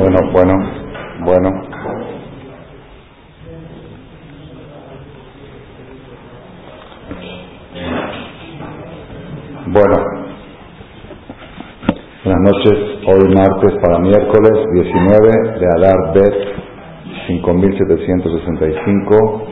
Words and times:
Bueno, 0.00 0.16
bueno, 0.32 0.54
bueno. 1.26 1.50
Bueno, 9.66 9.96
buenas 12.24 12.40
noches. 12.40 12.78
Hoy 13.08 13.28
martes 13.34 13.74
para 13.82 13.98
miércoles 13.98 14.52
19 14.72 15.60
de 15.60 15.66
Adar 15.66 16.14
Bet 16.14 16.34
5765 17.26 19.42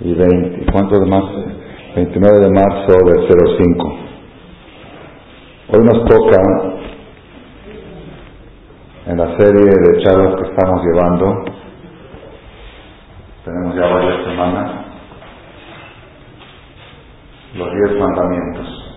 y 0.00 0.14
20. 0.14 0.72
¿Cuánto 0.72 0.98
de 0.98 1.06
más? 1.08 1.24
29 1.94 2.40
de 2.40 2.50
marzo 2.50 2.98
del 3.04 3.28
05. 3.28 3.94
Hoy 5.68 5.84
nos 5.84 6.04
toca 6.08 6.71
en 9.04 9.18
la 9.18 9.36
serie 9.36 9.64
de 9.64 10.02
charlas 10.04 10.34
que 10.36 10.48
estamos 10.48 10.84
llevando, 10.84 11.44
tenemos 13.44 13.74
ya 13.74 13.86
varias 13.86 14.24
semanas, 14.24 14.70
los 17.56 17.68
diez 17.72 17.98
mandamientos, 17.98 18.96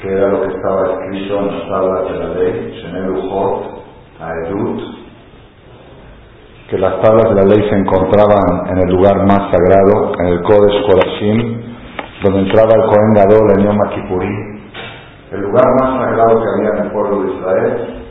que 0.00 0.08
era 0.08 0.28
lo 0.28 0.42
que 0.42 0.54
estaba 0.54 0.82
escrito 0.92 1.38
en 1.40 1.46
las 1.48 1.68
tablas 1.68 2.12
de 2.12 2.18
la 2.18 2.34
ley, 2.34 2.80
Sheneluchot, 2.80 3.82
Aedut, 4.20 4.80
que 6.70 6.78
las 6.78 7.00
tablas 7.02 7.28
de 7.28 7.34
la 7.34 7.44
ley 7.44 7.68
se 7.68 7.76
encontraban 7.76 8.68
en 8.70 8.78
el 8.88 8.94
lugar 8.94 9.16
más 9.26 9.50
sagrado, 9.50 10.12
en 10.20 10.26
el 10.28 10.42
Kodesh 10.42 10.86
Korashim, 10.86 11.60
donde 12.22 12.38
entraba 12.38 12.72
el 12.72 12.82
Kohen 12.82 13.14
Gadol 13.14 13.50
en 13.58 13.64
Yom 13.64 13.78
Kippurí, 13.94 14.62
el 15.32 15.40
lugar 15.40 15.64
más 15.80 16.04
sagrado 16.04 16.40
que 16.40 16.48
había 16.54 16.78
en 16.78 16.86
el 16.86 16.92
pueblo 16.92 17.22
de 17.22 17.34
Israel, 17.34 18.01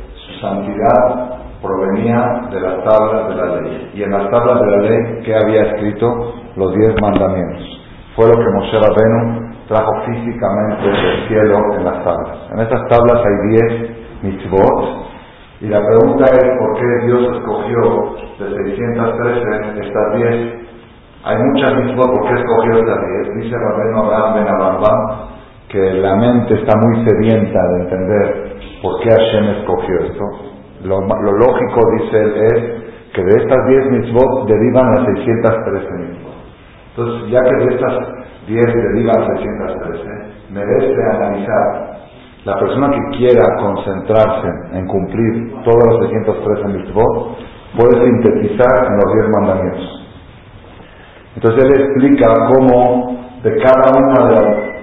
santidad 0.42 1.40
provenía 1.62 2.50
de 2.52 2.60
las 2.60 2.84
tablas 2.84 3.30
de 3.30 3.36
la 3.36 3.62
ley. 3.62 3.92
Y 3.94 4.04
en 4.04 4.12
las 4.12 4.30
tablas 4.30 4.60
de 4.60 4.68
la 4.68 4.78
ley, 4.78 5.22
¿qué 5.24 5.36
había 5.36 5.62
escrito? 5.72 6.34
Los 6.56 6.74
diez 6.74 6.96
mandamientos. 7.02 7.82
Fue 8.16 8.26
lo 8.28 8.34
que 8.34 8.50
Moshe 8.56 8.78
Rabenu 8.78 9.52
trajo 9.68 9.92
físicamente 10.06 10.84
del 10.84 11.28
cielo 11.28 11.58
en 11.78 11.86
las 11.86 12.04
tablas. 12.04 12.38
En 12.52 12.60
estas 12.60 12.88
tablas 12.90 13.24
hay 13.24 13.50
diez 13.50 13.92
mitzvot. 14.24 15.12
Y 15.62 15.68
la 15.68 15.80
pregunta 15.80 16.26
es, 16.26 16.44
¿por 16.58 16.80
qué 16.80 17.06
Dios 17.06 17.38
escogió 17.38 18.16
de 18.40 18.76
613 18.76 19.88
estas 19.88 20.16
diez? 20.18 20.62
Hay 21.24 21.38
muchas 21.38 21.76
mitzvot, 21.76 22.12
¿por 22.12 22.28
qué 22.28 22.34
escogió 22.42 22.80
estas 22.80 23.00
diez? 23.08 23.44
Dice 23.44 23.56
Rabenu 23.56 24.04
Abraham 24.04 24.34
Ben 24.34 24.48
Abambam 24.48 25.32
que 25.70 25.94
la 25.94 26.16
mente 26.16 26.56
está 26.56 26.78
muy 26.78 27.06
sedienta 27.06 27.60
de 27.70 27.82
entender 27.84 28.51
¿Por 28.82 29.00
qué 29.02 29.10
Hashem 29.10 29.46
escogió 29.60 30.00
esto? 30.06 30.24
Lo, 30.84 31.00
lógico, 31.02 31.80
dice 32.00 32.18
él, 32.18 32.34
es 32.42 33.14
que 33.14 33.22
de 33.24 33.30
estas 33.30 33.68
10 33.68 33.92
mitzvot 33.92 34.48
derivan 34.48 34.96
las 34.96 35.06
613 35.06 35.88
mitzvot. 36.00 36.34
Entonces, 36.90 37.32
ya 37.32 37.42
que 37.44 37.56
de 37.58 37.76
estas 37.76 37.94
10 38.48 38.66
derivan 38.66 39.28
613, 39.38 40.10
merece 40.50 41.04
analizar 41.14 41.92
la 42.44 42.58
persona 42.58 42.90
que 42.90 43.18
quiera 43.18 43.44
concentrarse 43.60 44.48
en 44.74 44.88
cumplir 44.88 45.54
todos 45.64 45.84
los 45.86 46.10
613 46.10 46.68
mitzvot, 46.70 47.38
puede 47.78 48.04
sintetizar 48.04 48.88
en 48.88 48.96
los 48.96 49.14
10 49.14 49.30
mandamientos. 49.30 50.08
Entonces 51.36 51.66
él 51.66 51.82
explica 51.82 52.28
cómo 52.52 53.16
de 53.44 53.58
cada, 53.58 53.98
una 53.98 54.28
de, 54.28 54.36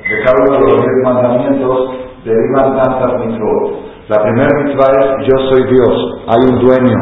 de 0.08 0.24
cada 0.24 0.38
uno 0.48 0.66
de 0.66 0.72
los 0.72 0.82
10 0.82 0.92
mandamientos 1.02 1.90
derivan 2.24 2.76
tantas 2.76 3.26
mitzvot. 3.26 3.87
La 4.08 4.22
primera 4.22 4.48
mitzvah 4.64 4.88
es 5.04 5.26
yo 5.28 5.36
soy 5.50 5.64
Dios, 5.68 6.24
hay 6.28 6.40
un 6.48 6.58
dueño, 6.64 6.96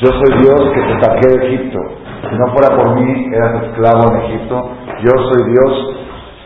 yo 0.00 0.08
soy 0.08 0.40
Dios 0.40 0.56
que 0.72 0.80
te 0.80 1.04
saqué 1.04 1.28
de 1.28 1.46
Egipto. 1.48 1.78
Si 2.30 2.34
no 2.34 2.46
fuera 2.56 2.74
por 2.74 2.98
mí, 2.98 3.26
eras 3.30 3.62
esclavo 3.62 4.10
en 4.10 4.22
Egipto, 4.22 4.70
yo 5.04 5.12
soy 5.28 5.52
Dios 5.52 5.96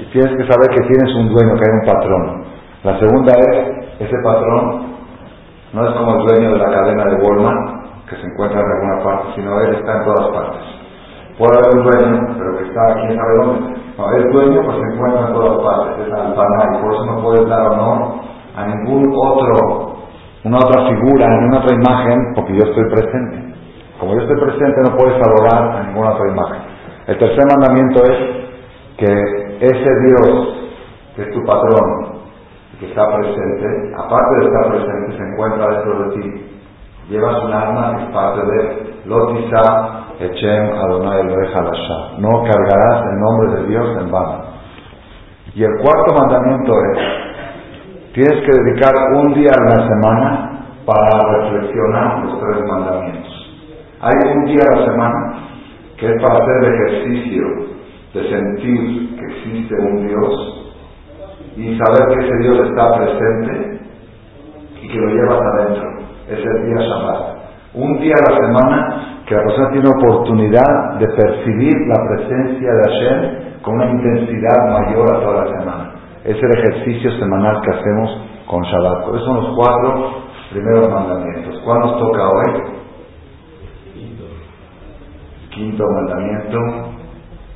y 0.01 0.05
tienes 0.07 0.37
que 0.37 0.51
saber 0.51 0.69
que 0.71 0.83
tienes 0.83 1.15
un 1.15 1.29
dueño, 1.29 1.55
que 1.55 1.63
hay 1.63 1.79
un 1.79 1.87
patrón. 1.87 2.45
La 2.83 2.99
segunda 2.99 3.33
es, 3.39 4.01
ese 4.01 4.17
patrón 4.25 4.83
no 5.75 5.89
es 5.89 5.95
como 5.95 6.17
el 6.17 6.27
dueño 6.27 6.53
de 6.55 6.59
la 6.59 6.71
cadena 6.73 7.05
de 7.05 7.15
Walmart, 7.23 8.11
que 8.11 8.17
se 8.17 8.27
encuentra 8.27 8.59
en 8.59 8.67
alguna 8.67 9.05
parte, 9.05 9.29
sino 9.37 9.61
él 9.61 9.77
está 9.77 9.97
en 9.97 10.05
todas 10.07 10.29
partes. 10.35 10.63
Puede 11.39 11.55
haber 11.55 11.79
un 11.79 11.85
dueño, 11.85 12.35
pero 12.37 12.59
que 12.59 12.65
está 12.65 12.83
aquí, 12.91 13.15
sabe 13.15 13.47
dónde. 13.47 13.81
No, 13.97 14.11
el 14.11 14.33
dueño 14.33 14.61
pues 14.65 14.77
se 14.77 14.93
encuentra 14.93 15.29
en 15.29 15.35
todas 15.35 15.59
partes, 15.63 16.05
es 16.05 16.13
alfaná, 16.13 16.65
y 16.67 16.83
por 16.83 16.95
eso 16.95 17.07
no 17.07 17.23
puedes 17.23 17.49
dar 17.49 17.63
honor 17.69 18.15
a 18.57 18.67
ningún 18.67 19.15
otro 19.17 19.90
una 20.45 20.59
otra 20.59 20.89
figura, 20.89 21.27
una 21.27 21.59
otra 21.59 21.75
imagen, 21.75 22.35
porque 22.35 22.55
yo 22.55 22.65
estoy 22.65 22.85
presente. 22.91 23.55
Como 23.99 24.15
yo 24.15 24.21
estoy 24.21 24.41
presente, 24.41 24.81
no 24.83 24.97
puedes 24.97 25.21
adorar 25.21 25.77
a 25.77 25.83
ninguna 25.85 26.13
otra 26.13 26.29
imagen. 26.31 26.63
El 27.07 27.19
tercer 27.19 27.45
mandamiento 27.47 28.05
es 28.05 28.19
que 28.97 29.07
ese 29.61 29.91
Dios, 30.07 30.71
que 31.17 31.23
es 31.23 31.31
tu 31.33 31.45
patrón, 31.45 32.21
que 32.79 32.87
está 32.87 33.07
presente, 33.15 33.95
aparte 33.99 34.37
de 34.37 34.47
estar 34.47 34.69
presente, 34.71 35.17
se 35.19 35.23
encuentra 35.23 35.67
dentro 35.69 35.99
de 35.99 36.17
ti. 36.17 36.47
Llevas 37.11 37.45
un 37.45 37.53
alma 37.53 37.97
que 37.97 38.03
es 38.05 38.11
parte 38.11 38.41
de 38.41 38.91
Lotisa 39.05 40.07
Echem 40.21 40.73
Adonai 40.73 41.21
Elohei 41.21 41.49
No 42.19 42.43
cargarás 42.45 43.05
el 43.13 43.21
nombre 43.21 43.61
de 43.61 43.69
Dios 43.69 43.97
en 44.01 44.11
vano. 44.11 44.45
Y 45.55 45.65
el 45.65 45.73
cuarto 45.83 46.15
mandamiento 46.15 46.73
es 46.73 47.30
Tienes 48.13 48.45
que 48.45 48.51
dedicar 48.65 48.93
un 49.23 49.35
día 49.35 49.53
a 49.55 49.71
la 49.71 49.87
semana 49.87 50.51
para 50.85 51.43
reflexionar 51.43 52.25
los 52.25 52.41
tres 52.41 52.67
mandamientos. 52.67 53.63
Hay 54.01 54.37
un 54.37 54.45
día 54.47 54.65
a 54.67 54.77
la 54.77 54.85
semana 54.85 55.39
que 55.97 56.07
es 56.07 56.21
para 56.21 56.39
hacer 56.43 56.57
el 56.65 56.75
ejercicio 56.75 57.43
de 58.15 58.29
sentir 58.29 59.17
que 59.17 59.27
existe 59.27 59.75
un 59.77 60.09
Dios 60.09 60.75
y 61.57 61.79
saber 61.79 62.09
que 62.09 62.27
ese 62.27 62.37
Dios 62.43 62.69
está 62.69 62.99
presente 62.99 63.81
y 64.83 64.89
que 64.89 64.99
lo 64.99 65.15
llevas 65.15 65.41
adentro. 65.55 65.91
Es 66.31 66.45
el 66.45 66.67
día 66.67 66.79
Shabbat. 66.79 67.37
Un 67.75 68.01
día 68.01 68.15
a 68.19 68.33
la 68.33 68.37
semana 68.45 69.23
que 69.25 69.37
la 69.37 69.43
persona 69.45 69.71
tiene 69.71 69.89
oportunidad 69.89 70.99
de 70.99 71.07
percibir 71.15 71.75
la 71.87 72.09
presencia 72.09 72.73
de 72.73 72.83
Hashem 72.91 73.63
con 73.63 73.75
una 73.77 73.89
intensidad 73.89 74.81
mayor 74.81 75.15
a 75.15 75.21
toda 75.21 75.45
la 75.45 75.61
semana 75.61 76.00
es 76.25 76.37
el 76.37 76.59
ejercicio 76.59 77.11
semanal 77.19 77.61
que 77.63 77.71
hacemos 77.71 78.21
con 78.47 78.63
Shabbat. 78.63 79.05
Por 79.07 79.17
eso 79.17 79.25
son 79.25 79.37
los 79.37 79.57
cuatro 79.57 80.23
primeros 80.51 80.91
mandamientos. 80.91 81.61
¿Cuál 81.65 81.79
nos 81.81 81.99
toca 81.99 82.29
hoy? 82.29 82.63
Quinto 85.51 85.85
mandamiento. 85.85 86.59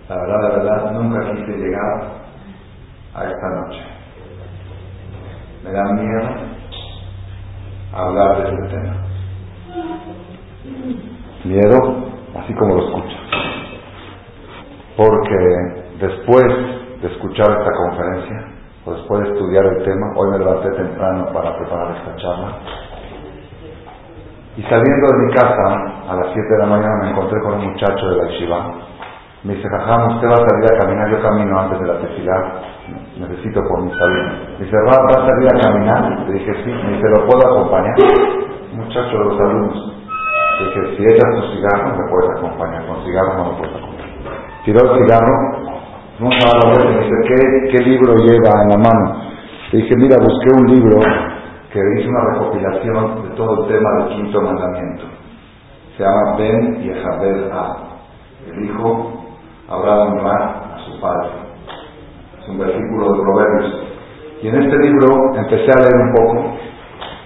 La 0.08 0.16
verdad, 0.16 0.42
la 0.42 0.48
verdad, 0.48 0.92
nunca 0.92 1.32
quise 1.32 1.58
llegar 1.58 2.24
a 3.14 3.24
esta 3.24 3.48
noche. 3.60 3.80
Me 5.64 5.72
da 5.72 5.84
miedo 5.94 6.28
hablar 7.92 8.36
de 8.36 8.44
este 8.44 8.76
tema. 8.76 9.06
Miedo, 11.44 12.08
así 12.38 12.54
como 12.54 12.74
lo 12.74 12.86
escucho. 12.86 13.16
Porque 14.96 15.36
después 16.00 16.44
de 17.00 17.08
escuchar 17.08 17.50
esta 17.50 17.70
conferencia, 17.72 18.53
pues 18.84 18.98
después 18.98 19.22
de 19.22 19.32
estudiar 19.32 19.64
el 19.64 19.82
tema, 19.82 20.12
hoy 20.16 20.30
me 20.30 20.38
levanté 20.38 20.70
temprano 20.72 21.32
para 21.32 21.56
preparar 21.56 21.96
esta 21.96 22.16
charla. 22.16 22.48
Y 24.56 24.62
saliendo 24.62 25.06
de 25.08 25.26
mi 25.26 25.32
casa 25.32 25.66
a 26.08 26.14
las 26.14 26.26
7 26.32 26.40
de 26.48 26.58
la 26.58 26.66
mañana 26.66 26.94
me 27.02 27.10
encontré 27.10 27.40
con 27.40 27.54
un 27.54 27.72
muchacho 27.72 28.06
de 28.06 28.16
la 28.16 28.30
Shiva. 28.32 28.74
Me 29.42 29.54
dice, 29.54 29.68
jajam, 29.68 30.14
usted 30.14 30.28
va 30.28 30.34
a 30.34 30.48
salir 30.48 30.72
a 30.72 30.78
caminar, 30.80 31.10
yo 31.10 31.22
camino 31.22 31.60
antes 31.60 31.80
de 31.80 31.86
la 31.86 31.98
tefilá, 31.98 32.36
necesito 33.18 33.60
por 33.68 33.82
mi 33.82 33.90
salud. 33.92 34.24
Me 34.58 34.64
dice, 34.64 34.76
¿va, 34.86 34.92
a 34.92 35.26
salir 35.26 35.48
a 35.48 35.60
caminar? 35.60 36.28
Le 36.28 36.32
dije, 36.34 36.54
sí. 36.64 36.70
Me 36.70 36.92
dice, 36.92 37.08
¿lo 37.08 37.26
puedo 37.26 37.40
acompañar? 37.52 37.94
muchacho 38.74 39.18
de 39.18 39.24
los 39.24 39.40
alumnos. 39.40 39.92
Le 40.60 40.66
dije, 40.66 40.96
si 40.96 41.02
echas 41.04 41.34
tu 41.34 41.42
cigarro, 41.52 41.96
me 41.96 42.10
puedes 42.10 42.30
acompañar. 42.38 42.86
Con 42.86 43.04
cigarro 43.04 43.34
no 43.34 43.44
me 43.44 43.58
puedes 43.58 43.74
acompañar. 43.74 44.08
Tiró 44.64 44.80
el 44.80 44.98
cigarro, 44.98 45.63
no 46.20 46.28
a 46.30 46.70
ver, 46.70 46.86
me 46.86 47.04
dice, 47.04 47.16
¿qué, 47.26 47.68
¿qué 47.72 47.84
libro 47.84 48.14
lleva 48.18 48.62
en 48.62 48.68
la 48.68 48.76
mano? 48.76 49.20
Le 49.72 49.78
dije, 49.78 49.96
mira, 49.96 50.16
busqué 50.20 50.48
un 50.56 50.66
libro 50.72 51.00
que 51.72 51.80
hizo 51.98 52.08
una 52.08 52.34
recopilación 52.34 53.22
de 53.24 53.34
todo 53.34 53.62
el 53.64 53.68
tema 53.68 53.90
del 53.98 54.08
quinto 54.14 54.40
mandamiento. 54.40 55.04
Se 55.96 56.04
llama 56.04 56.36
Ben 56.38 56.82
y 56.84 56.90
A. 56.90 57.76
El 58.46 58.64
hijo 58.64 59.24
habrá 59.68 59.96
de 59.96 60.02
honrar 60.02 60.42
a 60.42 60.78
su 60.86 61.00
padre. 61.00 61.30
Es 62.40 62.48
un 62.48 62.58
versículo 62.58 63.12
de 63.12 63.20
Proverbios. 63.20 63.74
Y 64.42 64.48
en 64.48 64.62
este 64.62 64.78
libro 64.86 65.34
empecé 65.34 65.66
a 65.72 65.82
leer 65.82 65.96
un 65.96 66.14
poco 66.14 66.56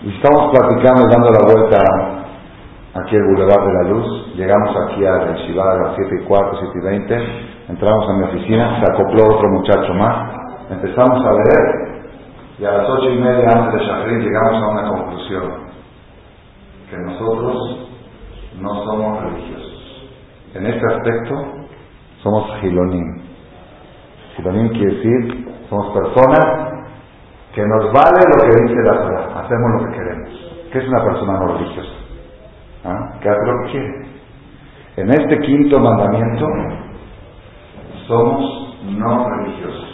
y 0.01 0.17
estamos 0.17 0.51
platicando 0.51 1.03
y 1.03 1.13
dando 1.13 1.31
la 1.31 1.45
vuelta 1.45 1.79
aquí 2.95 3.17
al 3.17 3.25
Boulevard 3.25 3.67
de 3.67 3.73
la 3.75 3.91
Luz. 3.91 4.35
Llegamos 4.35 4.75
aquí 4.87 5.05
a 5.05 5.13
la 5.13 5.37
Shiva 5.37 5.73
a 5.73 5.77
las 5.77 5.97
7 5.97 6.23
y 6.23 6.25
cuarto, 6.25 6.57
7 6.59 6.73
y 6.75 6.87
20 6.87 7.58
Entramos 7.69 8.09
a 8.09 8.13
mi 8.15 8.25
oficina, 8.25 8.81
se 8.81 8.93
acopló 8.93 9.25
otro 9.25 9.49
muchacho 9.51 9.95
más, 9.95 10.33
empezamos 10.71 11.25
a 11.25 11.33
leer 11.33 11.99
y 12.59 12.65
a 12.65 12.73
las 12.73 12.89
ocho 12.89 13.11
y 13.11 13.19
media 13.19 13.51
antes 13.51 13.81
de 13.81 13.87
Shahrid 13.87 14.19
llegamos 14.19 14.63
a 14.63 14.69
una 14.69 14.89
conclusión, 14.89 15.53
que 16.91 16.97
nosotros 16.97 17.89
en 20.55 20.67
este 20.67 20.87
aspecto, 20.87 21.35
somos 22.23 22.61
gilonim. 22.61 23.23
Gilonim 24.37 24.69
quiere 24.71 24.95
decir, 24.97 25.49
somos 25.69 25.93
personas 25.93 26.73
que 27.55 27.63
nos 27.63 27.93
vale 27.93 28.21
lo 28.27 28.43
que 28.43 28.63
dice 28.63 28.83
la 28.85 29.03
Torah, 29.03 29.41
hacemos 29.41 29.71
lo 29.73 29.87
que 29.87 29.97
queremos. 29.97 30.29
¿Qué 30.73 30.79
es 30.79 30.89
una 30.89 31.05
persona 31.05 31.33
no 31.39 31.47
religiosa? 31.59 31.93
¿Ah? 32.85 33.19
Que 33.21 33.29
hace. 33.29 34.09
En 34.97 35.11
este 35.11 35.39
quinto 35.41 35.79
mandamiento, 35.79 36.47
somos 38.09 38.75
no 38.85 39.29
religiosos. 39.29 39.89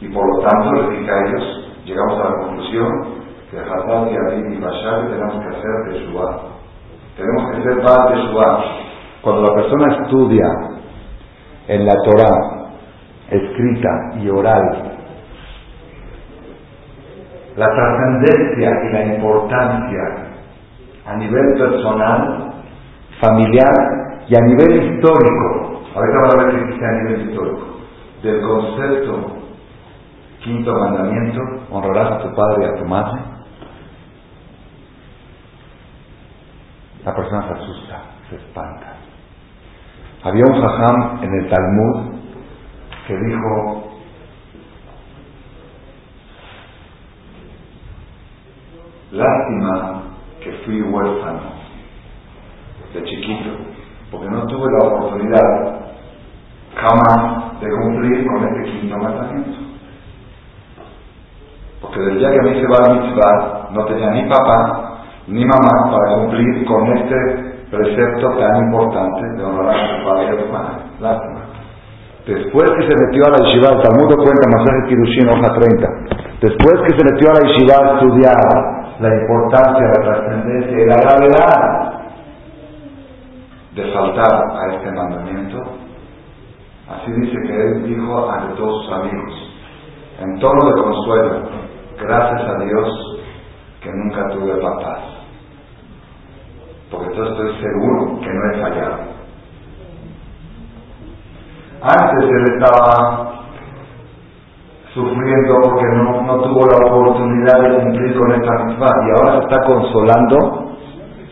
Y 0.00 0.08
por 0.08 0.24
lo 0.26 0.48
tanto, 0.48 0.72
le 0.72 0.98
dije 0.98 1.12
llegamos 1.84 2.20
a 2.20 2.30
la 2.30 2.46
conclusión 2.46 2.88
que 3.50 3.58
Hazad 3.58 4.10
y 4.10 4.16
Abid 4.16 4.52
y 4.52 4.60
Bashar 4.60 5.08
tenemos 5.08 5.34
que 5.34 5.48
hacer 5.48 5.92
de 5.92 6.06
Shua. 6.06 6.40
Tenemos 7.16 7.50
que 7.50 7.62
ser 7.62 7.82
Baal 7.82 8.14
de 8.14 8.22
Shua. 8.22 8.64
Cuando 9.22 9.42
la 9.42 9.54
persona 9.54 10.02
estudia 10.02 10.46
en 11.68 11.86
la 11.86 11.94
Torah, 12.04 12.70
escrita 13.30 14.20
y 14.20 14.28
oral, 14.28 14.96
la 17.56 17.66
trascendencia 17.66 18.70
y 18.84 18.92
la 18.92 19.14
importancia 19.14 20.26
a 21.06 21.16
nivel 21.16 21.54
personal, 21.58 22.52
familiar 23.20 23.74
y 24.28 24.36
a 24.36 24.40
nivel 24.40 24.94
histórico, 24.94 25.75
ahorita 25.96 26.18
vamos 26.18 26.34
a 26.34 26.44
ver 26.44 26.54
qué 26.54 26.72
dice 26.72 26.84
a 26.84 26.92
nivel 26.92 27.30
histórico, 27.30 27.66
del 28.22 28.42
concepto 28.42 29.36
quinto 30.44 30.72
mandamiento, 30.74 31.40
honrarás 31.70 32.12
a 32.12 32.22
tu 32.22 32.34
padre 32.34 32.66
y 32.66 32.68
a 32.68 32.78
tu 32.78 32.84
madre, 32.84 33.20
la 37.04 37.14
persona 37.14 37.48
se 37.48 37.54
asusta, 37.54 38.02
se 38.28 38.36
espanta. 38.36 38.94
Había 40.22 40.44
un 40.44 40.60
jajam 40.60 41.24
en 41.24 41.34
el 41.34 41.48
Talmud 41.48 42.14
que 43.06 43.16
dijo, 43.16 43.82
Lástima 49.12 50.02
que 50.42 50.52
fui 50.64 50.82
huérfano 50.82 51.40
de 52.92 53.04
chiquito, 53.04 53.50
porque 54.10 54.28
no 54.28 54.44
tuve 54.46 54.66
la 54.78 54.88
oportunidad 54.88 55.85
jamás 56.76 57.60
de 57.60 57.68
cumplir 57.70 58.26
con 58.26 58.44
este 58.44 58.70
quinto 58.70 58.96
mandamiento. 58.98 59.58
Porque 61.80 62.00
desde 62.00 62.20
ya 62.20 62.30
que 62.30 62.60
se 62.60 62.66
va 62.68 62.78
a 62.84 62.94
mitzvah, 62.94 63.68
no 63.72 63.84
tenía 63.86 64.10
ni 64.10 64.28
papá 64.28 64.96
ni 65.26 65.44
mamá 65.44 65.90
para 65.90 66.16
cumplir 66.16 66.64
con 66.66 66.96
este 66.96 67.16
precepto 67.70 68.30
tan 68.38 68.64
importante 68.66 69.26
de 69.36 69.44
honrar 69.44 69.74
a 69.74 69.98
tu 69.98 70.04
padre 70.04 70.24
y 70.24 70.28
a 70.28 70.44
tu 70.44 70.52
madre. 70.52 70.76
Lástima. 71.00 71.40
Después 72.26 72.70
que 72.70 72.88
se 72.88 72.94
metió 73.06 73.26
a 73.26 73.30
la 73.30 73.38
yeshiva, 73.38 73.68
el 73.70 73.82
Talmud 73.82 74.14
cuenta, 74.16 74.50
Masaje 74.50 74.88
Kirushin, 74.88 75.28
hoja 75.28 75.54
30. 75.54 75.88
Después 76.40 76.74
que 76.86 76.98
se 76.98 77.04
metió 77.12 77.30
a 77.30 77.34
la 77.34 77.48
yeshiva 77.48 77.74
a 77.76 77.94
estudiar 77.94 78.76
la 78.98 79.08
importancia, 79.20 79.86
la 79.86 80.02
trascendencia 80.02 80.76
y 80.80 80.86
la 80.86 80.96
gravedad 80.96 81.92
de 83.74 83.92
faltar 83.92 84.34
a 84.56 84.74
este 84.74 84.90
mandamiento, 84.90 85.85
así 86.88 87.12
dice 87.12 87.36
que 87.46 87.54
él 87.54 87.82
dijo 87.84 88.30
ante 88.30 88.56
todos 88.56 88.84
sus 88.84 88.92
amigos, 88.94 89.52
en 90.20 90.38
tono 90.38 90.66
de 90.66 90.82
consuelo, 90.82 91.48
gracias 91.98 92.48
a 92.48 92.64
Dios 92.64 93.20
que 93.82 93.90
nunca 93.92 94.28
tuve 94.30 94.54
papás, 94.60 95.00
porque 96.90 97.06
entonces 97.06 97.36
estoy 97.36 97.62
seguro 97.62 98.20
que 98.20 98.28
no 98.28 98.50
he 98.50 98.60
fallado. 98.60 99.16
Antes 101.82 102.30
él 102.30 102.44
estaba 102.54 103.36
sufriendo 104.94 105.54
porque 105.62 105.84
no, 105.94 106.40
tuvo 106.40 106.66
la 106.66 106.90
oportunidad 106.90 107.60
de 107.60 107.76
cumplir 107.82 108.16
con 108.16 108.32
esta 108.32 108.64
misma 108.64 108.86
y 108.86 109.10
ahora 109.10 109.38
se 109.38 109.44
está 109.44 109.66
consolando 109.66 110.72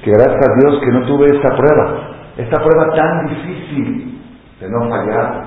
que 0.05 0.11
gracias 0.11 0.37
a 0.37 0.55
Dios 0.61 0.81
que 0.81 0.93
no 0.93 1.07
tuve 1.07 1.27
esta 1.35 1.49
prueba, 1.57 1.99
esta 2.37 2.63
prueba 2.63 2.95
tan 2.95 3.27
difícil 3.27 4.14
de 4.65 4.71
no 4.71 4.89
fallar 4.89 5.45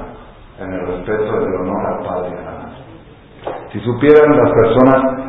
en 0.60 0.74
el 0.74 0.88
respeto 0.88 1.40
del 1.40 1.56
honor 1.56 1.86
al 1.88 2.04
Padre. 2.06 2.38
Si 3.72 3.80
supieran 3.80 4.38
las 4.38 4.52
personas, 4.52 5.28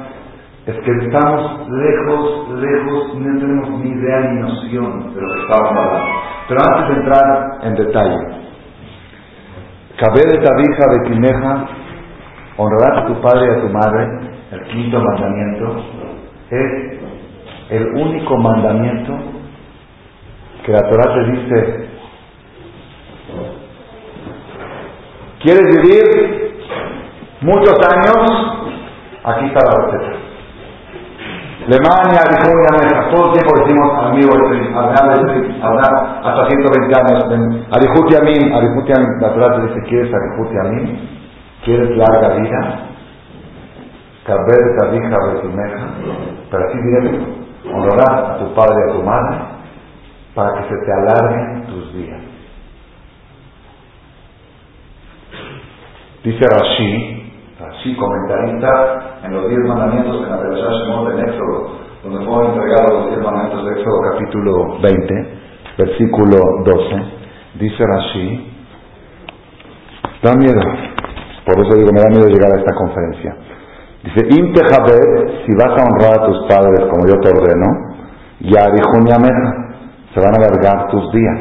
es 0.66 0.76
que 0.80 0.90
estamos 1.06 1.68
lejos, 1.70 2.48
lejos, 2.50 3.14
no 3.14 3.40
tenemos 3.40 3.70
ni 3.80 3.90
idea 3.90 4.20
ni 4.20 4.40
noción 4.40 5.14
de 5.14 5.20
lo 5.22 5.28
que 5.32 5.40
estamos 5.40 5.70
hablando. 5.70 6.04
Pero 6.48 6.60
antes 6.66 6.88
de 6.88 6.94
entrar 7.00 7.58
en 7.62 7.74
detalle, 7.74 8.18
Cabé 9.96 10.20
de 10.32 10.38
Tabija 10.38 10.84
de 10.92 11.08
Quineja 11.08 11.66
honrar 12.58 12.98
a 12.98 13.06
tu 13.06 13.20
padre 13.22 13.46
y 13.46 13.50
a 13.50 13.60
tu 13.62 13.68
madre, 13.68 14.08
el 14.52 14.62
quinto 14.64 15.00
mandamiento, 15.00 15.82
es 16.50 17.00
el 17.70 17.86
único 17.94 18.36
mandamiento 18.36 19.14
que 20.64 20.72
la 20.72 20.80
Torah 20.80 21.14
te 21.14 21.24
dice, 21.32 21.87
¿quieres 25.40 25.66
vivir 25.76 26.58
muchos 27.42 27.78
años? 27.92 28.68
Aquí 29.24 29.46
está 29.46 29.60
la 29.66 29.86
receta. 29.86 30.28
Alemania, 31.68 32.20
Alemania, 32.24 33.10
todo 33.10 33.26
el 33.26 33.32
tiempo 33.32 33.52
decimos 33.60 34.04
amigo 34.04 34.32
hablar 35.62 36.20
hasta 36.24 36.48
120 36.48 36.98
años. 36.98 37.66
Arijuti 37.70 38.16
Amin, 38.16 38.54
Arijuti 38.54 38.92
Amin, 38.96 39.20
la 39.20 39.34
Torah 39.34 39.56
te 39.56 39.62
dice, 39.68 39.86
¿quieres 39.86 40.14
Arijuti 40.14 40.56
Amin? 40.64 41.08
¿Quieres 41.64 41.96
larga 41.96 42.36
vida? 42.36 42.88
Caber 44.24 44.76
tabija 44.78 45.16
betimeja, 45.26 45.88
pero 46.50 46.64
así 46.64 46.78
directo. 46.78 47.26
Honrar 47.74 48.30
a 48.30 48.38
tu 48.38 48.54
padre 48.54 48.74
y 48.86 48.90
a 48.90 48.94
tu 48.94 49.02
madre 49.02 49.38
para 50.34 50.54
que 50.54 50.68
se 50.68 50.76
te 50.86 50.92
alarguen 50.92 51.66
tus 51.66 51.92
días. 51.94 52.27
Dice 56.24 56.44
Rashi, 56.50 57.32
Rashi 57.60 57.94
comentarista 57.96 59.20
en 59.24 59.34
los 59.34 59.48
diez 59.48 59.60
mandamientos 59.68 60.16
en 60.16 60.30
la 60.30 60.40
Perashá 60.40 60.68
Shemot 60.72 61.12
en 61.12 61.28
Éxodo, 61.28 61.70
donde 62.02 62.26
fueron 62.26 62.54
entregados 62.54 62.92
los 62.92 63.08
diez 63.10 63.22
mandamientos 63.22 63.64
de 63.64 63.70
Éxodo 63.70 64.00
capítulo 64.12 64.78
20, 64.82 65.38
versículo 65.78 66.38
12, 66.64 67.02
dice 67.60 67.84
Rashi, 67.86 68.52
da 70.22 70.34
miedo, 70.34 70.60
por 71.46 71.64
eso 71.64 71.78
digo, 71.78 71.90
me 71.94 72.00
da 72.00 72.10
miedo 72.10 72.26
llegar 72.26 72.52
a 72.52 72.58
esta 72.58 72.74
conferencia. 72.74 73.36
Dice, 74.02 74.26
Intejabet, 74.40 75.46
si 75.46 75.54
vas 75.54 75.70
a 75.70 75.84
honrar 75.84 76.20
a 76.20 76.26
tus 76.26 76.48
padres 76.48 76.80
como 76.90 77.06
yo 77.06 77.20
te 77.20 77.30
ordeno, 77.30 77.66
ya 78.40 78.70
dijo 78.70 78.92
se 80.14 80.20
van 80.20 80.34
a 80.34 80.36
alargar 80.36 80.90
tus 80.90 81.12
días. 81.12 81.40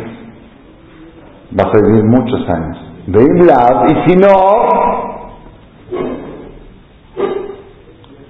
Vas 1.51 1.67
a 1.67 1.87
vivir 1.87 2.03
muchos 2.03 2.49
años. 2.49 2.86
Y 3.07 4.09
si 4.09 4.17
no, 4.17 4.27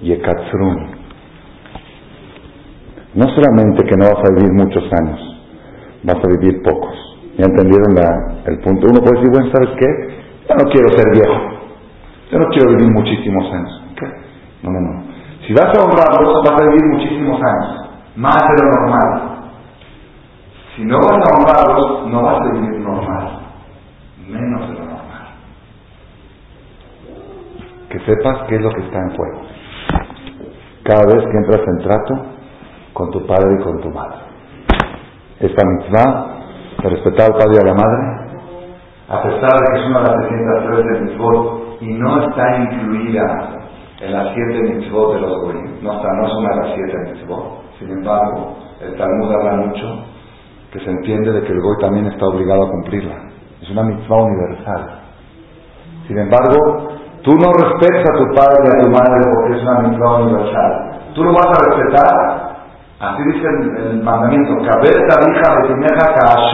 Yekatsrun. 0.00 0.98
No 3.14 3.26
solamente 3.34 3.84
que 3.84 3.96
no 3.96 4.04
vas 4.04 4.22
a 4.24 4.34
vivir 4.34 4.52
muchos 4.52 4.84
años, 5.00 5.18
vas 6.04 6.16
a 6.16 6.28
vivir 6.28 6.62
pocos. 6.62 6.94
¿Ya 7.36 7.46
entendieron 7.46 7.96
el 8.46 8.60
punto? 8.60 8.86
Uno 8.88 9.00
puede 9.00 9.20
decir, 9.20 9.30
bueno, 9.32 9.50
¿sabes 9.52 9.70
qué? 9.80 9.88
Ya 10.48 10.54
no 10.54 10.70
quiero 10.70 10.88
ser 10.90 11.10
viejo. 11.12 11.58
Yo 12.30 12.38
no 12.38 12.46
quiero 12.50 12.70
vivir 12.70 12.92
muchísimos 12.92 13.52
años. 13.52 13.82
No, 14.62 14.70
no, 14.70 14.80
no. 14.80 15.02
Si 15.44 15.54
vas 15.54 15.76
a 15.76 15.84
honrarlos, 15.84 16.42
vas 16.44 16.60
a 16.60 16.64
vivir 16.68 16.84
muchísimos 16.92 17.40
años, 17.42 17.90
más 18.14 18.36
de 18.36 18.64
lo 18.64 18.70
normal. 18.70 19.38
Si 20.76 20.84
no 20.84 20.98
vas 20.98 21.18
a 21.18 21.36
honrarlos, 21.36 22.08
no 22.12 22.22
vas 22.22 22.40
a 22.40 22.52
vivir 22.52 22.80
normal, 22.80 23.47
menos 24.28 24.68
de 24.68 24.74
lo 24.74 24.84
normal. 24.84 25.28
Que 27.90 27.98
sepas 28.00 28.46
qué 28.48 28.56
es 28.56 28.60
lo 28.60 28.70
que 28.70 28.80
está 28.82 28.98
en 28.98 29.16
juego. 29.16 29.42
Cada 30.84 31.04
vez 31.06 31.24
que 31.24 31.36
entras 31.38 31.66
en 31.66 31.78
trato 31.84 32.14
con 32.92 33.10
tu 33.10 33.26
padre 33.26 33.56
y 33.58 33.62
con 33.62 33.80
tu 33.80 33.90
madre. 33.90 34.18
Esta 35.40 35.62
mitzvah 35.66 36.38
de 36.82 36.88
respetar 36.90 37.32
al 37.32 37.38
padre 37.38 37.54
y 37.54 37.60
a 37.60 37.66
la 37.66 37.74
madre, 37.74 38.28
a 39.08 39.22
pesar 39.22 39.52
de 39.52 39.72
que 39.72 39.80
es 39.80 39.86
una 39.86 40.00
de 40.00 40.08
las 40.08 40.28
313 40.28 41.00
mitzvot 41.04 41.82
y 41.82 41.92
no 41.94 42.28
está 42.28 42.56
incluida 42.58 43.58
en 44.00 44.12
las 44.12 44.34
siete 44.34 44.74
mitzvot 44.74 45.14
de 45.14 45.20
los 45.20 45.40
goyim. 45.42 45.82
No 45.82 45.92
está, 45.92 46.08
no 46.12 46.26
es 46.26 46.34
una 46.34 46.48
de 46.50 46.56
las 46.56 46.74
siete 46.74 46.98
mitzvot. 47.12 47.68
Sin 47.78 47.90
embargo, 47.90 48.56
el 48.80 48.96
Talmud 48.96 49.32
habla 49.32 49.66
mucho 49.66 50.04
que 50.72 50.80
se 50.80 50.90
entiende 50.90 51.32
de 51.32 51.42
que 51.42 51.52
el 51.52 51.60
goy 51.60 51.76
también 51.80 52.06
está 52.06 52.26
obligado 52.26 52.64
a 52.64 52.70
cumplirla. 52.70 53.27
Es 53.62 53.70
una 53.70 53.82
mitzvah 53.82 54.22
universal. 54.22 55.00
Sin 56.06 56.18
embargo, 56.18 56.88
tú 57.22 57.32
no 57.34 57.52
respetas 57.52 58.04
a 58.08 58.18
tu 58.18 58.34
padre 58.34 58.64
y 58.64 58.68
a 58.68 58.84
tu 58.84 58.90
madre 58.90 59.20
porque 59.34 59.56
es 59.58 59.62
una 59.62 59.80
mitzvah 59.88 60.14
universal. 60.22 60.88
Tú 61.14 61.24
lo 61.24 61.32
vas 61.32 61.46
a 61.46 61.64
respetar. 61.68 62.48
Así 63.00 63.22
dice 63.32 63.46
el, 63.46 64.02
mandamiento. 64.02 64.56
Cabeza 64.64 65.14
hija 65.20 65.54
de 65.62 65.86
ka 65.96 66.50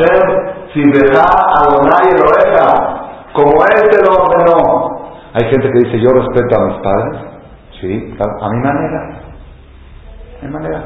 Si 0.73 0.83
deja 0.83 1.25
Adonai 1.61 2.13
oreja, 2.21 3.05
como 3.33 3.53
él 3.53 3.89
te 3.91 3.99
lo 4.05 4.15
ordenó. 4.15 5.05
Hay 5.35 5.51
gente 5.51 5.69
que 5.71 5.79
dice, 5.79 6.01
yo 6.01 6.11
respeto 6.11 6.61
a 6.61 6.67
mis 6.67 6.77
padres. 6.83 7.21
Sí, 7.81 8.17
a 8.19 8.49
mi 8.51 8.61
manera. 8.61 9.21
A 10.41 10.45
mi 10.47 10.53
manera. 10.53 10.85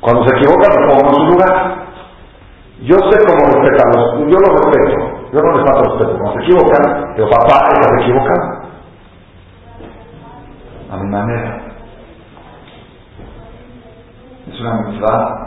Cuando 0.00 0.26
se 0.26 0.36
equivocan, 0.36 0.70
lo 0.82 0.88
pongo 0.88 1.08
en 1.08 1.14
su 1.14 1.32
lugar. 1.32 1.86
Yo 2.82 2.96
sé 3.10 3.18
cómo 3.26 3.46
respetarlos, 3.46 4.30
yo 4.30 4.38
los 4.38 4.60
respeto. 4.60 5.05
Yo 5.32 5.40
no 5.40 5.56
les 5.56 5.66
falta 5.66 5.88
respeto. 5.88 6.18
Cuando 6.18 6.32
se 6.32 6.44
equivocan, 6.44 7.14
digo, 7.16 7.28
papá, 7.30 7.68
estás 7.72 8.02
equivocado. 8.02 8.66
A 10.90 10.96
mi 10.98 11.10
manera. 11.10 11.62
Es 14.48 14.60
una 14.60 14.82
mitzvah 14.82 15.46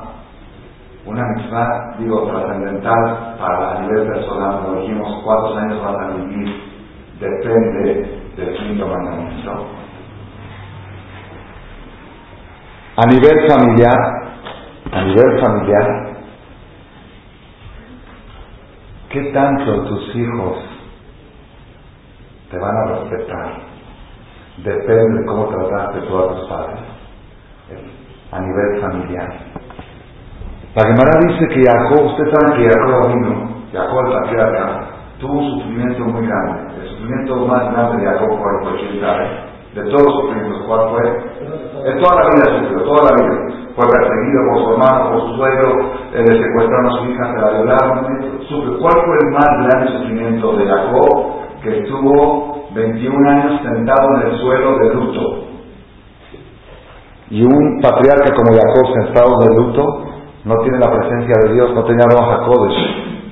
una 1.09 1.23
mitzvah, 1.33 1.95
digo, 1.97 2.27
trascendental 2.27 3.35
para 3.39 3.71
a 3.71 3.81
nivel 3.81 4.07
personal, 4.07 4.61
como 4.61 4.81
dijimos, 4.81 5.23
cuántos 5.23 5.57
años 5.57 5.81
vas 5.81 5.95
a 5.95 6.17
vivir, 6.17 6.55
depende 7.19 8.21
del 8.35 8.57
quinto 8.57 8.85
mandamiento. 8.85 9.67
A 12.97 13.05
nivel 13.07 13.49
familiar, 13.49 13.97
a 14.91 15.01
nivel 15.01 15.39
familiar, 15.41 16.08
¿qué 19.09 19.31
tanto 19.33 19.83
tus 19.85 20.15
hijos 20.15 20.57
te 22.51 22.57
van 22.57 22.75
a 22.75 22.85
respetar? 22.85 23.53
Depende 24.57 25.21
de 25.21 25.25
cómo 25.25 25.47
trataste 25.47 26.01
tú 26.01 26.17
a 26.17 26.35
tus 26.35 26.49
padres, 26.49 26.79
a 28.31 28.39
nivel 28.39 28.81
familiar. 28.81 29.29
La 30.75 30.83
Gemara 30.83 31.19
dice 31.27 31.47
que 31.47 31.63
Jacob, 31.63 32.05
usted 32.05 32.23
sabe 32.31 32.57
que 32.57 32.69
Jacob 32.69 33.07
vino, 33.13 33.49
Jacob 33.73 34.05
el 34.05 34.13
patriarca, 34.13 34.87
tuvo 35.19 35.33
un 35.33 35.59
sufrimiento 35.59 36.05
muy 36.05 36.27
grande. 36.27 36.81
El 36.81 36.89
sufrimiento 36.89 37.47
más 37.47 37.71
grande 37.71 37.97
de 37.97 38.05
Jacob 38.05 38.37
fue, 38.37 38.79
quién 38.79 39.01
sabe, 39.01 39.48
de 39.75 39.83
todos 39.83 40.03
los 40.03 40.15
sufrimientos, 40.21 40.63
¿cuál 40.65 40.89
fue? 40.89 41.03
De 41.83 41.93
toda 42.01 42.23
la 42.23 42.29
vida 42.29 42.59
sufrió, 42.59 42.83
toda 42.83 43.09
la 43.09 43.15
vida. 43.21 43.59
Fue 43.75 43.85
perseguido 43.87 44.39
por 44.49 44.57
su 44.63 44.71
hermano, 44.73 45.11
por 45.11 45.21
su 45.21 45.35
suegro, 45.35 45.69
eh, 46.13 46.25
le 46.27 46.43
secuestraron 46.43 46.85
a 46.85 46.91
su 46.91 47.05
hija, 47.05 47.31
se 47.31 47.39
la 47.39 47.51
violaron. 47.51 48.79
¿Cuál 48.81 48.93
fue 49.05 49.17
el 49.21 49.31
más 49.31 49.51
grande 49.63 49.91
sufrimiento 49.99 50.57
de 50.57 50.65
Jacob? 50.65 51.25
Que 51.63 51.79
estuvo 51.79 52.69
21 52.73 53.29
años 53.29 53.61
sentado 53.61 54.15
en 54.15 54.27
el 54.27 54.37
suelo 54.39 54.77
de 54.79 54.93
luto. 54.93 55.43
Y 57.29 57.43
un 57.43 57.79
patriarca 57.81 58.33
como 58.35 58.57
Jacob 58.57 59.03
sentado 59.03 59.29
en 59.47 59.55
luto, 59.55 60.09
no 60.45 60.55
tiene 60.63 60.79
la 60.79 60.91
presencia 60.91 61.35
de 61.45 61.53
Dios, 61.53 61.73
no 61.75 61.83
tenía 61.85 62.05
Roja. 62.09 62.45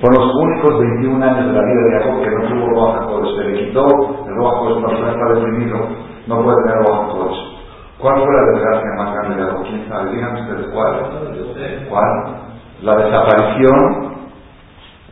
Fueron 0.00 0.26
los 0.26 0.36
únicos 0.36 0.78
21 0.78 1.24
años 1.24 1.46
de 1.46 1.52
la 1.52 1.64
vida 1.64 1.82
de 1.82 1.98
Jacob 1.98 2.22
que 2.22 2.30
no 2.30 2.48
tuvo 2.48 2.70
Roja 2.70 3.06
Kodesh. 3.06 3.36
Se 3.36 3.44
le 3.44 3.66
quitó 3.66 3.86
el 4.26 4.34
Roja 4.36 4.58
Kodesh, 4.60 4.76
una 4.78 5.10
está 5.10 5.34
deprimido, 5.34 5.78
no 6.28 6.42
puede 6.44 6.62
tener 6.62 6.78
Roja 6.84 7.08
Kodesh. 7.08 7.58
¿Cuál 7.98 8.22
fue 8.22 8.32
la 8.32 8.52
desgracia 8.52 8.90
más 8.96 9.14
grande 9.14 9.42
de? 9.42 9.68
¿Quién 9.68 9.88
sabe? 9.88 10.10
Díganme 10.12 10.40
ustedes 10.42 10.66
cuál. 10.72 10.94
¿Cuál? 11.88 12.36
La 12.82 12.94
desaparición, 12.96 14.14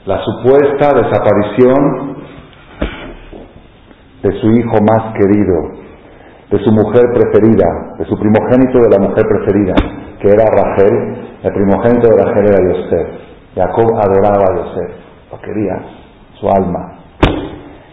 la 0.04 0.20
supuesta 0.22 0.94
desaparición 0.94 2.16
de 4.22 4.40
su 4.40 4.46
hijo 4.52 4.76
más 4.88 5.14
querido, 5.14 5.54
de 6.50 6.58
su 6.62 6.70
mujer 6.70 7.02
preferida, 7.12 7.96
de 7.98 8.04
su 8.04 8.16
primogénito 8.16 8.78
de 8.78 8.90
la 8.90 9.08
mujer 9.08 9.24
preferida, 9.26 9.74
que 10.20 10.28
era 10.28 10.44
Rachel, 10.44 11.16
el 11.42 11.52
primogénito 11.52 12.08
de 12.08 12.22
Rachel 12.22 12.44
era 12.46 12.72
Yosef. 12.72 13.08
Jacob 13.56 13.86
adoraba 13.96 14.44
a 14.44 14.56
Yosef, 14.58 14.90
lo 15.32 15.40
quería, 15.40 15.76
su 16.38 16.46
alma. 16.46 16.98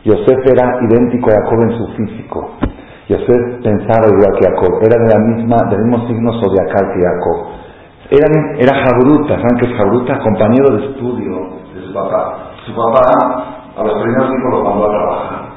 Yosef 0.04 0.40
era 0.46 0.78
idéntico 0.88 1.32
a 1.32 1.36
Jacob 1.36 1.62
en 1.64 1.78
su 1.78 1.88
físico. 1.94 2.52
Yosef 3.10 3.60
pensaba 3.62 4.08
igual 4.08 4.32
que 4.40 4.48
Jacob, 4.48 4.80
era 4.80 4.96
de 4.96 5.10
la 5.12 5.20
misma, 5.20 5.58
del 5.70 5.80
mismo 5.84 6.08
signo 6.08 6.32
zodiacal 6.40 6.88
que 6.94 7.00
Jacob. 7.04 7.38
Era, 8.10 8.28
era 8.60 8.74
Jabruta, 8.80 9.36
¿saben 9.36 9.58
qué 9.60 9.72
es 9.72 9.78
Jabruta? 9.78 10.20
Compañero 10.20 10.78
de 10.78 10.86
estudio 10.88 11.36
de 11.76 11.82
su 11.88 11.94
papá. 11.94 12.52
Su 12.66 12.74
papá 12.76 13.72
a 13.76 13.84
los 13.84 14.02
primeros 14.02 14.30
hijos 14.32 14.52
los 14.52 14.64
mandó 14.64 14.86
a 14.86 14.90
trabajar. 14.90 15.54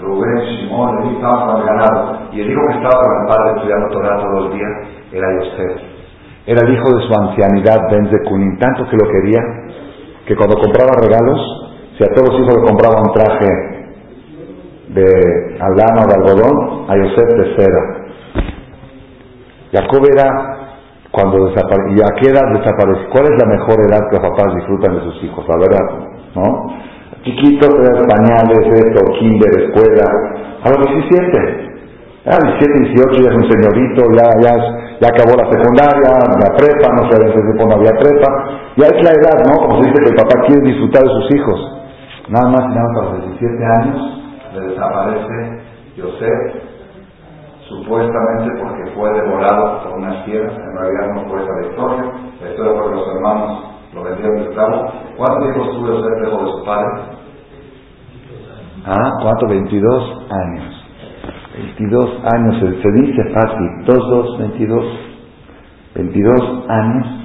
Rubén, 0.00 0.40
Simón, 0.60 0.96
Leví 0.96 1.16
estaban 1.16 1.46
para 1.46 1.58
el 1.58 1.66
ganado. 1.66 2.18
Y 2.32 2.40
el 2.40 2.50
hijo 2.50 2.60
que 2.68 2.74
estaba 2.74 3.02
con 3.02 3.12
el 3.12 3.28
padre 3.28 3.52
estudiando 3.56 3.88
Torah 3.90 4.16
todo 4.20 4.46
el 4.46 4.52
día 4.54 4.68
era 5.12 5.26
Yosef. 5.38 5.82
Era 6.46 6.60
el 6.66 6.74
hijo 6.74 6.88
de 6.96 7.02
su 7.06 7.12
ancianidad, 7.14 7.78
Ben 7.90 8.10
Kunin, 8.24 8.58
tanto 8.58 8.84
que 8.88 8.96
lo 8.96 9.08
quería, 9.08 9.40
que 10.26 10.36
cuando 10.36 10.56
compraba 10.56 10.92
regalos, 11.00 11.40
si 11.96 12.04
a 12.04 12.12
todos 12.14 12.30
los 12.30 12.40
hijos 12.40 12.56
le 12.56 12.66
compraba 12.66 13.00
un 13.00 13.12
traje 13.12 13.73
de 14.94 15.58
alana 15.60 16.02
o 16.02 16.08
de 16.08 16.14
algodón, 16.14 16.86
a 16.88 16.96
Yosef 16.96 17.28
de 17.34 17.56
cera. 17.56 17.82
Jacob 19.72 20.06
era 20.06 20.28
cuando 21.10 21.46
desapareció, 21.46 21.94
¿y 21.94 22.00
a 22.00 22.14
qué 22.20 22.30
edad 22.30 22.46
desapareció? 22.54 23.10
¿Cuál 23.10 23.26
es 23.26 23.36
la 23.42 23.48
mejor 23.50 23.76
edad 23.86 24.06
que 24.10 24.16
los 24.18 24.30
papás 24.30 24.54
disfrutan 24.54 24.94
de 24.94 25.02
sus 25.02 25.24
hijos? 25.24 25.44
La 25.48 25.58
verdad, 25.58 25.86
¿no? 26.34 26.44
Chiquito, 27.24 27.66
tres 27.68 28.06
pañales, 28.06 28.62
esto, 28.70 29.00
kinder, 29.18 29.50
escuela, 29.62 30.06
a 30.62 30.70
los 30.70 30.78
17. 31.08 31.74
A 32.24 32.38
17, 32.40 32.88
18 32.94 33.22
ya 33.22 33.30
es 33.30 33.36
un 33.36 33.50
señorito, 33.50 34.02
ya, 34.16 34.26
ya 34.40 34.54
ya 35.00 35.08
acabó 35.10 35.34
la 35.36 35.50
secundaria, 35.50 36.10
la 36.40 36.50
prepa, 36.56 36.88
no 36.96 37.10
sé, 37.10 37.16
a 37.16 37.26
veces 37.26 37.42
no 37.44 37.74
había 37.74 37.92
prepa, 37.98 38.30
ya 38.76 38.86
es 38.86 38.98
la 39.02 39.10
edad, 39.10 39.38
¿no? 39.44 39.66
Como 39.66 39.82
se 39.82 39.88
dice 39.90 40.02
que 40.02 40.10
el 40.10 40.16
papá 40.16 40.46
quiere 40.46 40.62
disfrutar 40.62 41.02
de 41.02 41.10
sus 41.10 41.36
hijos. 41.36 41.58
Nada 42.28 42.48
más 42.48 42.64
nada 42.68 42.88
más 42.94 43.06
a 43.06 43.14
los 43.14 43.38
17 43.38 43.64
años 43.82 44.23
le 44.54 44.68
desaparece 44.68 45.62
José, 46.00 46.62
supuestamente 47.68 48.60
porque 48.60 48.90
fue 48.94 49.12
devorado 49.12 49.82
por 49.82 49.98
unas 49.98 50.24
fieras, 50.24 50.52
en 50.52 50.78
realidad 50.78 51.14
no 51.14 51.28
fue 51.28 51.42
esa 51.42 51.52
la 51.52 51.66
historia, 51.68 52.12
la 52.42 52.50
historia 52.50 52.72
fue 52.72 52.90
que 52.90 52.96
los 52.96 53.08
hermanos 53.08 53.64
lo 53.94 54.02
vendieron 54.02 54.36
de 54.36 54.44
esclavo. 54.44 54.92
¿Cuánto 55.16 55.40
tiempo 55.40 55.64
estuvo 55.64 55.86
José 55.86 56.20
lejos 56.20 56.44
de 56.44 56.50
su 56.50 56.64
padre? 56.64 56.88
Ah, 58.86 59.10
¿cuánto? 59.22 59.46
22 59.48 60.26
años. 60.30 60.84
22 61.56 62.10
años, 62.34 62.82
se 62.82 62.90
dice 62.92 63.22
fácil, 63.32 63.84
2, 63.86 63.96
2, 63.96 64.38
22, 64.38 64.84
22 65.94 66.64
años 66.68 67.24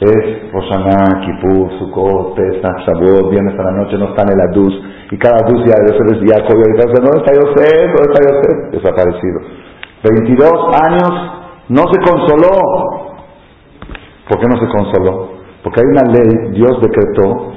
es 0.00 0.52
Roshaná, 0.52 1.24
Kippur, 1.24 1.72
Sukkot, 1.78 2.34
Pesach, 2.36 2.84
Shavuot, 2.86 3.30
viernes 3.30 3.58
a 3.58 3.62
la 3.62 3.72
noche, 3.72 3.96
no 3.96 4.08
están 4.10 4.28
en 4.30 4.36
la 4.36 4.46
luz, 4.54 4.74
y 5.10 5.18
cada 5.18 5.38
luz 5.48 5.64
ya 5.64 5.74
debe 5.78 5.98
ser 5.98 6.28
Jacob, 6.28 6.58
y 6.58 6.72
dice, 6.72 7.02
no 7.02 7.18
está 7.18 7.32
Yosef, 7.32 7.88
no 7.94 8.02
está 8.06 8.18
Yosef, 8.26 8.72
desaparecido. 8.72 9.40
22 10.02 10.52
años, 10.82 11.10
no 11.68 11.82
se 11.92 12.00
consoló. 12.00 13.06
¿Por 14.28 14.40
qué 14.40 14.46
no 14.48 14.58
se 14.58 14.66
consoló? 14.66 15.28
Porque 15.62 15.80
hay 15.80 15.86
una 15.86 16.12
ley, 16.12 16.52
Dios 16.52 16.80
decretó 16.80 17.52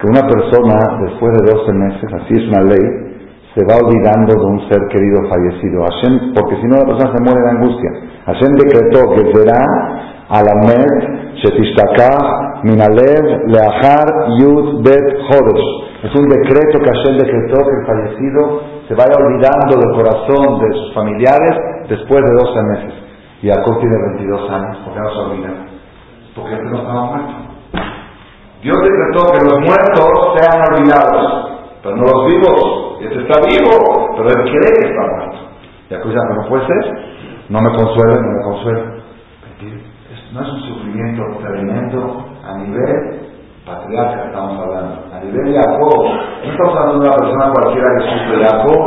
que 0.00 0.06
una 0.06 0.22
persona 0.22 0.78
después 1.02 1.32
de 1.38 1.52
12 1.52 1.72
meses, 1.72 2.12
así 2.12 2.34
es 2.34 2.48
una 2.48 2.62
ley, 2.62 3.12
se 3.54 3.64
va 3.66 3.76
olvidando 3.76 4.34
de 4.34 4.46
un 4.46 4.68
ser 4.68 4.80
querido 4.88 5.28
fallecido. 5.28 5.82
Hashem, 5.82 6.34
porque 6.34 6.56
si 6.56 6.66
no 6.66 6.78
la 6.78 6.86
persona 6.86 7.12
se 7.14 7.22
muere 7.22 7.40
de 7.42 7.50
angustia. 7.50 7.90
Hashem 8.26 8.54
decretó 8.54 9.14
que 9.14 9.32
será 9.34 9.60
alamed 10.28 11.34
shetishtaka 11.36 12.51
minalev 12.62 13.46
leahar 13.46 14.08
yud 14.38 14.82
bet 14.82 15.06
chodesh. 15.28 15.82
Es 16.02 16.14
un 16.14 16.26
decreto 16.28 16.80
que 16.82 16.90
Hashem 16.90 17.16
decretó 17.18 17.58
que 17.62 17.76
el 17.78 17.86
fallecido 17.86 18.60
se 18.88 18.94
vaya 18.94 19.14
olvidando 19.16 19.78
del 19.78 19.94
corazón 19.94 20.58
de 20.58 20.76
sus 20.76 20.94
familiares 20.94 21.54
después 21.88 22.20
de 22.24 22.32
12 22.32 22.62
meses. 22.62 22.94
Y 23.42 23.48
Jacob 23.48 23.78
tiene 23.78 23.96
22 24.18 24.50
años. 24.50 24.78
¿Por 24.84 24.94
qué 24.94 25.00
no 25.00 25.10
se 25.10 25.18
olvida? 25.18 25.50
Porque 26.34 26.54
él 26.54 26.70
no 26.70 26.78
estaba 26.78 27.04
muerto. 27.06 27.32
Dios 28.62 28.78
decretó 28.82 29.32
que 29.32 29.44
los 29.44 29.58
muertos 29.58 30.08
sean 30.38 30.62
olvidados, 30.70 31.50
pero 31.82 31.96
no 31.96 32.02
los 32.02 32.26
vivos. 32.26 32.98
Este 33.02 33.22
está 33.22 33.40
vivo, 33.46 34.14
pero 34.16 34.28
él 34.28 34.50
cree 34.50 34.72
que 34.80 34.88
está 34.88 35.02
muerto. 35.16 35.38
Y 35.90 35.94
acusa, 35.94 36.18
no 36.34 36.48
puede 36.48 36.66
ser, 36.66 36.92
no 37.48 37.58
me 37.60 37.76
consuela, 37.76 38.14
no 38.14 38.32
me 38.32 38.42
consuela. 38.44 39.02
No 40.32 40.40
es 40.40 40.48
un 40.48 40.60
sufrimiento 40.62 41.22
tremendo 41.42 42.31
a 42.52 42.58
nivel 42.58 43.32
patriarca, 43.64 44.26
estamos 44.26 44.58
hablando, 44.58 44.94
a 45.14 45.20
nivel 45.24 45.52
de 45.52 45.58
Jacob. 45.58 46.04
No 46.44 46.50
estamos 46.50 46.76
hablando 46.76 46.98
de 46.98 47.08
una 47.08 47.16
persona 47.16 47.52
cualquiera 47.52 47.88
que 47.96 48.04
sufre. 48.10 48.44
Jacob, 48.44 48.80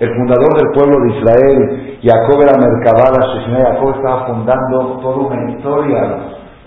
el 0.00 0.10
fundador 0.16 0.52
del 0.56 0.70
pueblo 0.72 0.96
de 1.00 1.18
Israel, 1.18 1.98
Jacob 2.02 2.42
era 2.42 2.58
Merkabah, 2.58 3.12
Jacob 3.46 3.94
estaba 3.96 4.26
fundando 4.26 4.98
toda 5.00 5.16
una 5.16 5.50
historia. 5.52 6.02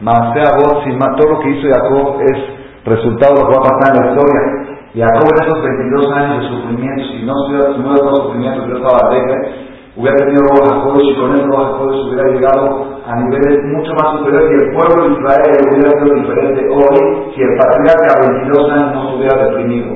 Masea 0.02 0.52
todo 0.56 1.30
lo 1.32 1.40
que 1.40 1.50
hizo 1.50 1.68
Jacob 1.74 2.22
es 2.22 2.38
resultado 2.86 3.34
de 3.34 3.42
lo 3.42 3.48
que 3.48 3.58
va 3.58 3.64
a 3.64 3.70
pasar 3.70 3.96
en 3.96 4.02
la 4.02 4.12
historia. 4.12 4.42
Jacob 4.96 5.28
en 5.28 5.48
esos 5.48 5.62
22 5.62 6.12
años 6.12 6.40
de 6.40 6.50
sufrimiento, 6.50 7.04
si 7.12 7.24
no 7.24 7.34
hubiera 7.48 7.70
no 7.78 8.16
sufrimiento, 8.16 8.68
yo 8.68 8.78
estaba 8.78 9.10
alegre, 9.10 9.75
hubiera 9.96 10.18
tenido 10.18 10.42
Roja 10.48 11.02
y 11.02 11.16
con 11.16 11.32
él 11.32 11.48
Roja 11.48 11.84
hubiera 11.84 12.30
llegado 12.32 13.02
a 13.06 13.16
niveles 13.16 13.64
mucho 13.66 13.92
más 13.94 14.18
superiores 14.18 14.52
y 14.52 14.64
el 14.64 14.74
pueblo 14.74 15.08
de 15.08 15.14
Israel 15.14 15.60
hubiera 15.72 15.92
sido 16.00 16.16
diferente 16.16 16.62
hoy 16.70 17.34
si 17.34 17.42
el 17.42 17.58
patriarca 17.58 18.08
a 18.14 18.30
22 18.32 18.72
años 18.72 18.94
no 18.94 19.10
se 19.10 19.16
hubiera 19.16 19.46
deprimido. 19.46 19.94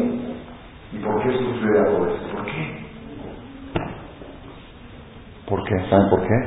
¿Y 0.94 0.98
por 1.00 1.22
qué 1.22 1.32
sufrió 1.32 1.84
Jacob 1.84 2.08
esto? 2.08 2.36
¿Por 2.36 2.46
qué? 2.46 2.62
¿Por 5.48 5.63
qué? 5.63 5.89
¿Saben 5.89 6.10
por 6.10 6.22
qué? 6.22 6.38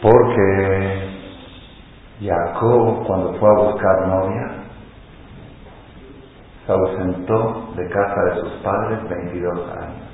Porque 0.00 1.08
Jacob 2.20 3.06
cuando 3.06 3.34
fue 3.34 3.48
a 3.48 3.62
buscar 3.62 4.08
novia 4.08 4.65
se 6.66 6.72
ausentó 6.72 7.68
de 7.76 7.88
casa 7.88 8.24
de 8.24 8.40
sus 8.40 8.52
padres 8.62 9.08
22 9.08 9.58
años. 9.70 10.06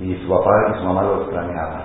Y 0.00 0.14
su 0.22 0.28
papá 0.28 0.70
y 0.70 0.78
su 0.78 0.84
mamá 0.84 1.02
lo 1.02 1.22
extrañaban. 1.22 1.84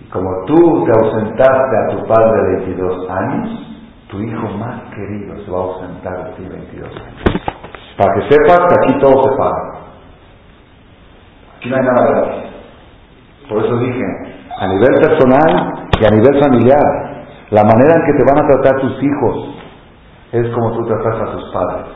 Y 0.00 0.08
como 0.08 0.28
tú 0.46 0.84
te 0.84 0.92
ausentaste 1.04 1.76
a 1.76 1.96
tu 1.96 2.06
padre 2.06 2.42
de 2.42 2.56
22 2.58 3.10
años, 3.10 3.66
tu 4.08 4.20
hijo 4.20 4.48
más 4.56 4.82
querido 4.94 5.44
se 5.44 5.50
va 5.50 5.58
a 5.58 5.62
ausentar 5.62 6.24
de 6.26 6.30
ti 6.34 6.48
22 6.48 6.90
años. 6.90 7.42
Para 7.98 8.14
que 8.14 8.28
sepas 8.30 8.58
que 8.58 8.74
aquí 8.80 9.00
todo 9.00 9.22
se 9.24 9.36
paga. 9.36 9.72
Aquí 11.56 11.68
no 11.70 11.76
hay 11.76 11.82
nada 11.82 12.06
gratis. 12.06 12.50
Por 13.48 13.64
eso 13.64 13.76
dije, 13.78 14.04
a 14.60 14.66
nivel 14.68 14.94
personal 15.00 15.88
y 16.00 16.06
a 16.06 16.10
nivel 16.10 16.40
familiar, 16.40 17.26
la 17.50 17.64
manera 17.64 17.94
en 17.94 18.06
que 18.06 18.12
te 18.12 18.24
van 18.32 18.44
a 18.44 18.48
tratar 18.48 18.80
tus 18.80 19.02
hijos 19.02 19.55
es 20.40 20.54
como 20.54 20.72
tú 20.72 20.86
tratas 20.86 21.20
a 21.20 21.32
tus 21.32 21.52
padres. 21.52 21.86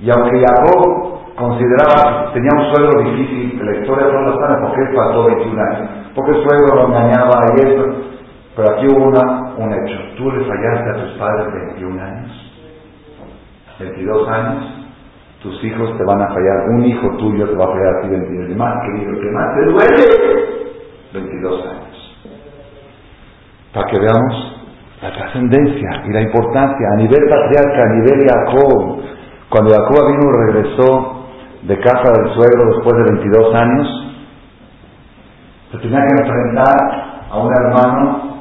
Y 0.00 0.10
aunque 0.10 0.40
Jacob 0.40 1.34
consideraba, 1.36 2.32
tenía 2.32 2.50
un 2.56 2.74
suegro 2.74 3.02
difícil, 3.02 3.60
la 3.64 3.80
historia 3.80 4.06
no 4.06 4.22
la 4.22 4.36
sabe 4.36 4.62
porque 4.62 4.82
él 4.82 4.96
pasó 4.96 5.24
21 5.24 5.62
años, 5.62 5.90
porque 6.14 6.30
el 6.32 6.42
suegro 6.42 6.76
lo 6.76 6.88
engañaba 6.88 7.44
y 7.56 7.60
eso, 7.60 7.84
pero 8.56 8.70
aquí 8.70 8.86
hubo 8.86 9.08
una, 9.08 9.54
un 9.56 9.72
hecho, 9.72 9.98
tú 10.16 10.30
le 10.30 10.44
fallaste 10.44 10.90
a 10.90 11.04
tus 11.04 11.18
padres 11.18 11.52
21 11.76 12.02
años, 12.02 12.52
22 13.78 14.28
años, 14.28 14.64
tus 15.42 15.64
hijos 15.64 15.96
te 15.96 16.04
van 16.04 16.22
a 16.22 16.28
fallar, 16.28 16.68
un 16.70 16.84
hijo 16.84 17.08
tuyo 17.18 17.48
te 17.48 17.54
va 17.54 17.64
a 17.64 17.68
fallar 17.68 17.96
a 17.96 18.00
ti 18.02 18.08
22, 18.08 18.56
más 18.56 18.74
querido, 18.86 19.20
que 19.20 19.30
más 19.30 19.54
te 19.54 19.64
duele, 19.66 20.56
22 21.12 21.66
años. 21.66 21.86
Para 23.74 23.86
que 23.90 23.98
veamos 23.98 24.55
la 25.02 25.12
trascendencia 25.12 26.02
y 26.06 26.12
la 26.12 26.22
importancia 26.22 26.86
a 26.94 26.96
nivel 26.96 27.20
patriarca, 27.28 27.82
a 27.82 27.94
nivel 27.94 28.26
Jacob. 28.26 28.98
Cuando 29.50 29.70
Jacob 29.70 30.06
vino 30.08 30.32
regresó 30.32 31.16
de 31.62 31.78
casa 31.80 32.12
del 32.12 32.32
suegro 32.34 32.76
después 32.76 32.96
de 32.96 33.12
22 33.12 33.54
años, 33.54 33.88
se 35.72 35.78
tenía 35.78 35.98
que 35.98 36.22
enfrentar 36.22 36.76
a 37.30 37.38
un 37.38 37.52
hermano 37.52 38.36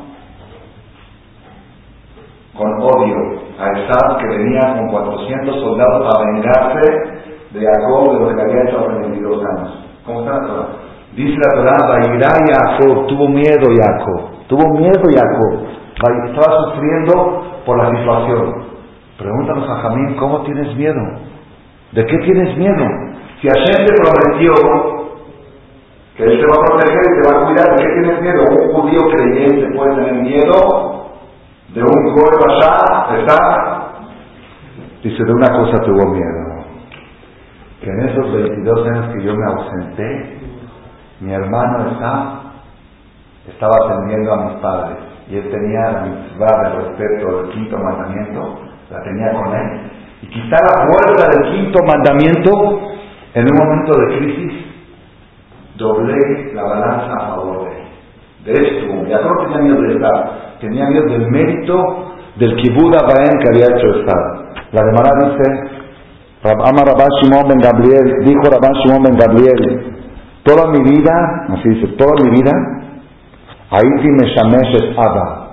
con 2.55 2.71
odio, 2.81 3.41
a 3.59 3.71
Esab 3.71 4.17
que 4.19 4.27
venía 4.27 4.77
con 4.77 4.88
400 4.89 5.55
soldados 5.55 6.09
para 6.09 6.31
vengarse 6.31 6.91
de 7.51 7.65
Jacob 7.65 8.13
de 8.13 8.19
lo 8.19 8.35
que 8.35 8.41
había 8.41 8.63
hecho 8.63 8.79
hace 8.79 9.00
22 9.09 9.43
años. 9.43 9.85
¿Cómo 10.05 10.19
está 10.21 10.39
la 10.39 10.47
Torah? 10.47 10.67
Dice 11.15 11.38
la 11.38 11.55
Torah, 11.55 12.01
Jacob, 12.19 13.07
tuvo 13.07 13.27
miedo 13.27 13.67
Jacob, 13.77 14.47
tuvo 14.47 14.79
miedo 14.79 15.01
Jacob 15.13 15.75
estaba 15.96 16.72
sufriendo 16.72 17.64
por 17.66 17.78
la 17.78 17.90
situación. 17.98 18.66
Pregúntanos 19.18 19.70
a 19.70 19.75
Jamín, 19.82 20.16
¿cómo 20.18 20.42
tienes 20.44 20.75
miedo? 20.75 21.02
¿De 21.94 22.06
qué 22.06 22.18
tienes 22.18 22.58
miedo? 22.58 22.86
Si 23.42 23.48
Hashem 23.48 23.86
te 23.86 23.94
prometió 23.94 24.54
que 26.18 26.24
Él 26.24 26.40
te 26.40 26.46
va 26.48 26.56
a 26.56 26.66
proteger 26.66 27.02
y 27.02 27.22
te 27.22 27.30
va 27.30 27.42
a 27.42 27.46
cuidar, 27.46 27.75
¿de 27.75 27.84
qué 27.84 28.02
tienes 28.02 28.22
miedo? 28.22 28.44
Un 28.50 28.74
judío 28.74 29.02
creyente 29.10 29.75
puede 29.75 29.96
tener 29.96 30.14
miedo 30.22 31.06
de 31.74 31.82
un 31.82 32.14
cuerpo 32.14 32.46
allá, 32.50 33.18
¿está? 33.20 33.92
Dice, 35.03 35.24
de 35.24 35.34
una 35.34 35.51
cosa 35.51 35.81
tuvo 35.84 36.12
miedo, 36.12 36.66
que 37.81 37.90
en 37.90 38.10
esos 38.10 38.34
22 38.34 38.88
años 38.88 39.14
que 39.14 39.24
yo 39.24 39.34
me 39.36 39.46
ausenté, 39.46 40.40
mi 41.20 41.34
hermano 41.34 41.92
está, 41.92 42.42
estaba 43.50 43.74
atendiendo 43.86 44.34
a 44.34 44.46
mis 44.46 44.55
padres 44.62 45.15
y 45.29 45.38
él 45.38 45.50
tenía 45.50 45.92
la 45.92 46.01
mitzvah 46.01 46.70
de 46.70 46.75
respeto 46.75 47.42
del 47.42 47.51
quinto 47.51 47.77
mandamiento, 47.77 48.59
la 48.92 49.03
tenía 49.03 49.31
con 49.33 49.53
él. 49.55 49.81
Y 50.22 50.27
quitar 50.27 50.61
la 50.61 50.88
fuerza 50.88 51.29
del 51.31 51.51
quinto 51.51 51.79
mandamiento 51.83 52.51
en 53.33 53.46
un 53.51 53.57
momento 53.57 54.00
de 54.00 54.18
crisis, 54.18 54.53
doblé 55.77 56.53
la 56.53 56.64
balanza 56.64 57.14
a 57.14 57.27
favor 57.29 57.66
de 57.66 57.72
él. 57.72 57.85
De 58.46 58.51
esto, 58.51 59.07
ya 59.07 59.20
no 59.22 59.44
tenía 59.44 59.57
miedo 59.57 59.81
de 59.81 59.94
estar, 59.96 60.57
tenía 60.61 60.85
miedo 60.85 61.05
del 61.05 61.31
mérito 61.31 62.16
del 62.38 62.55
kibbud 62.57 62.96
Abaen 62.96 63.40
que 63.40 63.50
había 63.50 63.66
hecho 63.75 64.00
estar. 64.00 64.46
La 64.72 64.83
de 64.83 64.92
dice, 64.92 65.75
Ama 66.44 66.83
Rabban 66.85 67.09
Shimon 67.22 67.48
ben 67.48 67.59
Gabriel, 67.59 68.24
dijo 68.24 68.42
Rabban 68.51 68.74
Shimon 68.83 69.03
ben 69.03 69.18
Gabriel, 69.18 69.96
toda 70.44 70.70
mi 70.70 70.83
vida, 70.83 71.46
así 71.50 71.70
dice, 71.70 71.88
toda 71.98 72.14
mi 72.24 72.29
vida, 72.29 72.51
Haiti 73.70 74.10
Meshamesh 74.10 74.75
es 74.75 74.98
Abba. 74.98 75.48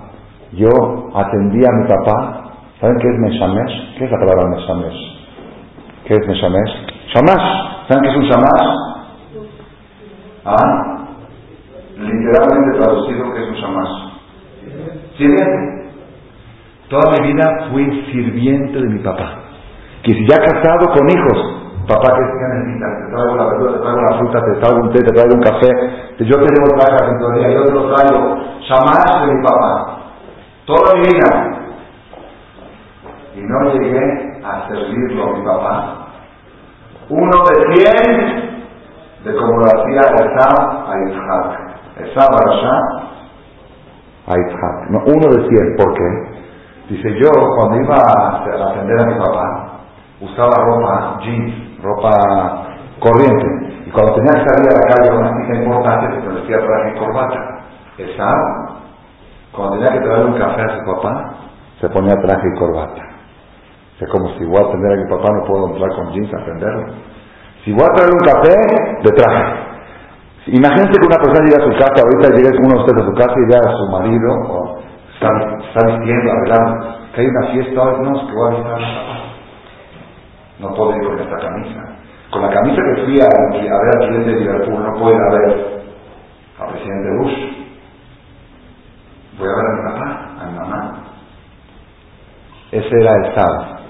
Yo 0.52 0.68
atendí 1.14 1.64
a 1.64 1.72
mi 1.72 1.88
papá. 1.88 2.42
¿Saben 2.80 2.98
qué 2.98 3.08
es 3.08 3.18
Meshamesh? 3.18 3.98
¿Qué 3.98 4.04
es 4.04 4.10
la 4.10 4.18
palabra 4.18 4.56
Meshamesh? 4.56 5.22
¿Qué 6.04 6.14
es 6.14 6.26
Meshamesh? 6.26 6.92
Shamash. 7.14 7.88
¿Saben 7.88 8.02
qué 8.02 8.10
es 8.10 8.16
un 8.16 8.24
Shamash? 8.24 8.92
¿Ah? 10.44 10.98
Literalmente 11.96 12.78
traducido, 12.78 13.32
¿qué 13.32 13.42
es 13.42 13.48
un 13.48 13.54
Shamash? 13.54 14.12
Sirviente. 15.16 15.82
Toda 16.88 17.12
mi 17.12 17.32
vida 17.32 17.68
fui 17.70 17.84
sirviente 18.12 18.78
de 18.78 18.88
mi 18.88 18.98
papá. 18.98 19.38
Que 20.02 20.12
si 20.12 20.26
ya 20.26 20.36
casado 20.36 20.92
con 20.92 21.08
hijos, 21.08 21.61
Papá, 21.88 22.14
¿qué 22.14 22.46
necesitas? 22.54 22.90
Te 22.98 23.12
traigo 23.12 23.36
la 23.36 23.44
verdura, 23.46 23.72
te 23.72 23.78
traigo 23.80 24.00
la 24.00 24.18
fruta, 24.18 24.38
te 24.44 24.60
traigo 24.60 24.80
un 24.82 24.92
té, 24.92 24.98
te 25.00 25.12
traigo 25.12 25.34
un 25.34 25.42
café. 25.42 25.68
Yo 26.18 26.36
te 26.36 26.46
debo 26.46 26.78
traer 26.78 27.00
la 27.00 27.08
pintoría, 27.08 27.50
yo 27.50 27.64
te 27.64 27.72
lo 27.72 27.94
traigo. 27.94 28.36
Jamás 28.68 29.26
de 29.26 29.34
mi 29.34 29.42
papá. 29.42 29.98
Toda 30.64 30.94
mi 30.94 31.00
vida. 31.00 31.58
Y 33.34 33.40
no 33.42 33.72
llegué 33.72 34.40
a 34.44 34.68
servirlo 34.68 35.24
a 35.24 35.38
mi 35.38 35.44
papá. 35.44 36.06
Uno 37.08 37.44
de 37.50 37.74
cien 37.74 38.52
de 39.24 39.36
como 39.36 39.58
lo 39.58 39.66
hacía 39.66 40.00
Esab 40.00 40.88
a 40.88 40.92
Isaac. 41.08 41.48
Esab 41.98 42.30
a 44.26 44.38
Isaac. 44.38 44.90
No, 44.90 44.98
uno 45.06 45.36
de 45.36 45.48
cien. 45.48 45.76
¿Por 45.76 45.94
qué? 45.94 46.32
Dice 46.90 47.08
yo, 47.18 47.30
cuando 47.56 47.80
iba 47.82 47.96
a 47.96 48.70
atender 48.70 49.00
a 49.00 49.06
mi 49.06 49.14
papá, 49.14 49.72
usaba 50.20 50.52
ropa 50.64 51.18
jeans 51.22 51.71
ropa 51.82 52.10
corriente. 53.00 53.84
Y 53.86 53.90
cuando 53.90 54.14
tenía 54.14 54.32
que 54.32 54.48
salir 54.48 54.68
a 54.70 54.78
la 54.78 54.94
calle 54.94 55.10
con 55.10 55.18
una 55.18 55.42
cita 55.42 55.58
importante, 55.58 56.20
se 56.20 56.28
vestía 56.28 56.58
traje 56.58 56.94
y 56.94 56.98
corbata. 56.98 57.38
Esa, 57.98 58.32
cuando 59.52 59.76
tenía 59.76 59.92
que 59.92 60.06
traer 60.06 60.24
un 60.24 60.38
café 60.38 60.62
a 60.62 60.78
su 60.78 60.84
papá, 60.86 61.34
se 61.80 61.88
ponía 61.90 62.14
traje 62.14 62.46
y 62.48 62.58
corbata. 62.58 63.02
Es 64.00 64.08
como 64.08 64.28
si 64.34 64.42
igual 64.42 64.66
atender 64.66 64.92
a 64.92 64.96
mi 64.96 65.10
papá 65.10 65.28
no 65.32 65.44
puedo 65.44 65.68
entrar 65.68 65.90
con 65.94 66.12
jeans 66.12 66.34
a 66.34 66.38
atenderlo. 66.42 66.86
Si 67.64 67.72
voy 67.72 67.84
a 67.84 67.94
traer 67.94 68.10
un 68.10 68.26
café, 68.26 68.54
de 69.02 69.10
traje. 69.12 69.72
Imagínense 70.46 70.98
que 70.98 71.06
una 71.06 71.22
persona 71.22 71.46
llega 71.46 71.62
a 71.62 71.70
su 71.70 71.78
casa, 71.78 72.02
ahorita 72.02 72.34
llega 72.34 72.50
uno 72.58 72.74
de 72.74 72.80
ustedes 72.82 73.02
a 73.02 73.06
su 73.06 73.14
casa 73.14 73.34
y 73.36 73.46
llega 73.46 73.62
a 73.62 73.76
su 73.78 73.86
marido, 73.92 74.28
o 74.50 74.78
está, 75.14 75.28
está 75.62 75.86
vistiendo, 75.86 76.32
arreglando, 76.32 76.98
que 77.14 77.20
hay 77.20 77.26
una 77.28 77.46
fiesta 77.52 77.84
no, 78.02 78.10
es 78.16 78.26
que 78.26 78.34
voy 78.34 78.56
a 78.56 78.74
a. 78.74 79.11
No 80.58 80.74
puedo 80.74 80.96
ir 80.96 81.04
con 81.04 81.18
esta 81.18 81.38
camisa. 81.38 81.80
Con 82.30 82.42
la 82.42 82.50
camisa 82.50 82.80
que 82.82 83.04
fui 83.04 83.20
a, 83.20 83.28
ver 83.28 83.70
al 83.70 83.98
presidente 83.98 84.30
de 84.30 84.40
Liverpool, 84.40 84.82
no 84.82 84.98
puedo 84.98 85.14
ir 85.14 85.20
a 85.20 85.30
ver 85.30 85.82
al 86.60 86.68
presidente 86.70 87.08
Bush. 87.18 87.52
Voy 89.38 89.48
a 89.48 89.56
ver 89.56 89.66
a 89.66 89.74
mi 89.74 89.82
papá, 89.92 90.30
a 90.40 90.46
mi 90.46 90.58
mamá. 90.58 91.02
Ese 92.70 93.00
era 93.00 93.12
el 93.12 93.34
sábado. 93.34 93.82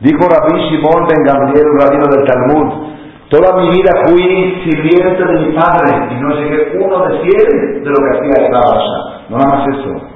Dijo 0.00 0.18
Rabbi 0.18 0.60
Shimon 0.68 1.06
ben 1.06 1.24
Gamliel, 1.24 1.66
rabino 1.80 2.06
del 2.10 2.26
Talmud, 2.26 2.94
toda 3.30 3.56
mi 3.56 3.70
vida 3.70 3.92
fui 4.04 4.62
sirviente 4.64 5.24
de 5.24 5.46
mi 5.46 5.54
padre 5.54 6.10
y 6.10 6.14
no 6.20 6.34
llegué 6.34 6.76
uno 6.78 7.06
de 7.06 7.20
cien 7.22 7.84
de 7.84 7.90
lo 7.90 7.96
que 7.96 8.18
hacía 8.18 8.46
el 8.46 8.52
sábado. 8.52 9.24
No 9.28 9.38
nada 9.38 9.56
más 9.56 9.68
eso. 9.68 10.14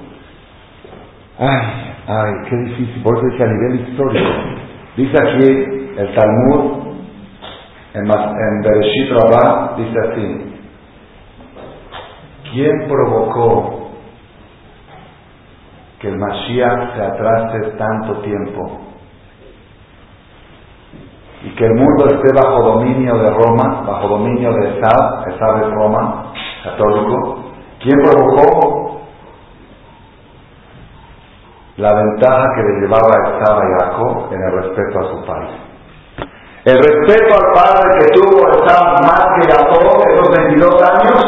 Ay, 1.38 1.94
ay, 2.08 2.32
qué 2.50 2.56
difícil. 2.56 3.02
Por 3.02 3.16
eso 3.16 3.26
dice 3.28 3.44
a 3.44 3.46
nivel 3.46 3.80
histórico. 3.80 4.67
Dice 4.98 5.16
aquí 5.16 5.46
el 5.96 6.12
Talmud, 6.16 6.88
en, 7.94 8.02
en 8.02 8.62
Bereshit 8.62 9.12
Rabbah, 9.12 9.76
dice 9.76 9.96
así, 10.10 10.54
¿quién 12.50 12.88
provocó 12.88 13.90
que 16.00 16.08
el 16.08 16.18
Mashiach 16.18 16.96
se 16.96 17.02
atrase 17.04 17.76
tanto 17.78 18.22
tiempo? 18.22 18.80
¿Y 21.44 21.50
que 21.50 21.64
el 21.64 21.74
mundo 21.74 22.06
esté 22.06 22.34
bajo 22.34 22.60
dominio 22.64 23.18
de 23.18 23.30
Roma, 23.30 23.84
bajo 23.86 24.08
dominio 24.08 24.52
de 24.52 24.68
Esad, 24.70 25.28
Esad 25.28 25.62
es 25.62 25.74
Roma, 25.74 26.32
católico. 26.64 27.52
¿Quién 27.78 28.00
provocó? 28.02 28.87
La 31.78 31.94
ventaja 31.94 32.42
que 32.56 32.62
le 32.62 32.80
llevaba 32.80 33.06
Esad 33.22 33.54
a 33.54 33.66
Jacob 33.78 34.32
en 34.32 34.42
el 34.42 34.50
respeto 34.50 34.98
a 34.98 35.04
su 35.14 35.24
padre. 35.24 35.54
El 36.64 36.74
respeto 36.74 37.34
al 37.38 37.52
padre 37.54 37.86
que 38.00 38.18
tuvo 38.18 38.50
Esad 38.50 38.98
más 38.98 39.22
que 39.38 39.46
Jacob 39.46 40.02
esos 40.10 40.28
22 40.42 40.74
años, 40.82 41.22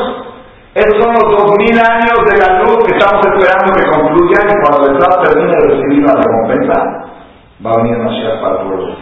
esos 0.74 1.04
son 1.04 1.12
los 1.14 1.46
2000 1.46 1.78
años 1.78 2.18
de 2.26 2.38
la 2.42 2.62
luz 2.62 2.82
que 2.82 2.98
estamos 2.98 3.22
esperando 3.30 3.78
que 3.78 3.90
concluyan 3.94 4.50
y 4.50 4.56
cuando 4.66 4.90
Esad 4.90 5.22
termine 5.22 5.54
de 5.54 5.68
recibir 5.70 6.02
la 6.02 6.14
recompensa, 6.18 6.78
va 7.64 7.70
a 7.70 7.76
venir 7.84 7.98
Mashiach 7.98 8.42
para 8.42 8.62
el 8.62 8.66
pueblo. 8.66 8.96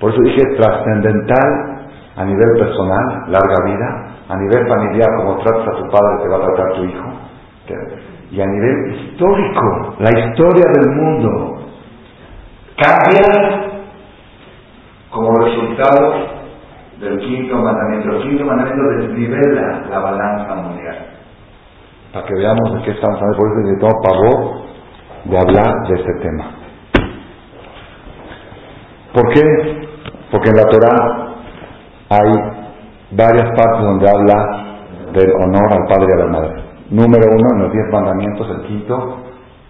Por 0.00 0.12
eso 0.12 0.20
dije 0.20 0.42
trascendental 0.60 1.88
a 2.14 2.24
nivel 2.24 2.50
personal, 2.58 3.24
larga 3.28 3.56
vida, 3.64 3.88
a 4.28 4.36
nivel 4.36 4.68
familiar, 4.68 5.08
como 5.16 5.38
tratas 5.38 5.66
a 5.66 5.76
tu 5.78 5.88
padre, 5.88 6.22
te 6.22 6.28
va 6.28 6.36
a 6.36 6.40
tratar 6.40 6.76
tu 6.76 6.84
hijo, 6.84 7.08
y 8.30 8.40
a 8.40 8.46
nivel 8.46 8.94
histórico, 8.94 9.94
la 10.00 10.10
historia 10.10 10.64
del 10.74 10.96
mundo 10.96 11.58
cambia 12.76 13.68
como 15.10 15.32
resultado 15.38 16.38
del 17.00 17.18
quinto 17.20 17.56
mandamiento. 17.56 18.16
El 18.16 18.22
quinto 18.22 18.44
mandamiento 18.44 18.82
desnivela 18.98 19.82
la 19.88 19.98
balanza 19.98 20.54
mundial. 20.54 20.96
Para 22.12 22.26
que 22.26 22.34
veamos 22.34 22.74
de 22.74 22.82
qué 22.82 22.90
estamos 22.92 23.16
hablando, 23.16 23.36
por 23.36 23.48
eso 23.48 23.60
necesitamos 23.60 23.94
pavor 24.02 24.68
de 25.24 25.38
hablar 25.38 25.88
de 25.88 25.94
este 25.94 26.12
tema. 26.22 26.44
¿Por 29.12 29.32
qué? 29.32 29.88
Porque 30.30 30.50
en 30.50 30.56
la 30.56 30.64
Torah 30.64 31.28
hay 32.10 32.32
varias 33.12 33.48
partes 33.56 33.82
donde 33.82 34.08
habla 34.08 34.68
del 35.12 35.30
honor 35.42 35.72
al 35.72 35.86
padre 35.88 36.06
y 36.08 36.12
a 36.12 36.24
la 36.24 36.30
madre. 36.30 36.67
Número 36.90 37.24
uno, 37.30 37.48
en 37.54 37.62
los 37.62 37.72
diez 37.72 37.86
mandamientos, 37.92 38.48
el 38.50 38.66
quinto, 38.66 39.24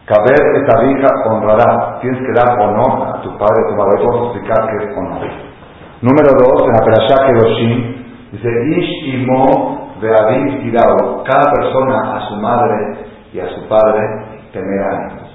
Caber 0.08 0.40
esta 0.56 0.84
hija 0.84 1.08
honrará. 1.26 1.98
Tienes 2.00 2.18
que 2.20 2.32
dar 2.32 2.58
honor 2.58 3.08
a 3.08 3.20
tu 3.20 3.36
padre 3.36 3.60
a 3.62 3.68
tu 3.68 3.74
madre. 3.76 4.02
Vamos 4.02 4.20
a 4.20 4.24
explicar 4.32 4.70
qué 4.70 4.76
es 4.86 4.96
honor. 4.96 5.28
Número 6.00 6.30
dos, 6.32 6.62
en 6.64 6.72
la 6.72 6.84
Perashá 6.84 7.26
Kedoshim, 7.26 7.78
dice, 8.32 8.48
Ish 8.78 9.14
imo. 9.14 9.76
Cada 10.00 11.52
persona 11.52 12.16
a 12.16 12.28
su 12.28 12.36
madre 12.36 12.76
y 13.32 13.40
a 13.40 13.48
su 13.48 13.68
padre 13.68 14.00
temerán. 14.52 15.28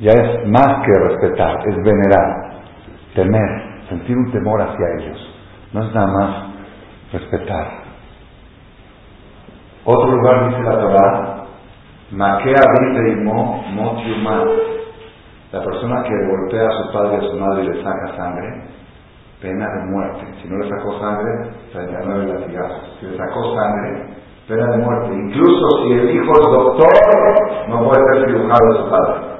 ya 0.00 0.12
es 0.12 0.48
más 0.48 0.84
que 0.84 0.92
respetar, 0.92 1.56
es 1.66 1.76
venerar, 1.82 2.52
temer, 3.14 3.80
sentir 3.88 4.16
un 4.16 4.30
temor 4.32 4.60
hacia 4.62 4.86
ellos. 4.98 5.18
No 5.72 5.84
es 5.84 5.94
nada 5.94 6.06
más 6.06 6.46
respetar. 7.12 7.83
Otro 9.84 10.10
lugar 10.10 10.48
dice 10.48 10.62
la 10.62 10.80
Torah, 10.80 11.44
Maquea 12.10 12.54
dice 12.54 13.16
mo 13.22 13.64
motiumá. 13.72 14.44
La 15.52 15.62
persona 15.62 16.02
que 16.02 16.26
golpea 16.26 16.66
a 16.66 16.82
su 16.82 16.92
padre 16.92 17.14
y 17.14 17.24
a 17.24 17.30
su 17.30 17.36
madre 17.38 17.62
y 17.62 17.68
le 17.68 17.82
saca 17.82 18.16
sangre, 18.16 18.64
pena 19.40 19.66
de 19.68 19.90
muerte. 19.92 20.26
Si 20.42 20.48
no 20.48 20.58
le 20.58 20.68
sacó 20.68 20.98
sangre, 20.98 21.50
39 21.72 22.26
latigazos. 22.26 22.96
Si 22.98 23.06
le 23.06 23.16
sacó 23.16 23.54
sangre, 23.54 24.06
pena 24.48 24.66
de 24.72 24.78
muerte. 24.78 25.14
Incluso 25.14 25.84
si 25.84 25.92
el 25.92 26.10
hijo 26.10 26.32
es 26.32 26.46
doctor, 26.50 26.92
no 27.68 27.84
puede 27.84 28.04
ser 28.04 28.26
cirujano 28.26 28.72
de 28.72 28.78
su 28.78 28.90
padre 28.90 29.34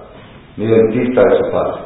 ni 0.57 0.67
dentista 0.67 1.21
de 1.21 1.37
su 1.37 1.51
padre, 1.51 1.83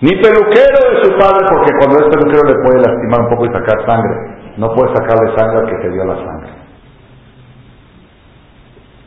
ni 0.00 0.10
peluquero 0.10 0.78
de 0.90 1.02
su 1.02 1.10
padre, 1.18 1.46
porque 1.50 1.72
cuando 1.78 1.98
es 1.98 2.14
peluquero 2.14 2.42
le 2.46 2.62
puede 2.62 2.82
lastimar 2.82 3.20
un 3.22 3.28
poco 3.30 3.46
y 3.46 3.52
sacar 3.52 3.86
sangre. 3.86 4.16
No 4.56 4.68
puede 4.74 4.94
sacarle 4.94 5.36
sangre 5.36 5.58
al 5.60 5.66
que 5.66 5.82
te 5.82 5.90
dio 5.90 6.04
la 6.04 6.16
sangre. 6.16 6.61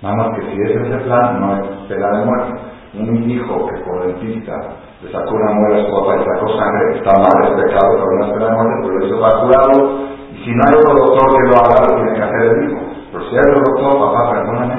Nada 0.05 0.17
más 0.17 0.37
que 0.37 0.45
si 0.45 0.61
es 0.61 0.69
ese 0.69 0.97
plan, 1.01 1.41
no 1.41 1.57
es 1.57 1.65
pena 1.89 2.05
de 2.13 2.25
muerte. 2.25 2.53
Un 2.93 3.27
hijo 3.27 3.65
que 3.65 3.81
por 3.81 4.05
dentista 4.05 4.53
le 5.01 5.11
sacó 5.11 5.33
una 5.33 5.51
muela 5.53 5.81
a 5.81 5.85
su 5.85 5.91
papá 5.97 6.13
y 6.13 6.25
sacó 6.29 6.45
sangre, 6.53 6.97
está 7.01 7.11
mal, 7.17 7.41
es 7.41 7.49
pecado, 7.57 7.89
pero 7.89 8.11
no 8.13 8.25
es 8.25 8.33
pena 8.33 8.45
de 8.45 8.53
muerte, 8.53 8.73
porque 8.83 8.99
lo 8.99 9.05
hizo 9.07 9.17
curarlo. 9.17 9.79
Y 10.29 10.37
si 10.45 10.51
no 10.53 10.61
hay 10.61 10.75
otro 10.77 10.93
doctor 10.93 11.25
que 11.25 11.49
lo 11.49 11.55
haga, 11.57 11.87
lo 11.89 11.95
tiene 11.97 12.13
que 12.13 12.21
hacer 12.21 12.41
el 12.45 12.69
hijo. 12.69 12.79
Pero 13.11 13.23
si 13.25 13.33
hay 13.33 13.45
otro 13.49 13.63
doctor, 13.65 13.97
papá, 14.05 14.21
perdóname, 14.29 14.77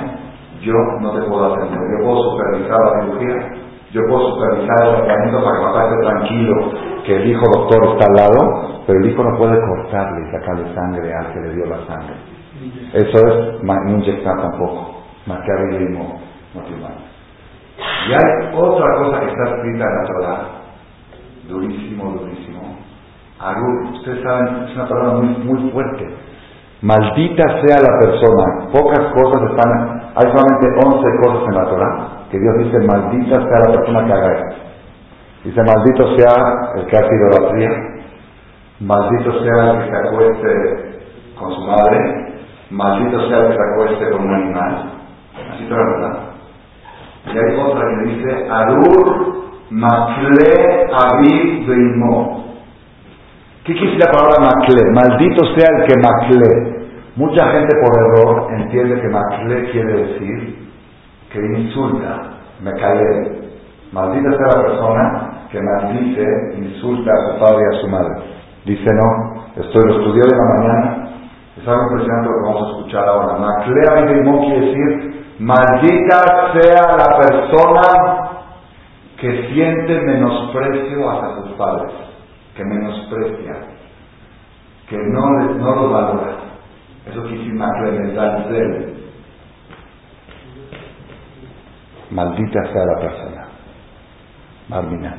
yo 0.63 0.75
no 1.03 1.11
te 1.11 1.23
puedo 1.27 1.45
atender. 1.55 1.81
Yo 1.91 2.05
puedo 2.07 2.23
supervisar 2.31 2.79
la 2.79 3.03
cirugía, 3.03 3.37
yo 3.91 4.01
puedo 4.07 4.31
supervisar 4.31 4.79
el 4.79 4.95
tratamiento 4.95 5.43
para 5.43 5.59
que 5.59 5.65
papá 5.67 5.81
esté 5.91 5.99
tranquilo, 6.07 6.55
que 7.03 7.17
el 7.17 7.27
hijo 7.27 7.45
doctor 7.51 7.81
está 7.83 8.07
al 8.07 8.15
lado, 8.15 8.41
pero 8.87 9.01
el 9.01 9.11
hijo 9.11 9.25
no 9.25 9.39
puede 9.39 9.59
cortarle 9.59 10.23
y 10.23 10.31
sacarle 10.31 10.73
sangre 10.73 11.13
al 11.19 11.33
que 11.35 11.41
le 11.41 11.51
dio 11.51 11.67
la 11.67 11.83
sangre. 11.83 12.15
Eso 12.95 13.19
es 13.27 13.63
no 13.65 13.91
inyectar 13.91 14.41
tampoco, 14.41 14.96
maquiavelismo 15.27 16.21
motivado. 16.55 16.95
Y 18.09 18.13
hay 18.13 18.55
otra 18.55 18.87
cosa 18.99 19.21
que 19.21 19.27
está 19.27 19.45
escrita 19.45 19.85
en 19.85 19.97
la 19.97 20.05
Torah, 20.07 20.41
durísimo, 21.49 22.13
durísimo. 22.13 22.77
Arur, 23.39 23.83
ustedes 23.93 24.23
saben, 24.23 24.65
es 24.65 24.75
una 24.77 24.89
palabra 24.89 25.15
muy, 25.19 25.29
muy 25.45 25.71
fuerte. 25.71 26.07
Maldita 26.81 27.45
sea 27.63 27.77
la 27.81 27.99
persona. 28.01 28.71
Pocas 28.73 29.13
cosas 29.13 29.51
están, 29.51 30.13
hay 30.15 30.33
solamente 30.33 30.67
11 30.87 31.03
cosas 31.23 31.49
en 31.49 31.55
la 31.55 31.65
Torah 31.65 32.17
que 32.31 32.39
Dios 32.39 32.59
dice, 32.59 32.79
maldita 32.87 33.37
sea 33.37 33.59
la 33.67 33.73
persona 33.73 34.07
que 34.07 34.13
haga 34.13 34.33
esto. 34.33 34.57
Dice, 35.45 35.63
maldito 35.63 36.17
sea 36.17 36.35
el 36.77 36.87
que 36.87 36.97
hace 36.97 37.15
idolatría, 37.15 37.71
maldito 38.81 39.43
sea 39.43 39.71
el 39.71 39.79
que 39.79 39.91
se 39.91 39.97
acueste 39.97 40.99
con 41.39 41.53
su 41.53 41.61
madre, 41.63 41.99
maldito 42.71 43.29
sea 43.29 43.39
el 43.39 43.49
que 43.49 43.55
se 43.55 43.63
acueste 43.63 44.11
con 44.11 44.25
un 44.25 44.35
animal. 44.35 44.93
Así 45.57 45.69
la 45.69 45.77
verdad. 45.77 46.19
Y 47.27 47.39
hay 47.39 47.59
otra 47.59 47.83
que 47.89 48.11
dice, 48.11 48.49
Arur 48.51 49.37
Makle 49.71 50.87
Aviv 50.93 51.67
Beimo. 51.67 52.45
¿Qué 53.65 53.73
quiere 53.73 53.93
decir 53.93 54.07
la 54.07 54.13
palabra 54.13 54.55
Makle? 54.55 54.91
Maldito 54.93 55.45
sea 55.57 55.69
el 55.79 55.87
que 55.87 55.95
Makle. 55.97 56.77
Mucha 57.17 57.51
gente 57.51 57.75
por 57.83 57.99
error 57.99 58.49
entiende 58.53 59.01
que 59.01 59.09
Makle 59.09 59.71
quiere 59.71 59.93
decir 60.05 60.69
que 61.33 61.39
insulta, 61.59 62.23
me 62.63 62.73
cae. 62.73 63.47
Maldita 63.93 64.31
sea 64.37 64.57
la 64.57 64.63
persona 64.63 65.33
que 65.51 65.61
maldice, 65.61 66.25
insulta 66.59 67.11
a 67.11 67.33
su 67.33 67.41
padre 67.41 67.59
y 67.63 67.77
a 67.77 67.81
su 67.81 67.89
madre. 67.89 68.15
Dice 68.67 68.85
no, 68.93 69.45
esto 69.57 69.79
lo 69.79 69.99
estudié 69.99 70.23
de 70.23 70.37
la 70.37 70.61
mañana, 70.61 71.09
es 71.57 71.67
algo 71.67 71.83
impresionante 71.85 72.29
lo 72.29 72.35
que 72.35 72.43
vamos 72.43 72.63
a 72.63 72.79
escuchar 72.79 73.09
ahora. 73.09 73.39
Maclea 73.39 74.23
no 74.23 74.41
quiere 74.41 74.61
decir, 74.61 75.26
maldita 75.39 76.53
sea 76.55 76.97
la 76.97 77.19
persona 77.19 78.27
que 79.19 79.49
siente 79.49 80.01
menosprecio 80.01 81.11
hacia 81.11 81.43
sus 81.43 81.53
padres, 81.57 81.93
que 82.55 82.65
menosprecia, 82.65 83.55
que 84.89 84.97
no, 84.97 85.55
no 85.55 85.75
los 85.75 85.93
valora. 85.93 86.37
Eso 87.07 87.23
decir 87.23 87.55
Maclea, 87.55 88.03
él 88.03 88.97
maldita 92.11 92.63
sea 92.73 92.85
la 92.85 93.01
persona. 93.01 93.49
Marmina. 94.69 95.17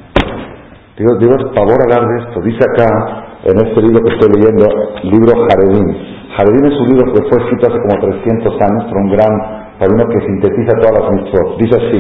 Digo, 0.98 1.16
digo, 1.20 1.34
favor 1.56 1.78
hablar 1.84 2.08
de 2.08 2.24
esto. 2.24 2.42
Dice 2.42 2.60
acá, 2.74 3.28
en 3.44 3.58
este 3.58 3.82
libro 3.82 4.04
que 4.04 4.14
estoy 4.16 4.30
leyendo, 4.34 4.66
libro 5.04 5.48
Jaredín. 5.48 6.18
Jaredín 6.36 6.66
es 6.66 6.80
un 6.80 6.88
libro 6.88 7.14
que 7.14 7.22
fue 7.30 7.44
escrito 7.44 7.68
hace 7.68 7.80
como 7.80 8.14
300 8.14 8.62
años 8.62 8.84
por 8.86 8.98
un 8.98 9.10
gran 9.12 9.67
uno 9.86 10.08
que 10.10 10.20
sintetiza 10.26 10.74
todas 10.82 11.02
las 11.02 11.12
mitzvot. 11.12 11.58
Dice 11.58 11.76
así, 11.78 12.00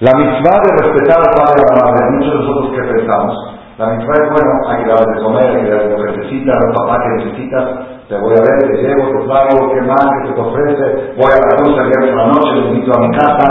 la 0.00 0.12
mitzvah 0.12 0.60
de 0.62 0.70
respetar 0.86 1.18
al 1.18 1.34
padre 1.34 1.58
y 1.58 1.64
a 1.64 1.74
la 1.74 1.82
madre, 1.82 2.10
muchos 2.14 2.32
de 2.32 2.38
nosotros 2.38 2.70
que 2.76 2.82
pensamos, 2.92 3.34
la 3.78 3.86
mitzvah 3.90 4.14
es 4.22 4.30
bueno, 4.30 4.52
hay 4.68 4.78
que 4.84 4.88
darle 4.88 5.14
de 5.14 5.22
comer, 5.24 5.48
hay 5.50 5.62
que 5.64 5.70
darle 5.70 5.90
lo 5.90 5.96
que 5.96 6.10
necesita, 6.12 6.52
el 6.52 6.72
papá 6.76 7.02
que 7.02 7.24
necesitas, 7.24 7.64
te 8.08 8.14
voy 8.20 8.34
a 8.38 8.42
ver, 8.44 8.58
te 8.70 8.82
llevo, 8.82 9.02
te 9.08 9.26
traigo, 9.26 9.72
qué 9.74 9.80
más, 9.82 10.06
que 10.22 10.32
te 10.32 10.40
ofrece, 10.40 10.84
voy 11.16 11.32
a 11.32 11.40
la 11.42 11.54
luz 11.64 11.74
el 11.80 11.88
viernes 11.90 12.10
por 12.12 12.22
la 12.22 12.28
noche, 12.28 12.54
le 12.54 12.68
invito 12.70 12.92
a 12.94 13.00
mi 13.00 13.10
casa, 13.16 13.46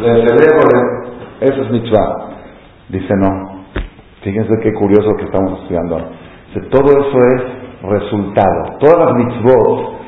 le 0.00 0.26
celebro, 0.26 0.62
le... 0.72 1.46
eso 1.46 1.62
es 1.62 1.70
mitzvah. 1.70 2.30
Dice 2.88 3.14
no. 3.16 3.60
Fíjense 4.22 4.52
qué 4.62 4.74
curioso 4.74 5.14
que 5.16 5.24
estamos 5.24 5.60
estudiando 5.60 5.94
ahora. 5.94 6.08
Dice, 6.48 6.66
todo 6.68 6.90
eso 6.90 7.18
es 7.36 7.42
resultado. 7.82 8.78
Todas 8.80 8.98
las 9.06 9.14
mitzvot 9.16 9.99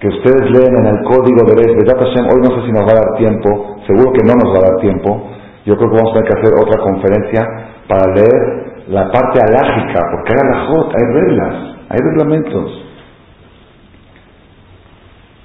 que 0.00 0.08
ustedes 0.08 0.50
leen 0.50 0.76
en 0.76 0.86
el 0.86 1.04
código 1.04 1.42
de 1.48 1.56
ley 1.56 1.72
hoy 1.72 2.40
no 2.42 2.50
sé 2.56 2.66
si 2.66 2.72
nos 2.72 2.84
va 2.84 2.92
a 2.92 3.00
dar 3.00 3.16
tiempo, 3.16 3.80
seguro 3.86 4.12
que 4.12 4.24
no 4.24 4.34
nos 4.34 4.52
va 4.52 4.58
a 4.58 4.70
dar 4.70 4.80
tiempo. 4.80 5.30
Yo 5.64 5.76
creo 5.76 5.90
que 5.90 5.96
vamos 5.96 6.10
a 6.10 6.14
tener 6.14 6.30
que 6.30 6.38
hacer 6.38 6.52
otra 6.60 6.82
conferencia 6.82 7.42
para 7.88 8.12
leer 8.14 8.84
la 8.88 9.10
parte 9.10 9.40
alágica, 9.40 10.00
porque 10.12 10.32
hay 10.32 10.38
alajot, 10.38 10.94
hay 10.94 11.12
reglas, 11.12 11.54
hay 11.88 11.98
reglamentos. 11.98 12.82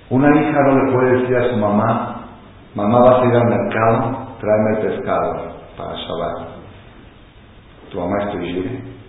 Una 0.10 0.30
hija 0.42 0.60
no 0.62 0.84
le 0.84 0.92
puede 0.92 1.22
decir 1.22 1.38
a 1.38 1.50
su 1.50 1.58
mamá, 1.58 2.26
mamá 2.76 3.00
vas 3.00 3.22
a 3.22 3.26
ir 3.26 3.36
al 3.36 3.48
mercado, 3.48 4.28
tráeme 4.42 4.70
el 4.72 4.88
pescado 4.88 5.34
para 5.78 5.96
Shabbat. 5.96 6.48
tu 7.92 8.00
mamá 8.00 8.18
es 8.20 8.32
tu. 8.32 9.01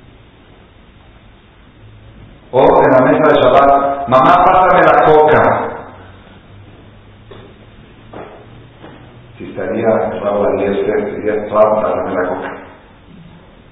O 2.55 2.61
en 2.61 2.91
la 2.93 3.11
mesa 3.11 3.33
de 3.33 3.41
Shabbat, 3.41 4.09
mamá, 4.09 4.45
pásame 4.45 4.83
la 4.85 5.05
coca. 5.07 5.43
Si 9.39 9.51
estaría 9.51 9.89
Raúl 10.23 10.47
Aliester, 10.47 11.49
toda 11.49 11.81
pásame 11.81 12.15
la 12.15 12.29
coca. 12.29 12.63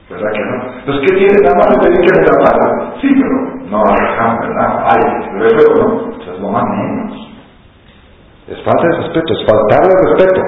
¿Verdad 0.08 0.32
que 0.32 0.40
no? 0.40 0.78
Entonces, 0.78 1.06
¿qué 1.06 1.16
tiene? 1.18 1.42
Nada 1.42 1.56
más 1.56 1.78
pedir 1.78 2.00
que 2.00 2.20
me 2.20 2.26
la. 2.26 2.94
Sí, 3.02 3.08
pero 3.14 3.36
no 3.70 3.84
la 3.84 4.38
¿verdad? 4.40 4.84
Ay, 4.88 5.02
pero 5.38 5.74
no. 5.76 6.16
Eso 6.20 6.32
es 6.32 6.40
lo 6.40 6.48
más 6.48 6.64
menos. 6.64 7.28
Es 8.48 8.64
falta 8.64 8.82
de 8.82 8.96
respeto, 9.02 9.32
es 9.34 9.46
faltarle 9.46 9.94
respeto. 10.08 10.40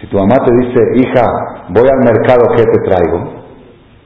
Si 0.00 0.06
tu 0.08 0.18
mamá 0.18 0.34
te 0.44 0.52
dice, 0.56 0.80
hija, 0.96 1.22
voy 1.68 1.86
al 1.88 1.98
mercado, 2.04 2.42
¿qué 2.56 2.64
te 2.64 2.90
traigo? 2.90 3.44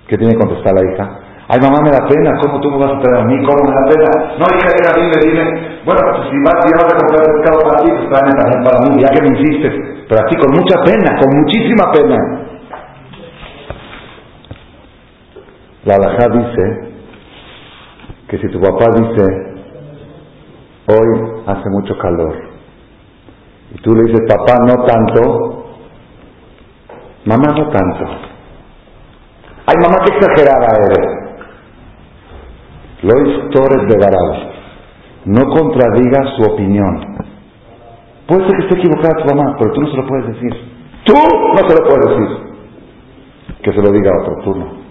¿Qué 0.06 0.18
tiene 0.18 0.34
que 0.34 0.38
contestar 0.38 0.74
la 0.74 0.92
hija? 0.92 1.23
Ay, 1.46 1.60
mamá, 1.60 1.78
me 1.84 1.90
da 1.90 2.06
pena, 2.08 2.32
¿cómo 2.40 2.58
tú 2.60 2.70
me 2.70 2.78
vas 2.78 2.96
a 2.96 3.00
traer 3.00 3.20
a 3.20 3.24
mí? 3.26 3.36
¿Cómo 3.44 3.64
me 3.64 3.74
da 3.74 3.84
pena? 3.84 4.10
No, 4.40 4.46
hija, 4.48 4.68
hija, 4.80 4.90
dime, 4.96 5.16
dime. 5.20 5.44
Bueno, 5.84 6.00
pues 6.16 6.30
si 6.30 6.36
vas, 6.40 6.56
ya 6.64 6.76
vas 6.80 6.88
a 6.88 6.96
comprar 6.96 7.20
pescado 7.20 7.58
para 7.60 7.84
ti, 7.84 7.90
pues 7.92 8.08
tráeme 8.08 8.32
también 8.40 8.64
para 8.64 8.78
mí, 8.80 9.02
ya 9.02 9.08
que 9.12 9.20
me 9.20 9.28
insistes. 9.28 9.74
Pero 10.08 10.20
así 10.24 10.36
con 10.36 10.50
mucha 10.56 10.76
pena, 10.84 11.20
con 11.20 11.28
muchísima 11.36 11.92
pena. 11.92 12.16
La 15.84 15.94
alajá 15.96 16.28
dice 16.32 16.94
que 18.28 18.38
si 18.38 18.48
tu 18.48 18.58
papá 18.58 18.86
dice, 18.96 19.24
hoy 20.88 21.42
hace 21.46 21.68
mucho 21.68 21.98
calor, 21.98 22.36
y 23.70 23.82
tú 23.82 23.94
le 23.94 24.04
dices, 24.04 24.20
papá, 24.26 24.56
no 24.64 24.82
tanto, 24.84 25.66
mamá, 27.26 27.52
no 27.54 27.68
tanto. 27.68 28.04
Ay, 29.66 29.76
mamá, 29.82 29.96
qué 30.06 30.16
exagerada 30.16 30.68
eres. 30.86 31.24
Lois 33.02 33.50
Torres 33.50 33.88
de 33.88 33.96
Garay, 33.98 34.50
no 35.26 35.48
contradigas 35.50 36.34
su 36.36 36.52
opinión. 36.52 37.14
Puede 38.26 38.46
ser 38.46 38.56
que 38.56 38.62
esté 38.64 38.78
equivocada 38.78 39.22
tu 39.22 39.34
mamá, 39.34 39.56
pero 39.58 39.72
tú 39.72 39.80
no 39.82 39.90
se 39.90 39.96
lo 39.96 40.06
puedes 40.06 40.26
decir. 40.28 40.52
Tú 41.04 41.12
no 41.12 41.68
se 41.68 41.74
lo 41.74 41.88
puedes 41.88 42.08
decir. 42.08 42.54
Que 43.62 43.72
se 43.72 43.82
lo 43.82 43.90
diga 43.92 44.10
a 44.10 44.22
otro 44.22 44.44
turno. 44.44 44.84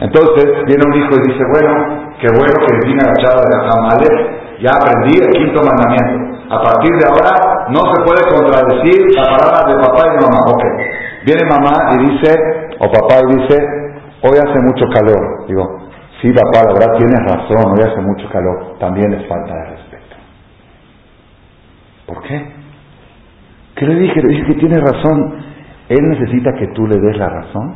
Entonces 0.00 0.44
viene 0.66 0.82
un 0.84 0.94
hijo 0.94 1.14
y 1.14 1.32
dice, 1.32 1.44
bueno, 1.52 2.12
qué 2.20 2.28
bueno 2.28 2.54
que 2.66 2.88
vine 2.88 3.00
agachado 3.00 3.42
de 3.42 3.56
Jamale, 3.68 4.60
ya 4.60 4.70
aprendí 4.74 5.18
el 5.18 5.30
quinto 5.30 5.62
mandamiento. 5.62 6.34
A 6.50 6.60
partir 6.60 6.90
de 6.98 7.06
ahora 7.08 7.66
no 7.70 7.80
se 7.94 8.02
puede 8.02 8.22
contradecir 8.28 9.00
la 9.14 9.24
palabra 9.24 9.72
de 9.72 9.80
papá 9.80 10.02
y 10.06 10.10
de 10.10 10.20
mamá. 10.20 10.40
Ok. 10.50 10.62
Viene 11.24 11.42
mamá 11.48 11.94
y 11.94 12.10
dice, 12.10 12.34
o 12.80 12.90
papá 12.90 13.20
y 13.22 13.36
dice, 13.36 13.83
Hoy 14.24 14.38
hace 14.40 14.58
mucho 14.58 14.86
calor. 14.88 15.44
Digo, 15.46 15.62
sí, 16.22 16.32
papá, 16.32 16.64
la 16.64 16.72
verdad 16.72 16.96
tienes 16.96 17.20
razón, 17.28 17.72
hoy 17.76 17.84
hace 17.84 18.00
mucho 18.00 18.26
calor. 18.30 18.78
También 18.80 19.12
es 19.12 19.28
falta 19.28 19.54
de 19.54 19.64
respeto. 19.76 20.16
¿Por 22.06 22.22
qué? 22.22 22.52
¿Qué 23.76 23.86
le 23.86 23.96
dije? 23.96 24.22
Le 24.22 24.28
dije 24.28 24.46
que 24.46 24.54
tiene 24.54 24.80
razón. 24.80 25.44
Él 25.90 26.08
necesita 26.08 26.54
que 26.54 26.68
tú 26.68 26.86
le 26.86 26.98
des 26.98 27.18
la 27.18 27.28
razón. 27.28 27.74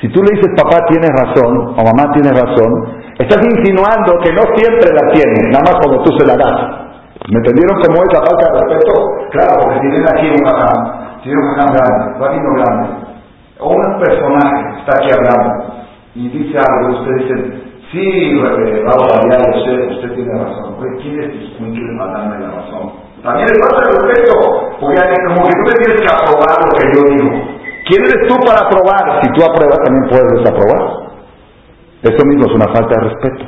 Si 0.00 0.08
tú 0.08 0.20
le 0.20 0.34
dices, 0.34 0.50
papá 0.60 0.84
tiene 0.90 1.06
razón, 1.06 1.78
o 1.78 1.80
mamá 1.84 2.12
tiene 2.12 2.30
razón, 2.34 2.98
estás 3.16 3.38
insinuando 3.38 4.18
que 4.18 4.32
no 4.34 4.42
siempre 4.58 4.90
la 4.90 5.12
tiene, 5.14 5.48
nada 5.54 5.62
más 5.62 5.76
cuando 5.78 6.02
tú 6.02 6.10
se 6.18 6.26
la 6.26 6.34
das. 6.34 6.58
¿Me 7.30 7.38
entendieron 7.38 7.78
cómo 7.80 8.02
es 8.02 8.18
falta 8.18 8.50
de 8.50 8.58
respeto? 8.58 8.92
Claro, 9.30 9.54
porque 9.62 9.80
viene 9.80 10.04
aquí 10.10 10.26
un 10.28 10.44
jajam, 10.44 11.22
tiene 11.22 11.38
un 11.38 11.54
grande, 11.54 11.78
un 12.18 12.56
grande, 12.56 12.88
o 13.60 13.68
un 13.70 14.00
personaje 14.02 14.73
está 14.84 15.00
aquí 15.00 15.10
hablando 15.12 15.74
y 16.14 16.28
dice 16.28 16.58
algo, 16.58 17.00
usted 17.00 17.14
dice, 17.24 17.34
sí, 17.90 18.36
vamos 18.84 19.08
a 19.12 19.20
ver, 19.26 19.56
usted, 19.56 19.90
usted 19.96 20.14
tiene 20.14 20.32
razón. 20.36 20.76
¿Quién 21.00 21.20
es 21.20 21.32
este 21.32 21.58
quiere 21.58 21.96
darme 21.96 22.38
la 22.38 22.50
razón? 22.52 22.92
También 23.24 23.48
es 23.48 23.58
falta 23.58 23.80
de 23.80 23.96
respeto, 23.96 24.34
porque 24.78 25.00
como 25.26 25.48
que 25.48 25.56
tú 25.56 25.64
me 25.64 25.74
tienes 25.80 26.00
que 26.04 26.10
aprobar 26.12 26.54
lo 26.60 26.72
que 26.76 26.86
yo 26.92 27.00
digo. 27.16 27.30
¿Quién 27.88 28.00
eres 28.04 28.28
tú 28.28 28.34
para 28.44 28.60
aprobar? 28.68 29.20
Si 29.24 29.32
tú 29.32 29.40
apruebas, 29.44 29.80
también 29.84 30.04
puedes 30.08 30.28
desaprobar. 30.38 31.04
Eso 32.04 32.26
mismo 32.26 32.44
es 32.46 32.52
una 32.52 32.68
falta 32.68 33.00
de 33.00 33.08
respeto. 33.08 33.44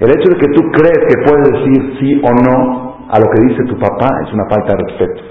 El 0.00 0.10
hecho 0.12 0.28
de 0.28 0.36
que 0.36 0.52
tú 0.52 0.60
crees 0.72 1.00
que 1.08 1.16
puedes 1.24 1.44
decir 1.52 1.96
sí 2.00 2.20
o 2.20 2.30
no 2.44 3.08
a 3.08 3.18
lo 3.18 3.26
que 3.32 3.40
dice 3.48 3.64
tu 3.64 3.78
papá 3.78 4.08
es 4.26 4.32
una 4.32 4.44
falta 4.48 4.76
de 4.76 4.84
respeto. 4.84 5.22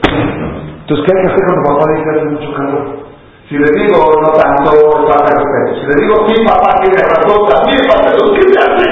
Entonces, 0.81 1.05
¿qué 1.05 1.11
hay 1.13 1.21
que 1.21 1.31
hacer 1.31 1.43
cuando 1.45 1.69
papá 1.69 1.85
dice 1.93 2.09
hace 2.09 2.25
mucho 2.25 2.53
calor? 2.57 3.12
Si 3.49 3.55
le 3.57 3.69
digo 3.79 3.97
no 4.21 4.29
tanto, 4.31 4.71
falta 5.07 5.35
respeto. 5.35 5.79
Si 5.79 5.85
le 5.87 6.01
digo 6.01 6.27
sí, 6.27 6.45
papá 6.45 6.81
tiene 6.81 7.01
razón, 7.03 7.49
también 7.49 7.79
falta 7.89 8.11
respeto. 8.11 8.33
¿Qué 8.33 8.43
me 8.47 8.57
hace? 8.57 8.87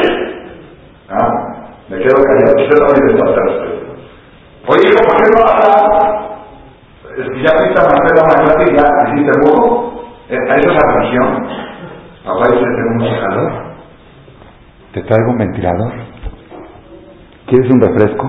¿Ah? 1.10 1.30
Me 1.90 1.98
quedo 1.98 2.24
callado. 2.24 2.64
Usted 2.64 2.78
también 2.78 3.08
le 3.08 3.18
falta 3.18 3.42
respeto. 3.42 3.82
Oye, 4.68 4.90
hijo, 4.90 5.04
¿por 5.08 5.18
qué 5.18 5.30
no 5.34 6.22
que 7.16 7.44
ya 7.44 7.52
fuiste 7.58 7.82
a 7.82 7.86
hacer 7.86 8.16
la 8.16 8.24
mañana 8.24 8.64
y 8.64 8.76
ya 8.76 9.14
hiciste 9.14 9.40
burro. 9.42 9.92
Eh, 10.30 10.38
¿Eso 10.38 10.72
es 10.72 10.96
religión? 10.96 11.48
Papá 12.24 12.48
dice, 12.52 12.66
tengo 12.66 12.92
un 12.92 13.20
calor. 13.20 13.52
Te 14.94 15.02
traigo 15.04 15.32
un 15.32 15.38
ventilador. 15.38 15.92
¿Quieres 17.48 17.72
un 17.72 17.82
refresco? 17.82 18.28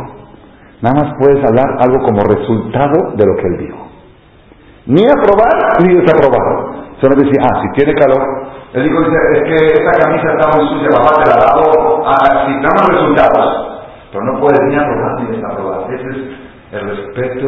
Nada 0.80 1.04
más 1.04 1.14
puedes 1.18 1.44
hablar 1.44 1.76
algo 1.78 2.04
como 2.04 2.22
resultado 2.22 3.12
de 3.14 3.26
lo 3.26 3.37
que 3.37 3.46
él 3.46 3.58
dijo. 3.58 3.81
Ni 4.86 5.02
aprobar 5.06 5.78
ni 5.82 5.94
desaprobar. 5.94 6.82
Solo 7.00 7.14
decía, 7.14 7.38
ah, 7.42 7.62
si 7.62 7.68
tiene 7.78 7.94
calor. 7.98 8.22
Él 8.74 8.82
dijo, 8.84 8.98
es 9.02 9.42
que 9.44 9.54
esta 9.78 9.92
camisa 10.00 10.32
está 10.32 10.58
muy 10.58 10.66
sucia, 10.68 10.88
papá 10.90 11.22
te 11.22 11.30
la 11.30 11.36
lavo, 11.38 12.02
ah, 12.06 12.46
sí, 12.46 12.52
más 12.62 12.88
resultados. 12.88 13.88
Pero 14.10 14.24
no 14.24 14.40
puedes 14.40 14.60
ni 14.68 14.76
aprobar 14.76 15.20
ni 15.20 15.36
desaprobar. 15.36 15.92
Ese 15.92 16.08
es 16.10 16.16
el 16.72 16.96
respeto. 16.96 17.46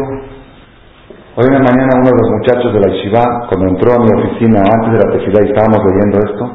Hoy 1.36 1.46
en 1.46 1.54
la 1.54 1.60
mañana 1.60 1.90
uno 1.98 2.10
de 2.10 2.16
los 2.22 2.30
muchachos 2.38 2.72
de 2.72 2.80
la 2.80 2.94
Yeshiva, 2.94 3.46
cuando 3.48 3.68
entró 3.68 3.92
a 3.94 3.98
mi 3.98 4.10
oficina 4.14 4.62
antes 4.62 4.92
de 4.92 4.98
la 4.98 5.12
tefilá 5.12 5.42
y 5.42 5.50
estábamos 5.50 5.78
leyendo 5.84 6.18
esto, 6.18 6.54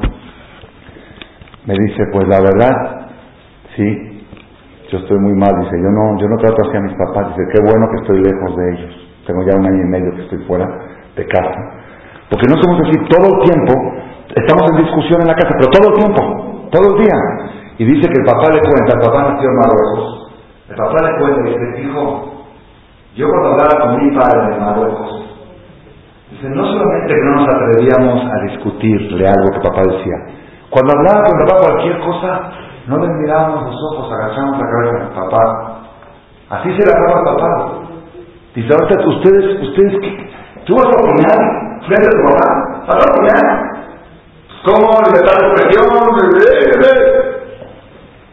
me 1.66 1.74
dice, 1.74 2.04
pues 2.14 2.28
la 2.28 2.40
verdad, 2.40 3.10
sí, 3.76 4.24
yo 4.92 5.00
estoy 5.00 5.20
muy 5.20 5.36
mal. 5.36 5.52
Dice, 5.60 5.76
yo 5.76 5.90
no, 5.92 6.20
yo 6.22 6.28
no 6.30 6.38
trato 6.38 6.68
así 6.68 6.78
a 6.78 6.82
mis 6.82 6.96
papás. 6.96 7.36
Dice, 7.36 7.50
qué 7.52 7.62
bueno 7.62 7.88
que 7.92 8.02
estoy 8.02 8.22
lejos 8.24 8.56
de 8.56 8.72
ellos 8.72 8.99
tengo 9.30 9.46
ya 9.46 9.54
un 9.62 9.66
año 9.66 9.78
y 9.86 9.90
medio 9.94 10.10
que 10.16 10.24
estoy 10.24 10.40
fuera 10.50 10.66
de 11.16 11.24
casa, 11.28 11.54
porque 12.34 12.50
no 12.50 12.58
somos 12.58 12.82
así 12.82 12.98
todo 13.14 13.30
el 13.30 13.38
tiempo, 13.46 13.74
estamos 14.34 14.66
en 14.74 14.86
discusión 14.86 15.22
en 15.22 15.28
la 15.28 15.36
casa, 15.38 15.54
pero 15.54 15.70
todo 15.70 15.94
el 15.94 15.96
tiempo, 16.02 16.22
todo 16.74 16.98
el 16.98 17.04
día. 17.06 17.18
Y 17.78 17.86
dice 17.86 18.10
que 18.10 18.20
el 18.20 18.26
papá 18.26 18.50
le 18.50 18.60
cuenta, 18.60 18.90
el 18.98 19.06
papá 19.06 19.30
nació 19.30 19.50
en 19.50 19.56
Marruecos, 19.56 20.34
el 20.70 20.76
papá 20.76 20.98
le 21.06 21.20
cuenta 21.22 21.40
y 21.42 21.54
dice, 21.54 21.82
hijo, 21.86 22.44
yo 23.16 23.28
cuando 23.30 23.50
hablaba 23.54 23.74
con 23.86 24.02
mi 24.02 24.18
padre 24.18 24.56
en 24.56 24.66
Marruecos, 24.66 25.10
no 26.42 26.66
solamente 26.66 27.14
que 27.14 27.22
no 27.22 27.32
nos 27.38 27.48
atrevíamos 27.54 28.26
a 28.26 28.44
discutirle 28.50 29.28
algo 29.28 29.54
que 29.54 29.70
papá 29.70 29.82
decía, 29.94 30.18
cuando 30.72 30.94
hablaba 30.98 31.22
con 31.22 31.46
papá 31.46 31.70
cualquier 31.70 32.00
cosa, 32.00 32.52
no 32.88 32.98
le 32.98 33.08
mirábamos 33.14 33.62
los 33.66 33.78
ojos, 33.94 34.12
agachábamos 34.12 34.58
la 34.58 34.66
cabeza, 34.66 35.14
papá, 35.14 35.82
así 36.50 36.70
se 36.74 36.86
la 36.86 36.98
daba 36.98 37.24
papá. 37.24 37.79
Dice, 38.60 38.74
ahorita 38.76 39.08
ustedes, 39.08 39.46
ustedes, 39.70 39.94
¿tú 40.66 40.76
vas 40.76 40.84
a 40.84 41.00
opinar 41.00 41.40
frente 41.88 42.08
a 42.08 42.12
tu 42.12 42.24
mamá? 42.28 42.84
¿Vas 42.88 43.00
a 43.00 43.08
opinar? 43.08 43.46
¿Cómo? 44.66 45.00
Libertad 45.08 45.32
de 45.40 45.48
expresión. 45.48 45.88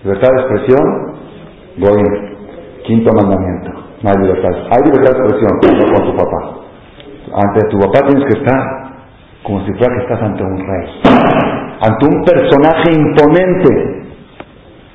Libertad 0.03 0.29
de 0.35 0.41
expresión, 0.43 0.85
voy. 1.77 2.03
Quinto 2.87 3.12
mandamiento. 3.15 3.71
No 4.03 4.11
hay 4.11 4.17
libertad. 4.17 4.51
Hay 4.73 4.83
libertad 4.83 5.12
de 5.12 5.19
expresión, 5.23 5.53
pero 5.61 5.95
con 5.95 6.11
tu 6.11 6.17
papá. 6.17 6.41
Ante 7.47 7.61
tu 7.71 7.79
papá 7.79 8.07
tienes 8.09 8.25
que 8.25 8.41
estar 8.41 8.61
como 9.45 9.65
si 9.65 9.73
fuera 9.75 9.95
que 9.95 10.03
estás 10.03 10.23
ante 10.23 10.43
un 10.43 10.59
rey. 10.59 11.03
Ante 11.83 12.05
un 12.05 12.25
personaje 12.25 12.91
imponente. 12.99 14.09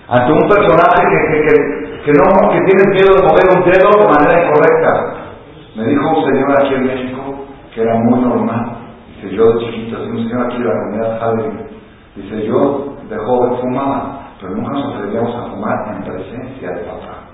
Ante 0.09 0.33
un 0.33 0.49
personaje 0.49 1.03
que, 1.09 1.41
que 1.47 1.81
que 2.03 2.11
no, 2.13 2.49
que 2.49 2.59
tienen 2.65 2.89
miedo 2.89 3.13
de 3.13 3.21
mover 3.21 3.45
un 3.55 3.63
dedo 3.69 3.89
de 3.93 4.09
manera 4.09 4.43
incorrecta. 4.43 5.20
Me 5.75 5.85
dijo 5.85 6.09
un 6.09 6.25
señor 6.25 6.51
aquí 6.59 6.73
en 6.75 6.83
México 6.83 7.45
que 7.73 7.81
era 7.81 7.95
muy 7.95 8.19
normal. 8.19 8.77
Dice, 9.15 9.35
yo 9.35 9.53
de 9.53 9.59
chiquito, 9.65 10.01
un 10.03 10.17
señor 10.17 10.45
aquí 10.45 10.57
de 10.57 10.65
la 10.65 10.73
comunidad 10.73 11.19
Javier, 11.19 11.51
dice, 12.15 12.45
yo 12.45 12.95
de 13.09 13.17
joven 13.17 13.61
fumaba, 13.61 14.19
pero 14.39 14.55
nunca 14.55 14.71
nos 14.71 14.95
atrevíamos 14.95 15.35
a 15.35 15.49
fumar 15.49 15.95
en 15.95 16.03
presencia 16.03 16.71
de 16.71 16.83
papá. 16.83 17.31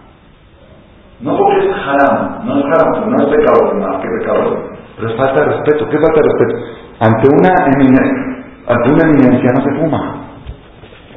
No 1.19 1.35
porque 1.35 1.67
es 1.67 1.75
haram, 1.75 2.45
no 2.45 2.59
es 2.59 2.65
haram, 2.65 3.09
no 3.09 3.17
es 3.17 3.25
pecado, 3.25 3.73
más 3.79 4.01
que 4.01 4.07
pecado, 4.19 4.63
pero 4.97 5.09
es 5.09 5.17
falta 5.17 5.39
de 5.39 5.45
respeto. 5.45 5.89
¿Qué 5.89 5.97
falta 5.97 6.21
de 6.21 6.27
respeto? 6.29 6.55
Ante 6.99 7.27
una 7.29 7.53
eminencia, 7.73 8.45
ante 8.67 8.91
una 8.91 9.03
eminencia 9.09 9.51
no 9.51 9.61
se 9.63 9.79
fuma. 9.79 10.15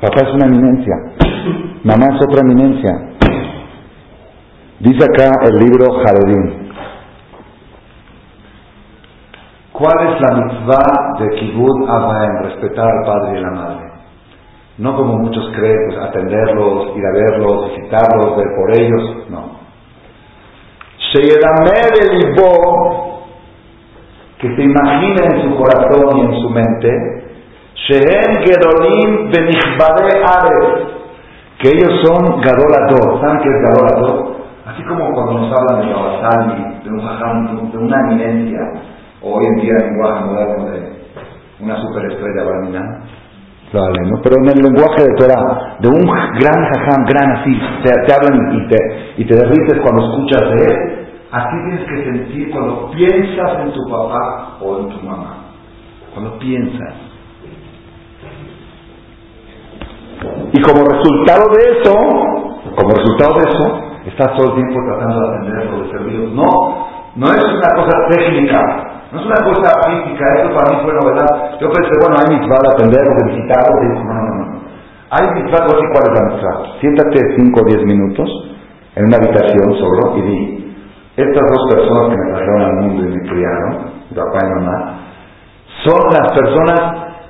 Papá 0.01 0.27
es 0.27 0.35
una 0.35 0.47
eminencia, 0.47 0.95
mamá 1.85 2.07
es 2.15 2.23
otra 2.23 2.41
eminencia. 2.41 2.91
Dice 4.79 5.05
acá 5.05 5.31
el 5.45 5.59
libro 5.59 5.93
Jaredín. 6.03 6.70
¿Cuál 9.81 10.13
es 10.13 10.21
la 10.21 10.37
mitzvah 10.37 11.17
de 11.21 11.41
Kibbutz 11.41 11.89
en 11.89 12.45
respetar 12.45 12.87
al 12.87 13.03
padre 13.07 13.39
y 13.39 13.41
la 13.41 13.51
madre? 13.51 13.91
No 14.77 14.95
como 14.95 15.17
muchos 15.17 15.51
creen, 15.57 15.89
pues 15.89 15.99
atenderlos, 16.05 16.95
ir 16.95 17.07
a 17.07 17.13
verlos, 17.13 17.71
visitarlos, 17.71 18.37
ver 18.37 18.47
por 18.57 18.77
ellos, 18.79 19.31
no. 19.31 19.53
el 21.15 22.19
Libo, 22.19 23.25
que 24.39 24.55
se 24.55 24.63
imagine 24.63 25.25
en 25.33 25.43
su 25.45 25.57
corazón 25.57 26.19
y 26.19 26.21
en 26.27 26.43
su 26.43 26.51
mente, 26.51 26.91
Shehem 27.77 28.37
Gedolim 28.45 29.31
Benichbade 29.31 30.13
Ares, 30.23 30.89
que 31.59 31.69
ellos 31.71 32.03
son 32.05 32.39
Gadolador. 32.43 33.19
¿Saben 33.23 33.41
qué 33.41 33.49
es 33.49 33.63
Gadolador? 33.63 34.37
Así 34.67 34.83
como 34.83 35.11
cuando 35.15 35.41
nos 35.41 35.59
hablan 35.59 35.87
de 35.87 35.95
Babasali, 35.95 36.83
de 36.85 36.91
un 36.91 37.01
jajam, 37.01 37.71
de 37.73 37.79
una 37.79 38.01
eminencia, 38.01 38.90
hoy 39.23 39.45
en 39.47 39.57
día 39.57 39.73
en 39.81 39.87
lenguaje 39.93 40.25
moderno 40.25 40.65
de 40.71 41.01
una 41.61 41.77
superestrella 41.81 42.45
barminal, 42.45 43.05
¿no? 43.73 44.21
Pero 44.23 44.37
en 44.43 44.49
el 44.49 44.63
lenguaje 44.65 45.03
de 45.03 45.15
Torah, 45.17 45.77
de 45.79 45.89
un 45.89 46.01
gran 46.01 46.65
jajam, 46.73 47.05
gran 47.07 47.37
así, 47.37 47.53
te, 47.85 48.13
hablan 48.13 48.53
y 48.53 48.69
te, 48.69 48.77
y 49.19 49.25
te 49.25 49.37
derrites 49.37 49.81
cuando 49.83 50.11
escuchas 50.11 50.41
de 50.51 50.65
él, 50.65 51.09
así 51.31 51.57
tienes 51.69 51.89
que 51.89 52.05
sentir 52.05 52.51
cuando 52.51 52.91
piensas 52.91 53.61
en 53.61 53.73
tu 53.73 53.81
papá 53.91 54.57
o 54.61 54.79
en 54.81 54.89
tu 54.89 55.07
mamá. 55.07 55.37
Cuando 56.13 56.39
piensas. 56.39 56.95
Y 60.53 60.61
como 60.63 60.83
resultado 60.85 61.45
de 61.55 61.81
eso, 61.81 61.93
como 62.77 62.91
resultado 62.91 63.35
de 63.35 63.51
eso, 63.51 63.81
estás 64.07 64.37
todo 64.37 64.49
el 64.49 64.55
tiempo 64.55 64.81
tratando 64.85 65.21
de 65.21 65.37
atenderlos, 65.37 65.87
de 65.87 65.93
servirlos. 65.93 66.33
No, 66.33 66.89
no 67.15 67.27
es 67.27 67.45
una 67.45 67.75
cosa 67.77 68.09
técnica, 68.11 69.00
no 69.13 69.19
es 69.19 69.27
una 69.27 69.43
cosa 69.43 69.71
física, 69.91 70.25
esto 70.39 70.55
para 70.55 70.71
mí 70.71 70.85
fue 70.85 70.95
novedad. 70.95 71.59
Yo 71.59 71.67
pensé, 71.69 71.91
bueno, 71.99 72.15
hay 72.15 72.39
mitzvah 72.39 72.63
de 72.63 72.71
atenderlo, 72.71 73.11
de 73.19 73.33
visitarlo, 73.35 73.75
y 73.83 73.89
dijo, 73.91 74.05
no, 74.05 74.15
no, 74.15 74.35
no. 74.39 74.61
Hay 75.11 75.25
mitzvah, 75.35 75.67
voy 75.67 75.83
cuál 75.91 76.05
es 76.07 76.15
la 76.15 76.27
mitzvah. 76.31 76.81
Siéntate 76.81 77.19
5 77.37 77.61
o 77.61 77.65
10 77.67 77.85
minutos 77.87 78.29
en 78.95 79.05
una 79.07 79.17
habitación 79.17 79.75
solo 79.79 80.17
y 80.17 80.23
di, 80.23 80.75
estas 81.17 81.43
dos 81.43 81.75
personas 81.75 82.11
que 82.11 82.17
me 82.23 82.31
trajeron 82.31 82.63
al 82.63 82.75
mundo 82.87 83.03
y 83.03 83.09
me 83.09 83.23
criaron, 83.29 83.71
mi 84.11 84.17
papá 84.17 84.39
y 84.47 84.51
mamá, 84.55 85.01
son 85.83 86.03
las 86.15 86.33
personas 86.33 86.81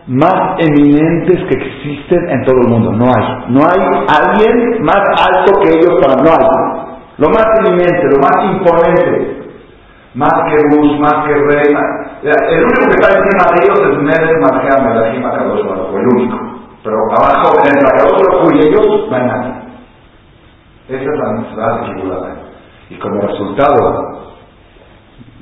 más 0.07 0.59
eminentes 0.59 1.39
que 1.49 1.57
existen 1.57 2.29
en 2.29 2.45
todo 2.45 2.61
el 2.61 2.69
mundo. 2.69 2.93
No 2.93 3.07
hay. 3.07 3.25
No 3.49 3.61
hay 3.65 3.81
alguien 4.05 4.83
más 4.83 5.01
alto 5.17 5.61
que 5.63 5.79
ellos 5.79 5.97
para 6.03 6.21
no 6.23 6.29
hay. 6.29 6.91
Lo 7.17 7.29
más 7.29 7.47
eminente, 7.65 8.05
lo 8.05 8.21
más 8.21 8.53
imponente 8.53 9.40
más 10.15 10.33
que 10.49 10.77
Bush, 10.77 10.99
más 10.99 11.25
que 11.25 11.35
Rey. 11.35 11.75
El 12.23 12.65
único 12.65 12.87
que 12.87 12.97
está 12.99 13.17
encima 13.17 13.45
de 13.55 13.63
ellos 13.63 13.79
es 13.81 13.99
Medes 14.03 14.37
Marjam, 14.41 14.97
el 14.97 15.23
Kadosh 15.23 15.67
Baruch, 15.67 15.95
el 15.95 16.07
único. 16.15 16.37
Pero 16.83 16.97
abajo, 17.17 17.53
en 17.65 17.77
el 17.77 17.85
Kadosh 17.85 18.55
y 18.55 18.69
ellos, 18.69 19.11
no 19.11 19.17
hay 19.17 19.27
nadie. 19.27 19.61
Esa 20.89 21.03
es 21.03 21.19
la 21.19 21.33
mitzvah 21.35 22.27
de 22.27 22.95
Y 22.95 22.99
como 22.99 23.21
resultado 23.21 24.31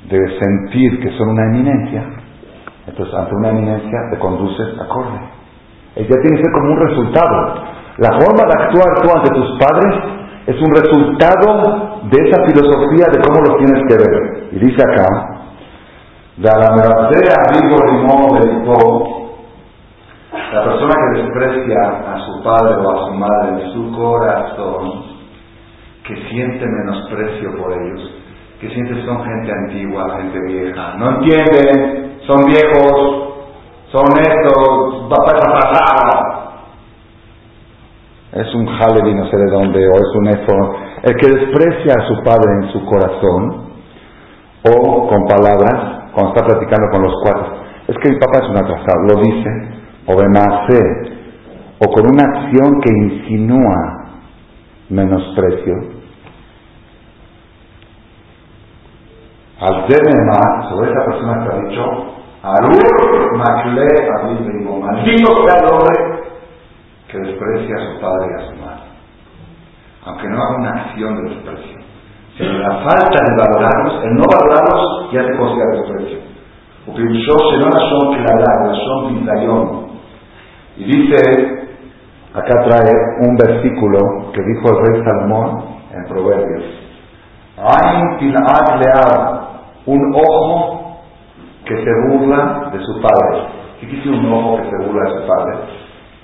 de 0.07 0.39
sentir 0.39 0.99
que 1.01 1.17
son 1.17 1.29
una 1.29 1.43
eminencia, 1.45 2.03
entonces 2.85 3.15
ante 3.15 3.35
una 3.35 3.49
eminencia 3.49 3.99
te 4.11 4.19
conduces 4.19 4.79
acorde. 4.79 5.19
Ella 5.95 6.15
tiene 6.21 6.37
que 6.37 6.43
ser 6.43 6.53
como 6.53 6.71
un 6.73 6.79
resultado. 6.79 7.63
La 7.97 8.11
forma 8.11 8.45
de 8.45 8.63
actuar 8.63 9.01
tú 9.01 9.09
ante 9.17 9.29
tus 9.31 9.59
padres 9.59 10.18
es 10.49 10.55
un 10.59 10.73
resultado 10.73 12.01
de 12.09 12.17
esa 12.27 12.43
filosofía 12.47 13.05
de 13.11 13.19
cómo 13.21 13.39
lo 13.41 13.57
tienes 13.57 13.83
que 13.87 13.97
ver. 13.97 14.47
Y 14.51 14.57
dice 14.57 14.81
acá, 14.81 15.05
la 20.51 20.63
persona 20.63 20.95
que 20.95 21.21
desprecia 21.21 21.81
a 22.15 22.19
su 22.25 22.43
padre 22.43 22.73
o 22.83 22.89
a 22.89 23.05
su 23.05 23.13
madre 23.13 23.61
en 23.61 23.73
su 23.73 23.91
corazón, 23.95 25.03
que 26.07 26.15
siente 26.31 26.65
menosprecio 26.65 27.55
por 27.61 27.71
ellos, 27.71 28.09
que 28.59 28.69
siente 28.69 28.95
que 28.95 29.05
son 29.05 29.23
gente 29.23 29.51
antigua, 29.51 30.17
gente 30.17 30.39
vieja, 30.47 30.95
no 30.97 31.09
entienden, 31.11 32.21
son 32.25 32.43
viejos, 32.45 33.35
son 33.91 34.05
estos, 34.17 35.11
va 35.11 35.17
pasar 35.25 36.38
es 38.31 38.53
un 38.53 38.67
Halevi 38.67 39.15
no 39.15 39.29
sé 39.29 39.37
de 39.37 39.49
dónde, 39.51 39.87
o 39.87 39.91
es 39.91 40.15
un 40.15 40.27
Efo, 40.27 40.75
el 41.03 41.15
que 41.15 41.27
desprecia 41.27 41.93
a 41.97 42.07
su 42.07 42.23
padre 42.23 42.51
en 42.61 42.71
su 42.71 42.85
corazón, 42.85 43.69
o 44.63 45.07
con 45.07 45.25
palabras, 45.25 46.11
cuando 46.13 46.33
está 46.35 46.45
platicando 46.45 46.87
con 46.91 47.03
los 47.03 47.13
cuatro, 47.23 47.53
es 47.87 47.95
que 47.97 48.11
mi 48.11 48.19
papá 48.19 48.39
es 48.43 48.49
un 48.49 48.57
atrasado, 48.57 49.03
lo 49.07 49.21
dice, 49.21 49.49
o 50.05 50.15
de 50.15 50.29
o 51.81 51.91
con 51.91 52.03
una 52.11 52.23
acción 52.25 52.81
que 52.81 52.91
insinúa 52.91 54.09
menosprecio, 54.89 55.99
al 59.59 59.81
más 59.81 60.69
sobre 60.69 60.91
esa 60.91 61.05
persona 61.05 61.43
que 61.43 61.55
ha 61.55 61.69
dicho, 61.69 61.83
Arur 62.41 63.37
Makle 63.37 63.87
maldito 64.79 65.35
sea 65.43 65.59
el 65.59 65.73
hombre 65.73 66.18
que 67.11 67.17
desprecia 67.17 67.75
a 67.75 67.93
su 67.93 67.99
padre 67.99 68.27
y 68.29 68.41
a 68.41 68.47
su 68.47 68.55
madre, 68.61 68.89
aunque 70.05 70.27
no 70.27 70.37
haga 70.37 70.55
una 70.57 70.69
acción 70.83 71.15
de 71.15 71.29
desprecio, 71.33 71.77
sino 72.37 72.53
la 72.59 72.75
falta 72.83 73.19
de 73.25 73.35
valorarlos, 73.37 74.03
el 74.05 74.13
no 74.15 74.23
valorarlos 74.31 75.11
ya 75.11 75.25
te 75.25 75.37
considera 75.37 75.71
desprecio. 75.71 76.19
Y 80.77 80.83
dice, 80.85 81.69
acá 82.33 82.53
trae 82.67 82.93
un 83.27 83.35
versículo 83.35 83.99
que 84.33 84.41
dijo 84.41 84.69
el 84.69 84.85
rey 84.85 85.03
Salomón 85.03 85.65
en 85.93 86.05
Proverbios. 86.07 86.63
un 89.85 90.15
ojo 90.15 91.01
que 91.65 91.75
se 91.75 91.91
burla 92.07 92.69
de 92.71 92.79
su 92.79 93.01
padre. 93.01 93.47
¿Qué 93.79 93.87
dice 93.87 94.09
un 94.09 94.31
ojo 94.31 94.57
que 94.57 94.69
se 94.69 94.85
burla 94.85 95.09
de 95.09 95.21
su 95.21 95.27
padre? 95.27 95.78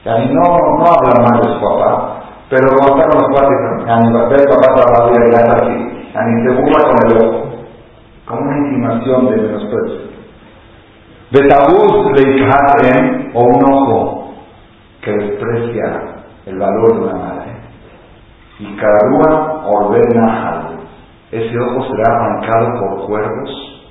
Yani 0.06 0.34
no, 0.34 0.44
no 0.78 0.86
habla 0.86 1.18
mal 1.26 1.42
de 1.42 1.54
su 1.54 1.60
papá, 1.60 2.22
pero 2.50 2.68
cuando 2.78 2.96
está 2.96 3.10
con 3.10 3.22
los 3.22 3.32
cuates, 3.32 3.88
yani 3.88 4.14
papá, 4.14 4.36
el 4.36 4.46
papá 4.46 4.68
trabaja 4.76 5.12
y 5.12 5.30
es 5.30 5.36
así, 5.36 6.12
yani 6.14 6.44
se 6.44 6.62
burla 6.62 6.84
con 6.86 6.98
el 7.06 7.28
ojo, 7.28 7.50
como 8.28 8.42
una 8.42 8.58
intimación 8.58 9.30
de 9.30 9.38
menosprecio. 9.38 10.06
Betabuz 11.32 12.12
leikhatem, 12.12 13.32
o 13.34 13.42
un 13.42 13.74
ojo 13.74 14.34
que 15.02 15.12
desprecia 15.12 16.02
el 16.46 16.60
valor 16.60 16.94
de 16.94 17.00
una 17.02 17.16
madre. 17.16 17.56
Y 18.60 18.76
Karua 18.78 19.64
ordena 19.66 20.70
ese 21.32 21.60
ojo 21.60 21.88
será 21.90 22.16
arrancado 22.16 22.80
por 22.80 23.08
cuervos 23.08 23.82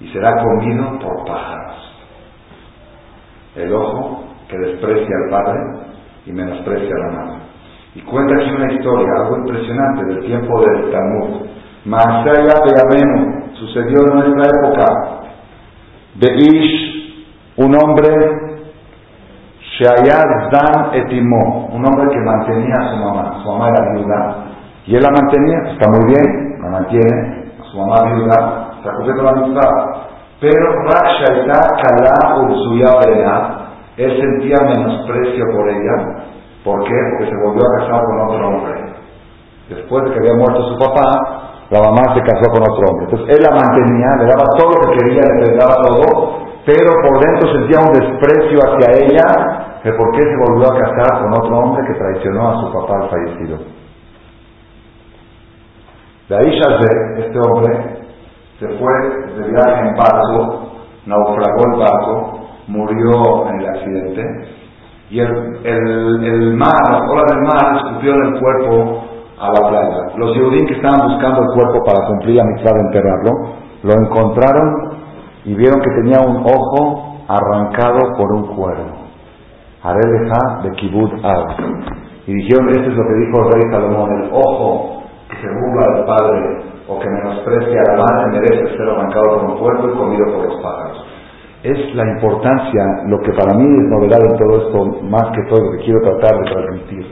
y 0.00 0.08
será 0.08 0.42
comido 0.42 0.98
por 0.98 1.26
pájaros. 1.26 1.92
El 3.54 3.72
ojo 3.74 4.31
que 4.52 4.58
desprecia 4.58 5.16
al 5.24 5.30
padre 5.30 5.60
y 6.26 6.32
menosprecia 6.32 6.94
a 6.94 6.98
la 6.98 7.12
madre. 7.16 7.42
Y 7.94 8.02
cuenta 8.02 8.34
aquí 8.36 8.50
una 8.50 8.72
historia, 8.72 9.08
algo 9.16 9.36
impresionante 9.38 10.04
del 10.04 10.24
tiempo 10.24 10.60
del 10.60 10.90
Talmud. 10.90 11.46
allá 11.94 12.54
de 12.64 12.72
Amenu, 12.82 13.54
sucedió 13.54 13.98
en 14.08 14.14
nuestra 14.14 14.58
época. 14.58 14.84
De 16.14 16.34
Ish, 16.36 17.26
un 17.56 17.74
hombre, 17.74 18.08
Shayad 19.78 20.50
Dan 20.52 20.94
Etimó, 20.94 21.68
un 21.72 21.84
hombre 21.84 22.08
que 22.12 22.20
mantenía 22.20 22.76
a 22.76 22.90
su 22.90 22.96
mamá. 22.96 23.42
Su 23.42 23.48
mamá 23.48 23.68
era 23.68 23.92
viuda. 23.94 24.36
Y 24.86 24.96
él 24.96 25.02
la 25.02 25.10
mantenía, 25.10 25.72
está 25.72 25.88
muy 25.90 26.12
bien, 26.12 26.60
la 26.60 26.70
mantiene, 26.70 27.52
a 27.58 27.64
su 27.64 27.78
mamá 27.78 28.14
viuda, 28.14 28.70
acusó 28.84 29.16
con 29.16 29.24
la 29.24 29.30
amistad. 29.30 29.70
Pero 30.40 30.82
Rakshaita 30.84 31.60
Kala 31.82 32.42
Ursuya 32.42 32.90
él 33.96 34.20
sentía 34.20 34.56
menosprecio 34.66 35.44
por 35.52 35.68
ella. 35.68 36.24
¿Por 36.64 36.84
qué? 36.84 36.94
Porque 37.10 37.30
se 37.30 37.36
volvió 37.44 37.62
a 37.62 37.78
casar 37.78 38.04
con 38.04 38.20
otro 38.20 38.48
hombre. 38.48 38.92
Después 39.68 40.04
de 40.04 40.10
que 40.12 40.18
había 40.18 40.34
muerto 40.34 40.62
su 40.68 40.78
papá, 40.78 41.42
la 41.70 41.80
mamá 41.80 42.14
se 42.14 42.20
casó 42.22 42.50
con 42.52 42.62
otro 42.62 42.84
hombre. 42.88 43.04
Entonces 43.06 43.36
él 43.36 43.42
la 43.42 43.56
mantenía, 43.56 44.08
le 44.20 44.26
daba 44.26 44.44
todo 44.56 44.72
lo 44.72 44.90
que 44.90 44.98
quería, 44.98 45.22
le 45.40 45.56
daba 45.56 45.76
todo, 45.82 46.42
pero 46.64 46.90
por 47.02 47.20
dentro 47.20 47.52
sentía 47.52 47.80
un 47.80 47.92
desprecio 47.92 48.58
hacia 48.60 49.06
ella 49.06 49.62
de 49.82 49.92
por 49.94 50.12
qué 50.12 50.22
se 50.22 50.36
volvió 50.36 50.70
a 50.70 50.78
casar 50.78 51.22
con 51.22 51.32
otro 51.32 51.58
hombre 51.58 51.84
que 51.86 51.98
traicionó 51.98 52.50
a 52.50 52.60
su 52.60 52.72
papá 52.72 53.08
fallecido. 53.08 53.58
De 56.28 56.36
ahí 56.36 56.50
Shazé, 56.50 57.26
este 57.26 57.38
hombre, 57.40 58.02
se 58.60 58.68
fue 58.78 58.92
de 59.36 59.50
viaje 59.50 59.88
en 59.88 59.96
barco, 59.96 60.70
naufragó 61.04 61.72
el 61.72 61.78
barco, 61.80 62.31
murió 62.68 63.48
en 63.48 63.60
el 63.60 63.66
accidente 63.66 64.22
y 65.10 65.20
el, 65.20 65.30
el, 65.64 66.56
mar, 66.56 66.72
las 66.90 67.02
olas 67.02 67.26
del 67.28 67.42
mar 67.42 67.84
escupieron 67.84 68.34
el 68.34 68.40
cuerpo 68.40 69.04
a 69.38 69.48
la 69.48 69.68
playa. 69.68 70.16
Los 70.16 70.36
judíos 70.36 70.62
que 70.68 70.74
estaban 70.74 71.06
buscando 71.06 71.42
el 71.42 71.48
cuerpo 71.54 71.84
para 71.84 72.06
cumplir 72.06 72.36
la 72.36 72.44
mitad 72.44 72.72
de 72.72 72.80
enterrarlo, 72.80 73.32
lo 73.82 73.92
encontraron 73.92 74.92
y 75.44 75.54
vieron 75.54 75.80
que 75.80 75.90
tenía 76.00 76.20
un 76.26 76.36
ojo 76.38 77.18
arrancado 77.28 77.98
por 78.16 78.32
un 78.32 78.56
cuervo. 78.56 79.02
Areleja 79.82 80.62
de 80.62 80.70
Kibud 80.76 81.12
Ab. 81.24 81.56
Y 82.26 82.32
dijeron, 82.32 82.68
este 82.70 82.86
es 82.86 82.96
lo 82.96 83.02
que 83.02 83.14
dijo 83.14 83.38
el 83.38 83.52
rey 83.52 83.70
Salomón, 83.70 84.22
el 84.22 84.30
ojo 84.32 85.02
que 85.28 85.36
se 85.36 85.48
burla 85.48 85.94
del 85.94 86.04
padre 86.06 86.62
o 86.88 86.98
que 86.98 87.08
menosprecia 87.10 87.80
a 87.80 87.96
la 87.96 88.02
madre 88.02 88.40
merece 88.40 88.76
ser 88.76 88.88
arrancado 88.88 89.24
por 89.34 89.44
un 89.44 89.58
cuervo 89.58 89.88
y 89.88 89.98
comido 89.98 90.24
por 90.32 90.46
los 90.46 90.62
pájaros. 90.62 91.11
Es 91.62 91.94
la 91.94 92.04
importancia, 92.14 92.82
lo 93.06 93.20
que 93.20 93.32
para 93.32 93.54
mí 93.54 93.62
es 93.62 93.88
novedad 93.88 94.18
en 94.18 94.36
todo 94.36 94.66
esto, 94.66 95.02
más 95.04 95.30
que 95.30 95.42
todo 95.48 95.62
lo 95.62 95.70
que 95.72 95.84
quiero 95.84 96.00
tratar 96.00 96.38
de 96.40 96.50
transmitir. 96.50 97.06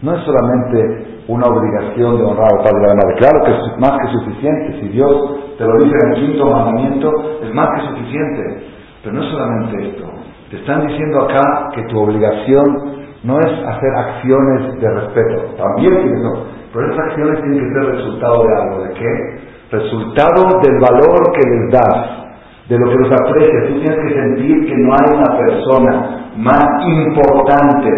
No 0.00 0.16
es 0.16 0.24
solamente 0.24 1.20
una 1.28 1.46
obligación 1.46 2.16
de 2.16 2.24
honrar 2.24 2.48
al 2.48 2.64
padre 2.64 2.80
y 2.80 2.84
a 2.84 2.88
la 2.88 2.94
madre. 2.94 3.14
Claro 3.18 3.44
que 3.44 3.52
es 3.52 3.78
más 3.78 3.98
que 4.00 4.08
suficiente. 4.18 4.80
Si 4.80 4.88
Dios 4.88 5.56
te 5.58 5.64
lo 5.64 5.84
dice 5.84 5.94
en 6.02 6.12
el 6.12 6.14
quinto 6.16 6.50
mandamiento, 6.50 7.12
es 7.42 7.54
más 7.54 7.68
que 7.74 7.88
suficiente. 7.88 8.64
Pero 9.02 9.16
no 9.16 9.22
es 9.22 9.30
solamente 9.30 9.88
esto. 9.88 10.04
Te 10.50 10.56
están 10.56 10.86
diciendo 10.86 11.22
acá 11.22 11.68
que 11.74 11.82
tu 11.84 12.00
obligación 12.00 13.00
no 13.22 13.38
es 13.38 13.52
hacer 13.52 13.92
acciones 13.96 14.80
de 14.80 14.90
respeto. 14.90 15.54
También 15.56 16.22
no. 16.22 16.44
Pero 16.72 16.90
esas 16.90 17.06
acciones 17.06 17.42
tienen 17.42 17.58
que 17.60 17.74
ser 17.74 17.96
resultado 17.96 18.44
de 18.44 18.62
algo. 18.62 18.84
¿De 18.84 18.94
qué? 18.94 19.76
Resultado 19.76 20.60
del 20.62 20.80
valor 20.80 21.32
que 21.34 21.48
les 21.48 21.70
das 21.70 22.19
de 22.70 22.78
lo 22.78 22.88
que 22.88 22.96
los 23.02 23.12
aprecias. 23.12 23.66
Tú 23.66 23.80
tienes 23.80 23.98
que 23.98 24.14
sentir 24.14 24.66
que 24.66 24.76
no 24.78 24.94
hay 24.94 25.16
una 25.18 25.36
persona 25.36 26.32
más 26.36 26.86
importante 26.86 27.90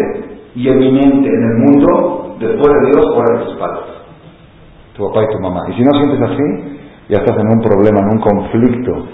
y 0.55 0.67
eminente 0.67 1.29
en 1.29 1.43
el 1.43 1.57
mundo 1.59 2.35
después 2.39 2.73
de 2.73 2.91
Dios 2.91 3.05
fuera 3.15 3.37
de 3.37 3.45
tus 3.45 3.55
padres. 3.59 3.83
Tu 4.95 5.07
papá 5.07 5.23
y 5.23 5.33
tu 5.33 5.39
mamá. 5.39 5.61
Y 5.69 5.73
si 5.73 5.83
no 5.83 5.91
sientes 5.91 6.21
así, 6.21 6.79
ya 7.09 7.17
estás 7.19 7.37
en 7.37 7.49
un 7.49 7.61
problema, 7.61 7.99
en 7.99 8.09
un 8.09 8.19
conflicto. 8.19 9.07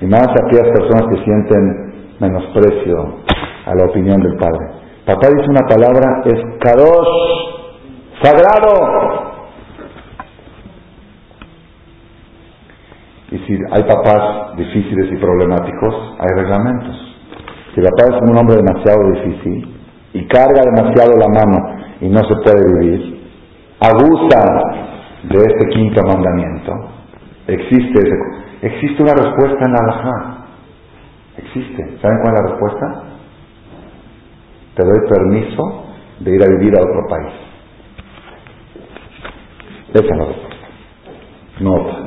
Y 0.00 0.06
más 0.06 0.28
aquellas 0.28 0.68
personas 0.68 1.02
que 1.10 1.24
sienten 1.24 1.94
menosprecio 2.20 3.16
a 3.66 3.74
la 3.74 3.86
opinión 3.86 4.20
del 4.20 4.36
padre. 4.36 4.66
Papá 5.04 5.26
dice 5.28 5.50
una 5.50 5.66
palabra, 5.66 6.22
es 6.26 6.40
kadosh, 6.60 7.08
sagrado. 8.22 9.35
Y 13.30 13.38
si 13.38 13.58
hay 13.72 13.82
papás 13.82 14.56
difíciles 14.56 15.12
y 15.12 15.16
problemáticos, 15.16 16.16
hay 16.20 16.42
reglamentos. 16.42 16.96
Si 17.74 17.80
el 17.80 17.86
papá 17.86 18.16
es 18.16 18.30
un 18.30 18.38
hombre 18.38 18.56
demasiado 18.56 19.10
difícil 19.12 19.76
y 20.12 20.26
carga 20.28 20.62
demasiado 20.64 21.12
la 21.18 21.28
mano 21.28 21.58
y 22.00 22.08
no 22.08 22.20
se 22.20 22.34
puede 22.36 22.80
vivir, 22.80 23.28
abusa 23.80 24.40
de 25.24 25.38
este 25.38 25.68
quinto 25.70 26.02
mandamiento, 26.04 26.72
existe, 27.48 28.00
existe 28.62 29.02
una 29.02 29.14
respuesta 29.14 29.64
en 29.66 29.72
la 29.72 29.78
halajá. 29.82 30.46
Existe. 31.38 31.98
¿Saben 32.00 32.18
cuál 32.22 32.34
es 32.34 32.40
la 32.40 32.48
respuesta? 32.48 33.02
Te 34.76 34.84
doy 34.84 35.08
permiso 35.08 35.84
de 36.20 36.34
ir 36.34 36.42
a 36.42 36.46
vivir 36.46 36.72
a 36.78 36.82
otro 36.82 37.08
país. 37.08 37.32
Esa 39.92 40.04
es 40.04 40.16
la 40.16 40.24
respuesta. 40.24 40.56
No. 41.60 42.06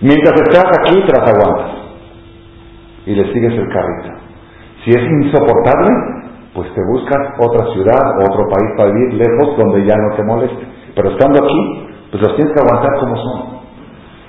Mientras 0.00 0.34
estás 0.40 0.64
aquí, 0.80 1.02
te 1.06 1.12
las 1.12 1.28
aguantas. 1.28 1.70
Y 3.06 3.14
le 3.14 3.32
sigues 3.32 3.52
el 3.52 3.68
carrito. 3.68 4.16
Si 4.84 4.90
es 4.90 5.02
insoportable, 5.02 5.90
pues 6.54 6.72
te 6.74 6.80
buscas 6.82 7.34
otra 7.38 7.66
ciudad 7.72 8.18
o 8.18 8.32
otro 8.32 8.48
país 8.48 8.70
para 8.76 8.92
vivir 8.92 9.14
lejos 9.14 9.56
donde 9.58 9.84
ya 9.84 9.94
no 9.96 10.16
te 10.16 10.22
moleste. 10.24 10.66
Pero 10.94 11.10
estando 11.10 11.44
aquí, 11.44 11.88
pues 12.10 12.22
los 12.22 12.34
tienes 12.36 12.54
que 12.54 12.60
aguantar 12.60 12.98
como 12.98 13.16
son. 13.16 13.60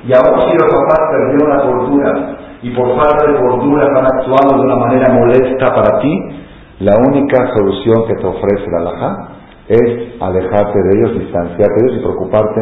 Y 0.04 0.12
aún 0.14 0.42
si 0.42 0.58
los 0.58 0.74
papás 0.74 1.00
perdieron 1.12 1.50
la 1.50 1.64
cordura 1.64 2.38
y 2.64 2.70
por 2.72 2.88
falta 2.96 3.32
de 3.32 3.40
cordura 3.40 3.86
están 3.86 4.06
actuando 4.06 4.58
de 4.58 4.66
una 4.66 4.76
manera 4.76 5.14
molesta 5.14 5.74
para 5.74 6.00
ti, 6.00 6.14
la 6.80 6.96
única 6.98 7.48
solución 7.56 8.08
que 8.08 8.16
te 8.16 8.28
ofrece 8.28 8.66
la 8.72 8.90
alhaja 8.90 9.28
es 9.68 10.22
alejarte 10.22 10.80
de 10.84 11.00
ellos, 11.00 11.20
distanciarte 11.20 11.74
de 11.76 11.88
ellos 11.88 11.98
y 12.00 12.04
preocuparte 12.04 12.62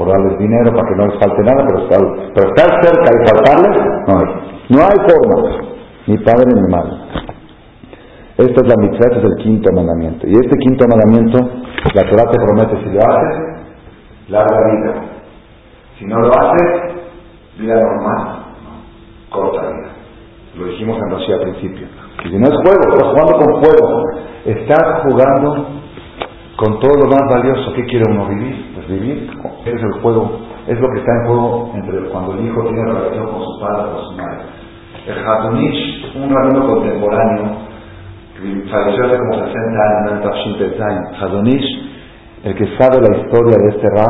por 0.00 0.08
darles 0.08 0.38
dinero 0.38 0.72
para 0.72 0.88
que 0.88 0.96
no 0.96 1.06
les 1.08 1.20
falte 1.20 1.42
nada, 1.42 1.62
pero 1.68 1.84
estar, 1.84 2.00
pero 2.32 2.48
estar 2.48 2.82
cerca 2.82 3.04
y 3.12 3.28
faltarles, 3.28 3.76
no 4.08 4.16
hay. 4.16 4.28
No 4.70 4.78
hay 4.80 4.98
forma, 5.04 5.36
ni 6.06 6.16
padre 6.16 6.46
ni 6.56 6.68
madre. 6.72 6.92
Esta 8.38 8.62
es 8.62 8.66
la 8.66 8.76
mitzvah, 8.80 9.12
este 9.12 9.18
es 9.18 9.24
el 9.24 9.36
quinto 9.44 9.70
mandamiento. 9.74 10.26
Y 10.26 10.32
este 10.36 10.56
quinto 10.56 10.86
mandamiento, 10.88 11.38
la 11.92 12.08
Torah 12.08 12.30
te 12.30 12.38
promete, 12.38 12.82
si 12.82 12.94
lo 12.94 13.00
haces, 13.02 13.36
larga 14.28 14.56
vida. 14.72 14.94
Si 15.98 16.06
no 16.06 16.18
lo 16.18 16.28
haces, 16.28 16.94
vida 17.58 17.74
normal, 17.74 18.44
corta 19.28 19.60
vida. 19.68 19.90
Lo 20.56 20.64
dijimos 20.64 20.96
en 20.96 21.10
Rocío 21.10 21.34
al 21.34 21.42
principio. 21.42 21.86
Y 22.24 22.30
si 22.30 22.38
no 22.38 22.46
es 22.46 22.54
juego, 22.54 22.94
estás 22.94 23.10
jugando 23.10 23.32
con 23.34 23.62
fuego. 23.62 24.04
Estás 24.46 25.02
jugando 25.02 25.66
con 26.56 26.80
todo 26.80 26.94
lo 26.94 27.06
más 27.06 27.20
valioso. 27.34 27.74
¿Qué 27.74 27.84
quiere 27.84 28.10
uno 28.10 28.28
vivir? 28.28 28.70
Pues 28.80 28.98
vivir. 28.98 29.30
Es 29.66 29.82
el 29.82 29.92
juego, 30.00 30.40
es 30.66 30.80
lo 30.80 30.88
que 30.88 31.00
está 31.00 31.12
en 31.12 31.26
juego 31.26 31.70
entre 31.74 32.10
cuando 32.10 32.32
el 32.32 32.46
hijo 32.46 32.62
tiene 32.62 32.82
relación 32.84 33.26
con 33.26 33.42
su 33.42 33.60
padre 33.60 33.92
o 33.92 34.04
su 34.04 34.16
madre. 34.16 34.38
El 35.06 35.18
Hadunich, 35.18 36.16
un 36.16 36.30
rabino 36.30 36.66
contemporáneo, 36.66 37.44
que 38.34 38.70
falleció 38.70 39.04
hace 39.04 39.18
como 39.18 39.34
60 39.34 40.84
años, 40.88 41.08
en 41.10 41.22
Hadunich, 41.22 41.64
el 42.44 42.54
que 42.54 42.66
sabe 42.78 43.00
la 43.02 43.18
historia 43.18 43.56
de 43.58 43.68
este 43.68 43.86
Ra, 43.90 44.06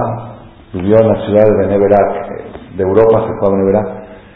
vivió 0.73 0.97
en 1.01 1.09
la 1.09 1.27
ciudad 1.27 1.45
de 1.47 1.67
Beneverak, 1.67 2.77
de 2.77 2.83
Europa, 2.83 3.27
se 3.27 3.33
fue 3.41 3.49
a 3.49 3.57
Beneverak, 3.57 3.89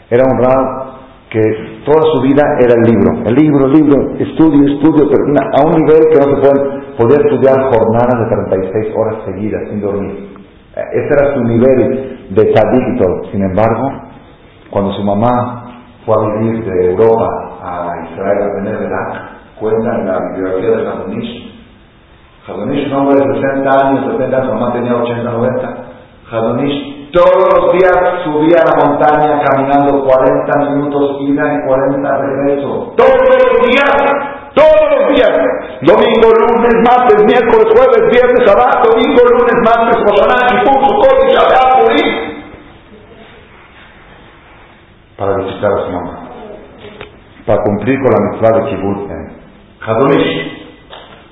era 0.09 0.23
un 0.25 0.43
Ra 0.43 0.84
que 1.29 1.41
toda 1.85 2.01
su 2.13 2.21
vida 2.21 2.43
era 2.59 2.75
el 2.75 2.83
libro, 2.83 3.11
el 3.25 3.35
libro, 3.35 3.65
el 3.65 3.73
libro, 3.73 4.15
estudio, 4.19 4.75
estudio, 4.75 5.09
pero 5.09 5.23
a 5.53 5.65
un 5.65 5.83
nivel 5.83 6.01
que 6.11 6.19
no 6.19 6.35
se 6.35 6.41
puede, 6.41 6.85
podía 6.97 7.17
estudiar 7.17 7.55
jornadas 7.71 8.29
de 8.29 8.57
36 8.57 8.95
horas 8.95 9.15
seguidas 9.25 9.61
sin 9.69 9.81
dormir. 9.81 10.29
Eh, 10.75 10.81
ese 10.93 11.09
era 11.13 11.33
su 11.33 11.43
nivel 11.43 12.29
de 12.29 12.43
tzadik 12.53 13.31
Sin 13.31 13.43
embargo, 13.43 13.89
cuando 14.69 14.93
su 14.93 15.03
mamá 15.03 15.81
fue 16.05 16.15
a 16.15 16.39
vivir 16.39 16.63
de 16.63 16.91
Europa 16.91 17.27
a 17.61 18.07
Israel 18.11 18.43
a 18.43 18.53
Beneverak, 18.55 19.35
cuenta 19.59 19.99
en 19.99 20.07
la 20.07 20.19
bibliografía 20.19 20.77
de 20.77 20.87
Hadonish, 20.87 21.55
Hadonish, 22.47 22.87
un 22.87 22.93
hombre 22.93 23.15
de 23.19 23.41
60 23.41 23.87
años, 23.87 24.11
70 24.11 24.45
su 24.45 24.53
mamá 24.53 24.73
tenía 24.73 24.95
80, 24.95 25.31
90. 25.31 25.75
Hadonish 26.31 26.94
todos 27.15 27.47
los 27.47 27.71
días 27.71 27.95
subía 28.25 28.59
a 28.59 28.67
la 28.67 28.75
montaña 28.83 29.39
caminando 29.47 30.03
40 30.03 30.71
minutos 30.71 31.15
ida 31.21 31.43
y 31.47 31.65
40 31.65 32.17
regreso. 32.17 32.93
Todos 32.97 33.23
los 33.31 33.65
días, 33.65 33.95
todos 34.53 34.83
los 34.91 35.15
días. 35.15 35.31
Domingo, 35.81 36.27
lunes, 36.43 36.75
martes, 36.83 37.23
miércoles, 37.23 37.71
jueves, 37.71 38.11
viernes, 38.11 38.43
sábado, 38.45 38.91
domingo, 38.91 39.21
lunes, 39.31 39.55
martes, 39.63 40.03
Hosaná, 40.03 40.47
Kipur, 40.49 40.77
Sukkot 40.85 41.31
Shabbat, 41.31 41.85
Para 45.17 45.37
visitar 45.37 45.71
a 45.71 45.85
su 45.85 45.91
mamá. 45.91 46.19
Para 47.45 47.63
cumplir 47.63 47.97
con 48.03 48.11
la 48.11 48.31
mitzvah 48.31 48.59
de 48.59 48.69
Kibbutz. 48.69 49.11
Hadonish 49.87 50.65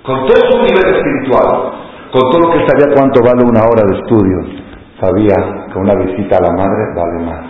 con 0.04 0.26
todo 0.26 0.52
su 0.52 0.58
nivel 0.60 0.96
espiritual, 0.96 1.74
con 2.12 2.22
todo 2.30 2.40
lo 2.42 2.52
que 2.52 2.68
sabía 2.68 2.94
cuánto 2.94 3.22
vale 3.24 3.44
una 3.44 3.62
hora 3.64 3.84
de 3.88 4.00
estudio, 4.00 4.64
sabía 5.04 5.68
que 5.68 5.80
una 5.80 5.96
visita 5.96 6.38
a 6.38 6.42
la 6.42 6.52
madre 6.56 6.84
vale 6.96 7.26
más. 7.26 7.46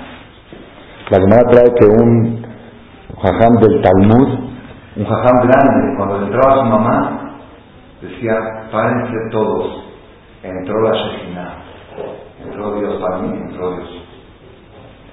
La 1.12 1.20
Gemara 1.20 1.44
trae 1.52 1.70
que 1.76 1.86
un 1.86 2.46
jajam 3.22 3.54
del 3.62 3.82
Talmud, 3.82 4.30
un 4.96 5.06
jajam 5.06 5.48
grande, 5.48 5.98
cuando 5.98 6.26
entraba 6.26 6.64
su 6.64 6.70
mamá, 6.70 7.40
decía, 8.02 8.34
párense 8.72 9.14
todos, 9.32 9.84
entró 10.42 10.82
la 10.82 10.94
Shekhinah, 10.94 11.54
entró 12.46 12.80
Dios 12.80 13.02
para 13.02 13.20
mí, 13.20 13.38
entró 13.38 13.76
Dios. 13.76 13.90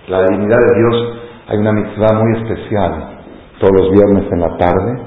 La 0.08 0.22
divinidad 0.22 0.58
de 0.58 0.78
Dios, 0.80 1.18
hay 1.48 1.58
una 1.58 1.72
mitzvah 1.72 2.18
muy 2.18 2.42
especial, 2.42 3.18
todos 3.58 3.72
los 3.80 3.90
viernes 3.90 4.32
en 4.32 4.40
la 4.40 4.56
tarde, 4.56 5.02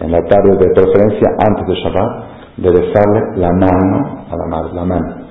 en 0.00 0.12
la 0.12 0.20
tarde 0.24 0.50
de 0.58 0.74
preferencia 0.74 1.28
antes 1.48 1.66
de 1.66 1.74
Shabbat, 1.74 2.26
de 2.58 2.70
besarle 2.70 3.20
la 3.36 3.50
mano 3.52 4.26
a 4.30 4.36
la 4.36 4.46
madre, 4.46 4.74
la 4.74 4.84
mano. 4.84 5.25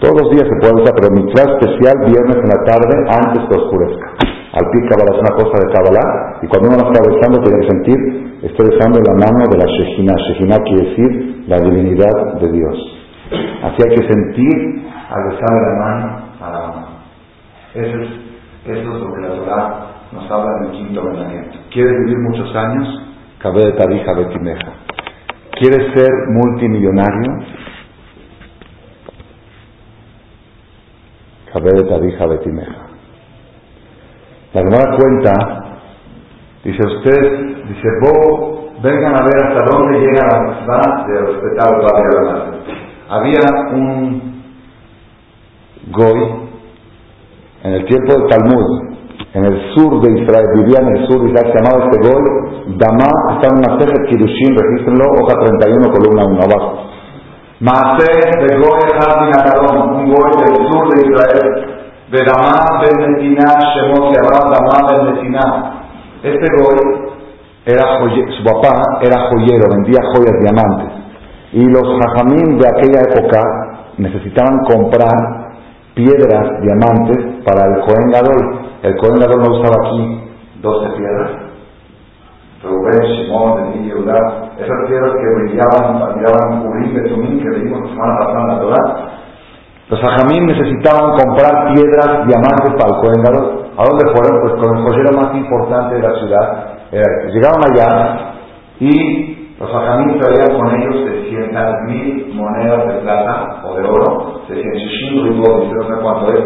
Todos 0.00 0.14
los 0.22 0.30
días 0.30 0.46
se 0.46 0.56
puede 0.60 0.82
usar, 0.82 0.94
pero 0.94 1.10
mitzvah 1.10 1.58
especial 1.58 1.96
viernes 2.06 2.38
en 2.38 2.48
la 2.48 2.60
tarde 2.64 2.94
antes 3.10 3.42
que 3.48 3.54
oscurezca. 3.58 4.08
Al 4.54 4.64
pie 4.70 4.88
Kabbalah 4.88 5.12
es 5.12 5.20
una 5.20 5.34
cosa 5.36 5.54
de 5.58 5.72
Kabbalah, 5.74 6.38
y 6.42 6.46
cuando 6.46 6.68
uno 6.70 6.86
está 6.86 7.00
besando 7.02 7.42
tiene 7.42 7.60
que 7.60 7.68
sentir, 7.68 7.98
estoy 8.42 8.68
besando 8.70 9.00
la 9.02 9.14
mano 9.14 9.44
de 9.50 9.58
la 9.58 9.66
Shejina. 9.66 10.14
Shejina 10.14 10.56
quiere 10.64 10.88
decir 10.88 11.44
la 11.48 11.58
divinidad 11.58 12.40
de 12.40 12.52
Dios. 12.52 12.76
Así 13.62 13.76
hay 13.82 13.94
que 13.96 14.06
sentir 14.06 14.86
al 15.10 15.22
besarle 15.30 15.60
la 15.66 15.74
mano 15.78 16.06
a 16.40 16.50
la 16.50 16.58
mamá. 16.60 16.88
Eso 17.74 17.98
es, 17.98 18.08
eso 18.64 18.94
es 18.94 19.00
lo 19.00 19.12
que 19.14 19.20
la 19.20 19.28
Torah 19.34 19.86
nos 20.12 20.30
habla 20.30 20.50
en 20.58 20.64
el 20.64 20.70
quinto 20.72 21.02
mandamiento. 21.02 21.58
¿Quieres 21.72 21.92
vivir 22.04 22.18
muchos 22.30 22.54
años? 22.54 23.02
Cabe 23.38 23.66
de 23.66 23.72
Tarija 23.72 24.12
Betimeja. 24.14 24.72
¿Quieres 25.58 25.92
ser 25.94 26.08
multimillonario? 26.28 27.32
Cabe 27.32 27.44
de 27.44 27.44
Tarija 27.44 27.46
Betimeja. 30.66 31.37
La 34.54 34.62
Gemara 34.62 34.96
cuenta, 34.96 35.32
dice 36.64 36.86
usted, 36.86 37.22
dice, 37.68 37.88
vos 38.02 38.82
vengan 38.82 39.14
a 39.16 39.22
ver 39.24 39.36
hasta 39.46 39.64
dónde 39.70 39.98
llega 39.98 40.26
la 40.26 40.40
mitzvah 40.40 41.06
de 41.06 41.20
respetar 41.20 41.74
al 41.74 41.80
padre 41.80 42.08
de 42.08 42.24
la. 42.24 42.36
Había 43.10 43.40
un 43.74 44.42
goy 45.90 46.20
en 47.64 47.72
el 47.72 47.84
tiempo 47.86 48.12
del 48.12 48.26
Talmud, 48.28 48.88
en 49.34 49.44
el 49.44 49.74
sur 49.74 50.00
de 50.00 50.20
Israel, 50.20 50.46
vivía 50.56 50.80
en 50.80 50.96
el 50.96 51.06
sur 51.08 51.22
de 51.22 51.30
Israel, 51.30 51.52
se 51.52 51.58
llamaba 51.62 51.84
este 51.84 52.08
goy, 52.08 52.76
Damá, 52.76 53.10
está 53.34 53.48
en 53.48 53.58
una 53.58 53.78
ceja 53.78 54.06
Kirushin, 54.08 54.56
regístrenlo, 54.56 55.04
hoja 55.20 55.34
31, 55.40 55.92
columna 55.92 56.24
1, 56.26 56.40
abajo. 56.42 56.97
Maase 57.60 58.06
de 58.06 58.56
goy 58.56 58.86
Hadin 58.94 59.34
un 59.82 60.06
goy 60.06 60.30
del 60.38 60.54
sur 60.70 60.88
de 60.94 61.10
Israel, 61.10 61.78
ben 62.08 62.24
Netina, 63.10 63.48
Shemot, 63.74 64.14
se 64.14 64.20
llamaba 64.20 64.54
Damá 64.54 64.78
ben 64.88 65.14
Netina. 65.14 65.44
Este 66.22 66.46
goy 66.56 67.08
era 67.66 67.98
su 67.98 68.44
papá 68.44 69.00
era 69.02 69.28
joyero, 69.28 69.70
vendía 69.70 69.98
joyas 70.14 70.38
diamantes. 70.40 70.88
Y 71.52 71.64
los 71.64 71.82
hajamim 71.82 72.58
de 72.58 72.68
aquella 72.68 73.00
época 73.10 73.42
necesitaban 73.98 74.60
comprar 74.64 75.48
piedras, 75.94 76.62
diamantes, 76.62 77.42
para 77.44 77.66
el 77.66 77.80
Cohen 77.80 78.10
Gadol. 78.12 78.60
El 78.84 78.96
Cohen 78.98 79.16
Gadol 79.18 79.42
no 79.42 79.58
usaba 79.58 79.74
aquí 79.84 80.30
12 80.62 80.96
piedras. 80.96 81.30
Rubén, 82.62 83.02
Shimon, 83.02 84.47
esas 84.58 84.88
piedras 84.88 85.12
que 85.12 85.28
brillaban, 85.38 86.14
brillaban 86.14 86.66
Urim, 86.66 86.94
Betumín, 86.94 87.38
que 87.38 87.48
leímos 87.48 87.80
la 87.80 87.88
semana 87.88 88.18
pasada 88.18 88.42
en 88.42 88.70
la. 88.70 89.18
Los 89.88 90.00
hajamim 90.04 90.46
necesitaban 90.46 91.16
comprar 91.16 91.72
piedras, 91.72 92.26
diamantes 92.26 92.74
para 92.76 92.90
el 92.92 93.00
Cohen. 93.00 93.22
¿A 93.78 93.84
dónde 93.84 94.04
fueron? 94.12 94.40
Pues 94.42 94.52
con 94.60 94.76
el 94.76 94.84
joyero 94.84 95.12
más 95.16 95.34
importante 95.34 95.94
de 95.94 96.02
la 96.02 96.14
ciudad. 96.18 96.66
llegaron 97.32 97.62
allá 97.64 98.34
y 98.80 99.54
los 99.58 99.70
hajamim 99.70 100.18
traían 100.18 100.58
con 100.58 100.74
ellos 100.74 101.08
600 101.08 101.64
mil 101.86 102.34
monedas 102.34 102.86
de 102.86 103.00
plata 103.00 103.62
o 103.64 103.76
de 103.76 103.88
oro, 103.88 104.42
600 104.48 105.24
mil 105.24 105.40
no 105.40 105.82
sé 105.82 106.02
cuánto 106.02 106.32
es. 106.32 106.44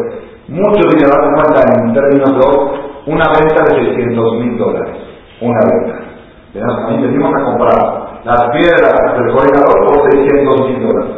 Mucho 0.48 0.88
dinero, 0.88 1.12
cuenta 1.34 1.60
en 1.80 1.94
términos 1.94 2.32
de 2.32 2.46
hoy, 2.46 2.80
una 3.06 3.24
venta 3.28 3.64
de 3.64 3.86
600 3.86 4.34
mil 4.34 4.58
dólares. 4.58 4.96
Una 5.40 5.60
venta. 5.66 6.12
Los 6.54 7.00
venimos 7.00 7.32
a 7.34 7.44
comprar 7.44 8.01
las 8.24 8.50
piedras 8.50 8.94
del 9.16 9.32
coordinador 9.32 9.86
por 9.86 10.12
600 10.12 10.68
mil 10.68 10.82
dólares. 10.82 11.16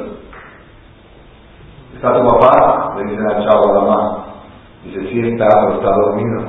Está 1.96 2.14
tu 2.14 2.28
papá, 2.28 2.94
le 2.96 3.10
dicen 3.10 3.26
al 3.26 3.48
chavo 3.48 3.70
a 3.70 3.74
la 3.74 3.80
mamá. 3.80 4.24
Dice, 4.84 5.00
sí 5.08 5.20
está, 5.20 5.46
pero 5.48 5.74
está 5.80 5.90
dormido. 5.90 6.40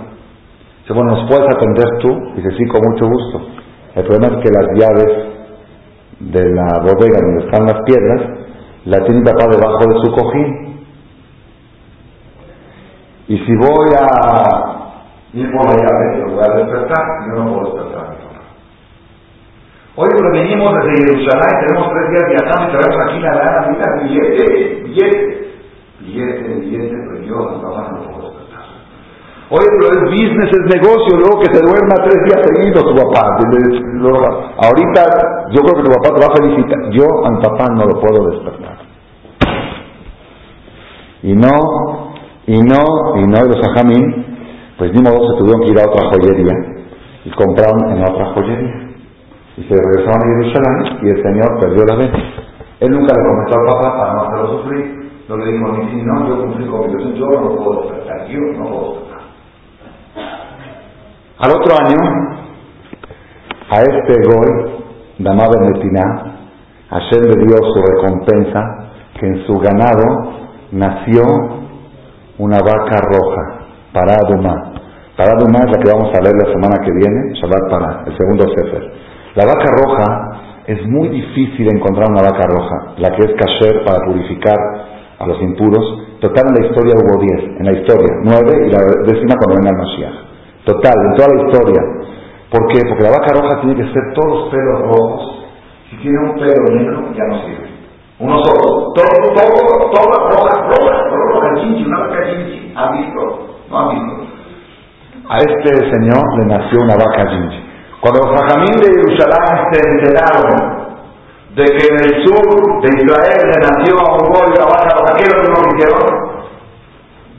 Dice, 0.82 0.94
bueno, 0.94 1.12
¿nos 1.12 1.30
puedes 1.30 1.56
atender 1.56 1.86
tú? 2.00 2.10
Dice, 2.36 2.50
sí, 2.58 2.68
con 2.68 2.82
mucho 2.92 3.06
gusto. 3.08 3.42
El 3.96 4.04
problema 4.06 4.38
es 4.38 4.44
que 4.44 4.52
las 4.52 4.68
llaves 4.80 5.36
de 6.20 6.46
la 6.54 6.80
bodega 6.80 7.20
donde 7.22 7.46
están 7.46 7.66
las 7.66 7.82
piedras 7.86 8.22
la 8.86 9.04
tiene 9.06 9.22
papá 9.24 9.48
debajo 9.48 9.80
de 9.80 10.00
su 10.06 10.16
cojín. 10.16 10.66
Y 13.28 13.38
si 13.40 13.56
voy 13.56 13.90
a 14.00 14.86
ir 15.34 15.52
por 15.52 15.66
la 15.66 15.76
llave, 15.76 16.20
lo 16.20 16.36
voy 16.36 16.44
a 16.44 16.56
despertar, 16.56 17.06
yo 17.28 17.44
no 17.44 17.54
puedo 17.54 17.74
despertar. 17.74 17.95
Hoy 19.98 20.10
pero 20.12 20.32
venimos 20.32 20.74
desde 20.74 21.06
Jerusalén, 21.06 21.68
tenemos 21.68 21.90
tres 21.90 22.12
días 22.12 22.26
viajando 22.30 22.68
y 22.68 22.72
traemos 22.76 23.08
aquí 23.08 23.20
la 23.22 23.32
lana, 23.32 23.68
mira, 23.72 23.86
billete, 24.04 24.84
billete, 24.84 25.52
billete, 26.02 26.54
billete, 26.60 26.96
pero 27.08 27.24
yo, 27.24 27.62
papá 27.62 27.92
no 27.92 27.98
lo 27.98 28.12
puedo 28.12 28.26
Oye, 29.48 29.68
pero 29.80 29.94
es 29.94 30.02
business, 30.10 30.50
es 30.52 30.76
negocio, 30.76 31.18
luego 31.18 31.40
que 31.40 31.54
se 31.54 31.62
duerma 31.62 31.94
tres 32.04 32.18
días 32.26 32.42
seguidos 32.48 32.84
tu 32.84 32.96
papá. 32.96 33.38
Ahorita 34.58 35.04
yo 35.52 35.62
creo 35.62 35.76
que 35.76 35.84
tu 35.84 35.92
papá 35.92 36.16
te 36.16 36.26
va 36.26 36.34
a 36.34 36.36
felicitar. 36.36 36.92
Yo 36.92 37.06
a 37.24 37.30
mi 37.30 37.42
papá 37.42 37.68
no 37.76 37.86
lo 37.86 38.02
puedo 38.02 38.28
despertar. 38.32 38.78
Y 41.22 41.34
no, 41.36 42.12
y 42.48 42.60
no, 42.60 43.18
y 43.18 43.28
no, 43.28 43.46
y 43.46 43.48
los 43.48 43.68
ajamín, 43.70 44.26
pues 44.80 44.92
ni 44.94 45.02
modo 45.02 45.30
se 45.30 45.38
tuvieron 45.38 45.62
que 45.62 45.72
ir 45.72 45.80
a 45.80 45.90
otra 45.90 46.10
joyería 46.10 46.54
y 47.24 47.32
compraron 47.32 47.92
en 47.92 48.04
otra 48.04 48.26
joyería. 48.34 48.85
Y 49.58 49.64
se 49.64 49.76
regresaron 49.76 50.22
a 50.22 50.26
Jerusalén 50.26 51.00
y 51.02 51.10
el 51.10 51.24
Señor 51.24 51.60
perdió 51.60 51.86
la 51.86 51.96
venta. 51.96 52.18
Él 52.82 52.92
nunca 52.92 53.14
le 53.16 53.30
comentó 53.30 53.60
al 53.60 53.66
papá 53.68 53.98
para 53.98 54.14
no 54.14 54.22
hacerlo 54.24 54.62
sufrir. 54.62 55.06
No 55.28 55.38
le 55.38 55.52
dijo 55.52 55.72
ni 55.72 55.90
si 55.90 56.06
no, 56.06 56.28
yo 56.28 56.42
cumplí 56.42 56.68
con 56.68 56.88
mi 56.88 57.20
yo 57.20 57.26
no 57.26 57.56
puedo 57.56 57.82
despertar, 57.82 58.28
yo 58.28 58.40
no 58.40 58.70
puedo 58.70 58.94
despertar. 58.94 59.22
Al 61.40 61.52
otro 61.52 61.76
año, 61.84 62.36
a 63.72 63.82
este 63.82 64.14
Goy, 64.28 64.76
Damá 65.20 65.46
Benetina, 65.52 66.36
Hashem 66.90 67.24
le 67.24 67.46
dio 67.46 67.58
su 67.58 67.82
recompensa, 67.82 68.62
que 69.20 69.26
en 69.26 69.46
su 69.48 69.54
ganado 69.58 70.34
nació 70.72 71.24
una 72.38 72.58
vaca 72.60 73.02
roja, 73.02 73.66
Paraduma. 73.94 74.74
Paraduma 75.18 75.60
es 75.66 75.72
la 75.72 75.82
que 75.82 75.92
vamos 75.92 76.14
a 76.14 76.22
leer 76.22 76.36
la 76.36 76.52
semana 76.52 76.78
que 76.86 76.92
viene, 76.92 77.34
Shabbat 77.40 77.70
para, 77.72 78.04
el 78.06 78.18
segundo 78.18 78.46
Sefer. 78.54 79.05
La 79.36 79.44
vaca 79.46 79.68
roja 79.68 80.64
es 80.66 80.80
muy 80.88 81.10
difícil 81.10 81.68
encontrar 81.68 82.10
una 82.10 82.22
vaca 82.24 82.48
roja, 82.48 82.96
la 82.98 83.12
que 83.12 83.22
es 83.28 83.36
kasher 83.36 83.84
para 83.84 84.00
purificar 84.06 84.56
a 85.20 85.28
los 85.28 85.42
impuros. 85.42 85.84
Total, 86.22 86.48
en 86.48 86.56
la 86.56 86.68
historia 86.68 86.96
hubo 86.96 87.22
diez, 87.22 87.60
en 87.60 87.66
la 87.66 87.74
historia, 87.74 88.16
nueve 88.24 88.66
y 88.66 88.72
la 88.72 88.80
décima 89.04 89.36
cuando 89.36 89.60
venga 89.60 89.72
el 89.72 89.78
Mashiach. 89.78 90.18
Total, 90.64 90.96
en 90.96 91.16
toda 91.16 91.28
la 91.36 91.44
historia. 91.44 91.82
¿Por 92.50 92.68
qué? 92.72 92.80
Porque 92.88 93.04
la 93.04 93.12
vaca 93.12 93.34
roja 93.36 93.60
tiene 93.60 93.76
que 93.76 93.92
ser 93.92 94.14
todos 94.16 94.40
los 94.40 94.50
pelos 94.50 94.80
rojos. 94.88 95.46
Si 95.90 95.98
tiene 95.98 96.18
un 96.18 96.36
pelo 96.40 96.68
negro, 96.72 97.12
ya 97.14 97.26
no 97.28 97.36
sirve. 97.44 97.68
Uno 98.20 98.40
solo. 98.40 98.94
Todo, 98.96 99.36
todo, 99.36 99.92
todo 99.92 100.30
roja, 100.32 100.64
roja, 100.64 100.96
roja, 101.12 101.62
chinchi, 101.62 101.84
una 101.84 102.00
vaca 102.08 102.24
chinchi. 102.24 102.74
¿Ha 102.74 102.92
visto? 102.94 103.20
No 103.70 103.80
ha 103.80 103.94
visto. 103.94 104.14
A 105.28 105.38
este 105.40 105.92
señor 105.92 106.24
le 106.40 106.46
nació 106.46 106.80
una 106.82 106.96
vaca 106.96 107.30
chinchi. 107.30 107.75
Cuando 108.06 108.22
los 108.22 108.38
rajamín 108.38 108.78
de 108.78 108.86
Jerusalén 108.86 109.66
se 109.74 109.82
enteraron 109.82 110.54
de 111.56 111.64
que 111.66 111.88
en 111.90 111.98
el 112.06 112.22
sur 112.22 112.46
de 112.86 112.90
Israel 113.02 113.42
le 113.50 113.58
nació 113.66 113.98
a 113.98 114.14
un 114.14 114.30
gol 114.30 114.54
la 114.54 114.66
vaca 114.70 114.94
roja, 114.94 115.18
¿qué 115.18 115.26
lo 115.26 115.42
hicieron? 115.74 116.06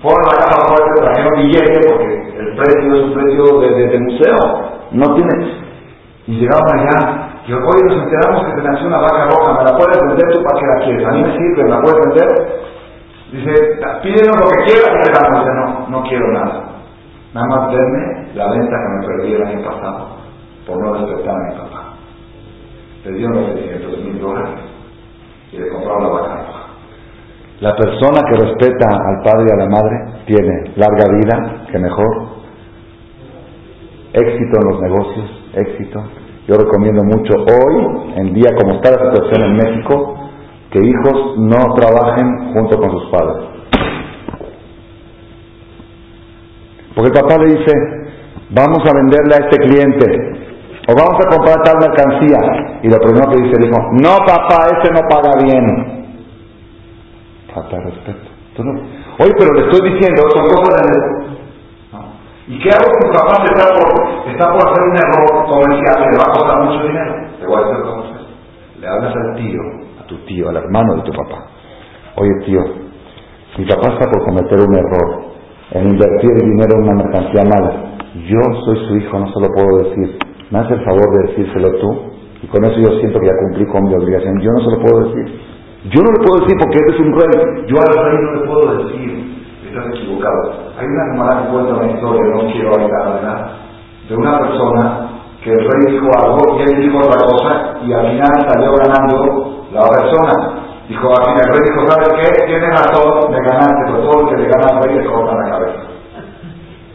Fueron 0.02 0.26
a 0.26 0.34
la 0.34 0.42
casa 0.42 0.66
fuerte, 0.66 1.02
trajeron 1.02 1.38
billete, 1.38 1.88
porque 1.88 2.06
el 2.40 2.56
precio 2.56 2.94
es 2.94 3.00
un 3.00 3.14
precio 3.14 3.60
de, 3.60 3.98
museo, 4.00 4.42
no 4.90 5.14
tiene. 5.14 5.54
Y 6.26 6.40
llegamos 6.40 6.72
allá, 6.74 7.28
y 7.46 7.52
hoy 7.52 7.80
nos 7.86 8.02
enteramos 8.02 8.46
que 8.46 8.60
te 8.60 8.68
nació 8.68 8.88
una 8.88 8.98
vaca 8.98 9.28
roja, 9.30 9.62
¿me 9.62 9.70
la 9.70 9.78
puedes 9.78 10.00
vender 10.02 10.26
tú 10.34 10.42
para 10.42 10.58
que 10.58 10.66
la 10.66 10.84
quieres? 10.84 11.06
A 11.06 11.12
mí 11.12 11.22
me 11.22 11.30
sirve, 11.30 11.62
¿me 11.62 11.70
la 11.70 11.80
puedes 11.80 12.00
vender? 12.08 12.28
Dice, 13.30 13.52
pídenos 14.02 14.34
lo 14.34 14.48
que 14.50 14.64
quieras 14.66 15.46
no, 15.54 15.86
no 15.90 16.02
quiero 16.08 16.26
nada. 16.32 16.64
Nada 17.34 17.46
más 17.46 17.70
denme 17.70 18.34
la 18.34 18.50
venta 18.50 18.76
que 18.76 18.88
me 18.98 19.06
perdí 19.06 19.32
el 19.32 19.42
año 19.44 19.64
pasado 19.64 20.25
por 20.66 20.76
no 20.82 20.92
respetar 20.94 21.34
a 21.34 21.50
mi 21.50 21.58
papá. 21.58 21.94
Le 23.04 23.20
los 23.20 23.46
600 23.52 24.04
mil 24.04 24.20
dólares 24.20 24.60
y 25.52 25.58
le 25.58 25.68
compraron 25.68 26.02
la 26.02 26.08
vaca. 26.08 26.56
La 27.60 27.74
persona 27.74 28.20
que 28.28 28.36
respeta 28.44 28.88
al 28.90 29.22
padre 29.22 29.46
y 29.48 29.52
a 29.52 29.56
la 29.56 29.68
madre 29.70 29.96
tiene 30.26 30.72
larga 30.76 31.04
vida, 31.20 31.66
que 31.70 31.78
mejor, 31.78 32.26
éxito 34.12 34.60
en 34.60 34.70
los 34.70 34.80
negocios, 34.82 35.44
éxito. 35.54 36.02
Yo 36.48 36.54
recomiendo 36.54 37.02
mucho 37.02 37.32
hoy, 37.34 38.12
en 38.16 38.34
día 38.34 38.50
como 38.60 38.74
está 38.74 38.90
la 38.90 39.10
situación 39.10 39.44
en 39.44 39.56
México, 39.56 40.18
que 40.70 40.80
hijos 40.80 41.38
no 41.38 41.74
trabajen 41.74 42.52
junto 42.52 42.76
con 42.76 42.90
sus 42.90 43.10
padres. 43.10 43.48
Porque 46.94 47.10
papá 47.10 47.36
le 47.38 47.54
dice, 47.54 47.72
vamos 48.50 48.80
a 48.86 48.92
venderle 48.94 49.34
a 49.34 49.48
este 49.48 49.56
cliente, 49.58 50.45
o 50.88 50.92
vamos 50.94 51.18
a 51.18 51.28
comprar 51.28 51.56
tal 51.64 51.78
mercancía. 51.78 52.38
Y 52.82 52.88
lo 52.88 52.98
primero 52.98 53.30
que 53.30 53.42
dice 53.42 53.56
el 53.58 53.66
hijo, 53.66 53.78
no 54.02 54.18
papá, 54.24 54.70
ese 54.78 54.92
no 54.92 55.00
paga 55.08 55.32
bien. 55.42 56.06
Falta 57.52 57.76
respeto. 57.80 58.36
Oye, 59.18 59.32
pero 59.38 59.52
le 59.54 59.66
estoy 59.66 59.90
diciendo, 59.90 60.22
son 60.32 60.44
cosas 60.46 60.86
de 60.86 61.36
¿Y 62.48 62.60
qué 62.60 62.68
hago 62.70 62.86
si 62.86 63.10
papá 63.10 63.42
está 63.42 63.74
por, 63.74 64.30
está 64.30 64.46
por 64.52 64.68
hacer 64.68 64.82
un 64.84 64.96
error 64.96 65.46
comercial 65.50 65.96
que 65.98 66.10
le 66.12 66.16
va 66.16 66.24
a 66.28 66.32
costar 66.32 66.62
mucho 66.62 66.86
dinero? 66.86 67.14
Te 67.40 67.46
voy 67.46 67.56
a 67.56 67.66
decir 67.66 67.82
cómo 67.82 68.04
es. 68.04 68.80
Le 68.80 68.86
hablas 68.86 69.14
al 69.16 69.34
tío, 69.34 69.60
a 70.00 70.06
tu 70.06 70.16
tío, 70.26 70.48
al 70.48 70.56
hermano 70.56 70.94
de 70.94 71.02
tu 71.02 71.10
papá. 71.10 71.46
Oye, 72.14 72.30
tío, 72.44 72.60
mi 73.58 73.64
papá 73.66 73.88
está 73.88 74.08
por 74.08 74.24
cometer 74.24 74.60
un 74.60 74.76
error 74.76 75.24
en 75.72 75.88
invertir 75.88 76.30
el 76.30 76.50
dinero 76.50 76.78
en 76.78 76.82
una 76.84 77.02
mercancía 77.02 77.42
mala. 77.42 77.98
Yo 78.14 78.40
soy 78.64 78.86
su 78.86 78.96
hijo, 78.96 79.18
no 79.18 79.26
se 79.26 79.40
lo 79.40 79.48
puedo 79.48 79.90
decir. 79.90 80.18
¿Me 80.50 80.58
hace 80.60 80.74
el 80.74 80.84
favor 80.84 81.10
de 81.10 81.28
decírselo 81.28 81.68
tú? 81.80 82.16
Y 82.42 82.46
con 82.46 82.64
eso 82.64 82.78
yo 82.78 82.98
siento 83.00 83.18
que 83.18 83.26
ya 83.26 83.32
cumplí 83.40 83.66
con 83.66 83.82
mi 83.84 83.94
obligación. 83.94 84.40
Yo 84.40 84.50
no 84.52 84.60
se 84.60 84.76
lo 84.76 84.82
puedo 84.82 85.08
decir. 85.08 85.40
Yo 85.90 86.02
no 86.02 86.10
le 86.12 86.20
puedo 86.24 86.40
decir 86.40 86.56
porque 86.58 86.78
eres 86.78 87.00
un 87.00 87.12
rey. 87.12 87.66
Yo 87.66 87.76
al 87.78 88.04
rey 88.04 88.18
no 88.22 88.32
le 88.32 88.46
puedo 88.46 88.84
decir. 88.84 89.36
Estás 89.66 89.86
equivocado. 89.94 90.40
Hay 90.78 90.86
una 90.86 91.04
semana 91.12 91.42
que 91.42 91.52
cuenta 91.52 91.74
una 91.74 91.92
historia, 91.92 92.22
no 92.34 92.52
quiero 92.52 92.68
ahorita 92.70 92.96
hablar, 93.04 93.50
de 94.08 94.16
una 94.16 94.38
persona 94.38 95.08
que 95.42 95.50
el 95.50 95.58
rey 95.58 95.94
dijo 95.94 96.06
algo 96.18 96.58
y 96.58 96.62
él 96.62 96.80
dijo 96.80 96.98
otra 96.98 97.20
cosa 97.26 97.78
y 97.84 97.92
al 97.92 98.06
final 98.06 98.50
salió 98.50 98.72
ganando 98.76 99.66
la 99.72 99.82
persona. 99.88 100.32
Dijo, 100.88 101.08
al 101.08 101.24
final 101.24 101.42
el 101.42 101.52
rey 101.52 101.70
dijo, 101.70 101.90
¿sabes 101.90 102.08
qué? 102.14 102.46
Tienes 102.46 102.70
razón, 102.70 103.30
me 103.30 103.38
ganaste, 103.38 103.82
pero 103.86 103.98
todo 104.10 104.20
el 104.22 104.28
que 104.28 104.42
le 104.42 104.48
gana 104.48 104.66
al 104.76 104.82
rey 104.82 104.96
le 104.96 105.04
corta 105.06 105.34
la 105.34 105.50
cabeza. 105.50 105.82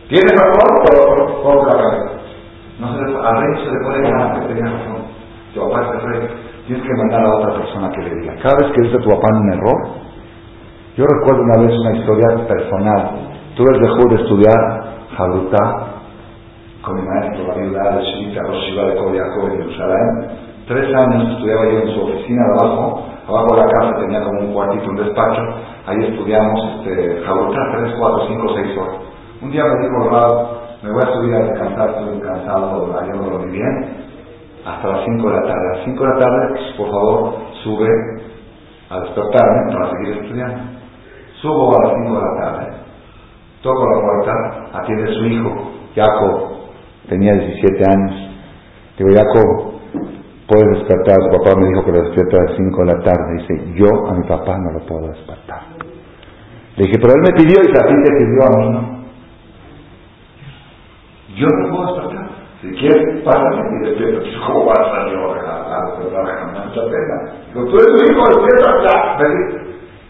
Tienes 0.07 0.31
razón, 0.31 0.69
pero 0.85 1.43
corta 1.43 1.77
la 1.77 1.83
cabeza. 1.83 2.10
No 2.81 2.97
se 2.97 3.05
le, 3.05 3.15
al 3.15 3.37
rey 3.37 3.63
se 3.63 3.71
le 3.71 3.79
puede 3.85 4.01
ganar, 4.01 4.41
que 4.41 4.47
tenía 4.47 4.73
razón. 4.73 5.05
Tu 5.53 5.61
papá 5.61 5.81
es 5.81 5.93
el 5.93 6.01
rey. 6.01 6.29
Tienes 6.65 6.83
que 6.83 6.97
mandar 6.97 7.25
a 7.25 7.37
otra 7.37 7.53
persona 7.53 7.91
que 7.91 8.01
le 8.01 8.15
diga. 8.15 8.33
Cada 8.41 8.57
vez 8.57 8.73
que 8.73 8.81
dice 8.81 8.97
tu 8.97 9.09
papá 9.09 9.27
un 9.37 9.53
error, 9.53 9.79
yo 10.97 11.05
recuerdo 11.05 11.43
una 11.43 11.61
vez 11.61 11.77
una 11.77 11.95
historia 11.95 12.47
personal. 12.47 13.11
Tuve 13.55 13.75
el 13.75 13.81
dejó 13.81 14.09
de 14.09 14.15
estudiar 14.15 14.83
Jalutá 15.15 15.91
con 16.81 16.95
mi 16.95 17.01
maestro 17.03 17.53
David 17.53 17.69
de 17.69 18.01
Shivita 18.01 18.41
Roshiva 18.47 18.83
de 18.85 18.95
Kobiakov 18.95 19.45
en 19.45 19.57
Jerusalén. 19.61 20.31
Tres 20.67 20.95
años 20.95 21.33
estudiaba 21.33 21.65
yo 21.65 21.79
en 21.81 21.93
su 21.93 22.01
oficina 22.01 22.41
de 22.41 22.65
abajo. 22.65 23.05
Abajo 23.27 23.55
de 23.55 23.61
la 23.61 23.67
casa 23.67 23.99
tenía 24.01 24.23
como 24.23 24.39
un 24.41 24.53
cuartito, 24.53 24.89
un 24.89 24.95
despacho. 24.95 25.41
Ahí 25.85 26.03
estudiamos 26.03 26.59
este, 26.79 27.21
Jalutá, 27.21 27.61
tres, 27.77 27.93
cuatro, 27.99 28.25
cinco, 28.27 28.55
seis 28.55 28.75
horas. 28.75 28.95
Un 29.41 29.51
día 29.51 29.63
me 29.65 29.87
dijo 29.87 30.09
Raúl, 30.09 30.61
me 30.83 30.91
voy 30.91 31.01
a 31.03 31.13
subir 31.13 31.35
a 31.35 31.43
descansar, 31.43 31.89
estoy 31.89 32.19
cansado, 32.21 32.99
ayer 32.99 33.15
no 33.15 33.29
dormí 33.29 33.51
bien. 33.51 34.11
Hasta 34.65 34.87
las 34.87 35.05
cinco 35.05 35.29
de 35.29 35.35
la 35.35 35.41
tarde. 35.41 35.67
A 35.67 35.77
las 35.77 35.85
cinco 35.85 36.03
de 36.03 36.09
la 36.09 36.19
tarde, 36.19 36.59
por 36.77 36.87
favor, 36.89 37.35
sube 37.63 37.89
a 38.89 38.99
despertarme 38.99 39.73
para 39.73 39.91
seguir 39.91 40.23
estudiando. 40.23 40.63
Subo 41.41 41.77
a 41.77 41.83
las 41.83 41.93
cinco 41.97 42.15
de 42.15 42.25
la 42.25 42.41
tarde. 42.41 42.73
Toco 43.61 43.85
la 43.85 44.01
puerta, 44.01 44.79
atiende 44.79 45.13
su 45.13 45.25
hijo, 45.25 45.71
Jacob, 45.95 46.49
tenía 47.07 47.31
17 47.33 47.83
años. 47.85 48.31
Digo, 48.97 49.09
Jacob, 49.13 49.71
puedes 50.47 50.79
despertar. 50.79 51.15
Su 51.21 51.37
papá 51.37 51.59
me 51.59 51.67
dijo 51.67 51.85
que 51.85 51.91
lo 51.91 52.01
despierta 52.01 52.37
a 52.37 52.43
las 52.43 52.57
5 52.57 52.81
de 52.81 52.93
la 52.93 53.03
tarde. 53.03 53.37
Dice, 53.37 53.73
yo 53.75 54.07
a 54.09 54.13
mi 54.13 54.23
papá 54.27 54.57
no 54.57 54.79
lo 54.79 54.85
puedo 54.85 55.07
despertar. 55.09 55.61
Le 56.75 56.85
dije, 56.85 56.97
pero 56.99 57.13
él 57.13 57.21
me 57.21 57.33
pidió 57.33 57.61
y 57.61 57.69
a 57.69 57.85
ti 57.85 57.93
te 58.03 58.11
pidió 58.17 58.41
a 58.43 58.57
mí. 58.57 59.00
Yo 61.35 61.47
no 61.47 61.75
puedo 61.75 61.95
despertar. 61.95 62.29
Si 62.61 62.71
quieres, 62.75 63.23
pásame 63.23 63.61
y 63.81 63.89
despierta. 63.89 64.29
¿Cómo 64.47 64.65
vas 64.65 64.79
a 64.79 64.91
salir 64.91 65.17
a 65.17 65.81
despertar? 65.85 66.65
Mucha 66.65 66.83
pena. 66.85 67.15
Digo, 67.53 67.65
tú 67.65 67.75
eres 67.77 67.97
tu 67.97 68.11
hijo, 68.11 68.27
despierta 68.27 68.83
ya. 68.83 69.17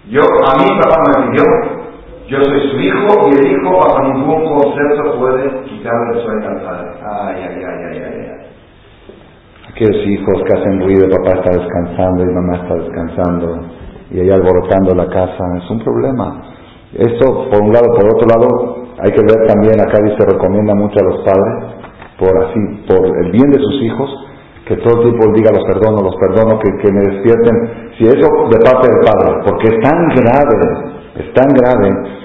Yo, 0.09 0.22
a 0.22 0.57
mí 0.57 0.63
mi 0.67 0.82
papá 0.82 0.97
me 1.19 1.32
pidió 1.32 1.82
yo 2.32 2.38
soy 2.45 2.61
su 2.72 2.78
hijo 2.80 3.28
y 3.28 3.45
el 3.45 3.51
hijo 3.51 3.72
bajo 3.76 4.07
ningún 4.07 4.45
concepto 4.45 5.19
puede 5.19 5.63
quitarle 5.65 6.17
el 6.17 6.24
sueño 6.24 6.47
al 6.47 6.61
padre. 6.61 6.91
Ay, 7.03 7.36
ay, 7.43 7.55
ay, 7.55 7.84
ay, 7.91 8.03
ay, 8.05 8.28
ay. 8.32 8.47
Aquellos 9.69 10.07
hijos 10.07 10.41
que 10.47 10.57
hacen 10.57 10.80
ruido, 10.80 11.09
papá 11.09 11.39
está 11.39 11.59
descansando 11.59 12.24
y 12.24 12.34
mamá 12.34 12.55
está 12.55 12.76
descansando 12.76 13.47
y 14.11 14.19
ahí 14.22 14.30
alborotando 14.30 14.95
la 14.95 15.07
casa, 15.07 15.43
es 15.57 15.69
un 15.72 15.80
problema. 15.80 16.41
Esto 16.93 17.49
por 17.49 17.61
un 17.63 17.74
lado, 17.74 17.88
por 17.97 18.15
otro 18.15 18.28
lado, 18.30 18.81
hay 19.04 19.12
que 19.12 19.22
ver 19.22 19.47
también, 19.47 19.80
acá 19.82 19.97
dice, 20.04 20.18
recomienda 20.26 20.76
mucho 20.76 20.99
a 20.99 21.04
los 21.04 21.26
padres, 21.26 21.56
por 22.18 22.34
así, 22.45 22.62
por 22.88 23.02
el 23.06 23.32
bien 23.32 23.49
de 23.49 23.60
sus 23.60 23.82
hijos, 23.84 24.10
que 24.66 24.76
todo 24.78 25.02
el 25.02 25.10
tiempo 25.10 25.34
diga 25.34 25.52
los 25.52 25.66
perdono, 25.66 26.02
los 26.02 26.16
perdono, 26.16 26.60
que, 26.60 26.70
que 26.82 26.93
me 26.93 27.02
despierten. 27.02 27.91
Si 27.97 28.06
eso 28.06 28.28
de 28.49 28.60
parte 28.64 28.88
del 28.88 29.02
padre, 29.02 29.41
porque 29.45 29.68
es 29.68 29.78
tan 29.82 30.08
grave, 30.16 30.58
es 31.18 31.34
tan 31.34 31.47
grave 31.49 32.22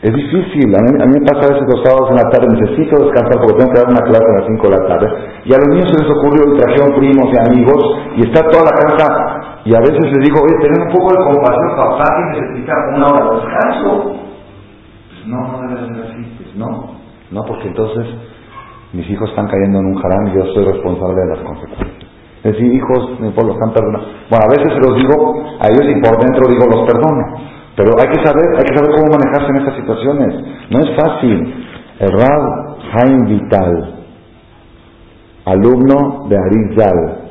es 0.00 0.14
difícil, 0.14 0.74
a 0.74 0.80
mí, 0.80 0.96
me 0.96 1.20
pasa 1.28 1.44
a 1.44 1.52
veces 1.52 1.68
los 1.68 1.84
sábados 1.84 2.08
en 2.08 2.16
la 2.16 2.30
tarde, 2.32 2.48
necesito 2.56 3.04
descansar 3.04 3.36
porque 3.36 3.60
tengo 3.60 3.68
que 3.68 3.80
dar 3.84 3.90
una 3.92 4.00
clase 4.00 4.28
a 4.32 4.38
las 4.40 4.46
5 4.48 4.64
de 4.64 4.72
la 4.72 4.84
tarde, 4.88 5.06
y 5.44 5.52
a 5.52 5.58
los 5.60 5.68
niños 5.68 5.92
se 5.92 6.00
les 6.00 6.08
ocurrió 6.08 6.40
y 6.48 6.56
trajeron 6.56 6.96
primos 6.96 7.28
y 7.28 7.36
amigos, 7.36 7.80
y 8.16 8.20
está 8.24 8.40
toda 8.48 8.64
la 8.64 8.76
casa, 8.80 9.06
y 9.68 9.76
a 9.76 9.80
veces 9.80 10.00
les 10.00 10.24
digo, 10.24 10.40
oye, 10.40 10.56
ten 10.56 10.72
un 10.72 10.88
poco 10.88 11.12
de 11.12 11.20
compasión, 11.20 11.68
papá, 11.76 12.08
que 12.16 12.40
necesita 12.40 12.72
una 12.96 13.06
hora 13.12 13.20
de 13.20 13.36
descanso. 13.44 14.29
No, 15.26 15.62
no 15.62 15.76
pues 16.38 16.56
no, 16.56 16.94
no, 17.30 17.42
porque 17.46 17.68
entonces 17.68 18.06
mis 18.92 19.08
hijos 19.08 19.28
están 19.30 19.46
cayendo 19.46 19.78
en 19.78 19.86
un 19.86 19.94
jarán 19.96 20.28
y 20.28 20.34
yo 20.34 20.44
soy 20.52 20.64
responsable 20.64 21.20
de 21.20 21.28
las 21.28 21.44
consecuencias. 21.44 22.10
Es 22.42 22.52
decir, 22.52 22.72
hijos, 22.72 23.10
por 23.34 23.44
los 23.44 23.54
están 23.54 23.72
perdonando. 23.74 24.08
Bueno, 24.30 24.44
a 24.44 24.50
veces 24.56 24.72
se 24.72 24.80
los 24.80 24.96
digo 24.96 25.44
a 25.60 25.68
ellos 25.68 25.84
y 25.84 26.00
por 26.00 26.16
dentro 26.18 26.48
digo, 26.48 26.64
los 26.72 26.86
perdono. 26.88 27.50
Pero 27.76 27.92
hay 28.00 28.08
que 28.08 28.24
saber, 28.24 28.44
hay 28.56 28.64
que 28.64 28.76
saber 28.76 28.90
cómo 28.96 29.12
manejarse 29.12 29.50
en 29.50 29.56
estas 29.56 29.76
situaciones. 29.76 30.30
No 30.70 30.78
es 30.80 30.96
fácil. 30.96 31.54
El 32.00 32.12
Rab 32.12 33.26
Vital, 33.28 33.94
alumno 35.44 36.26
de 36.28 36.36
Arizal, 36.36 37.30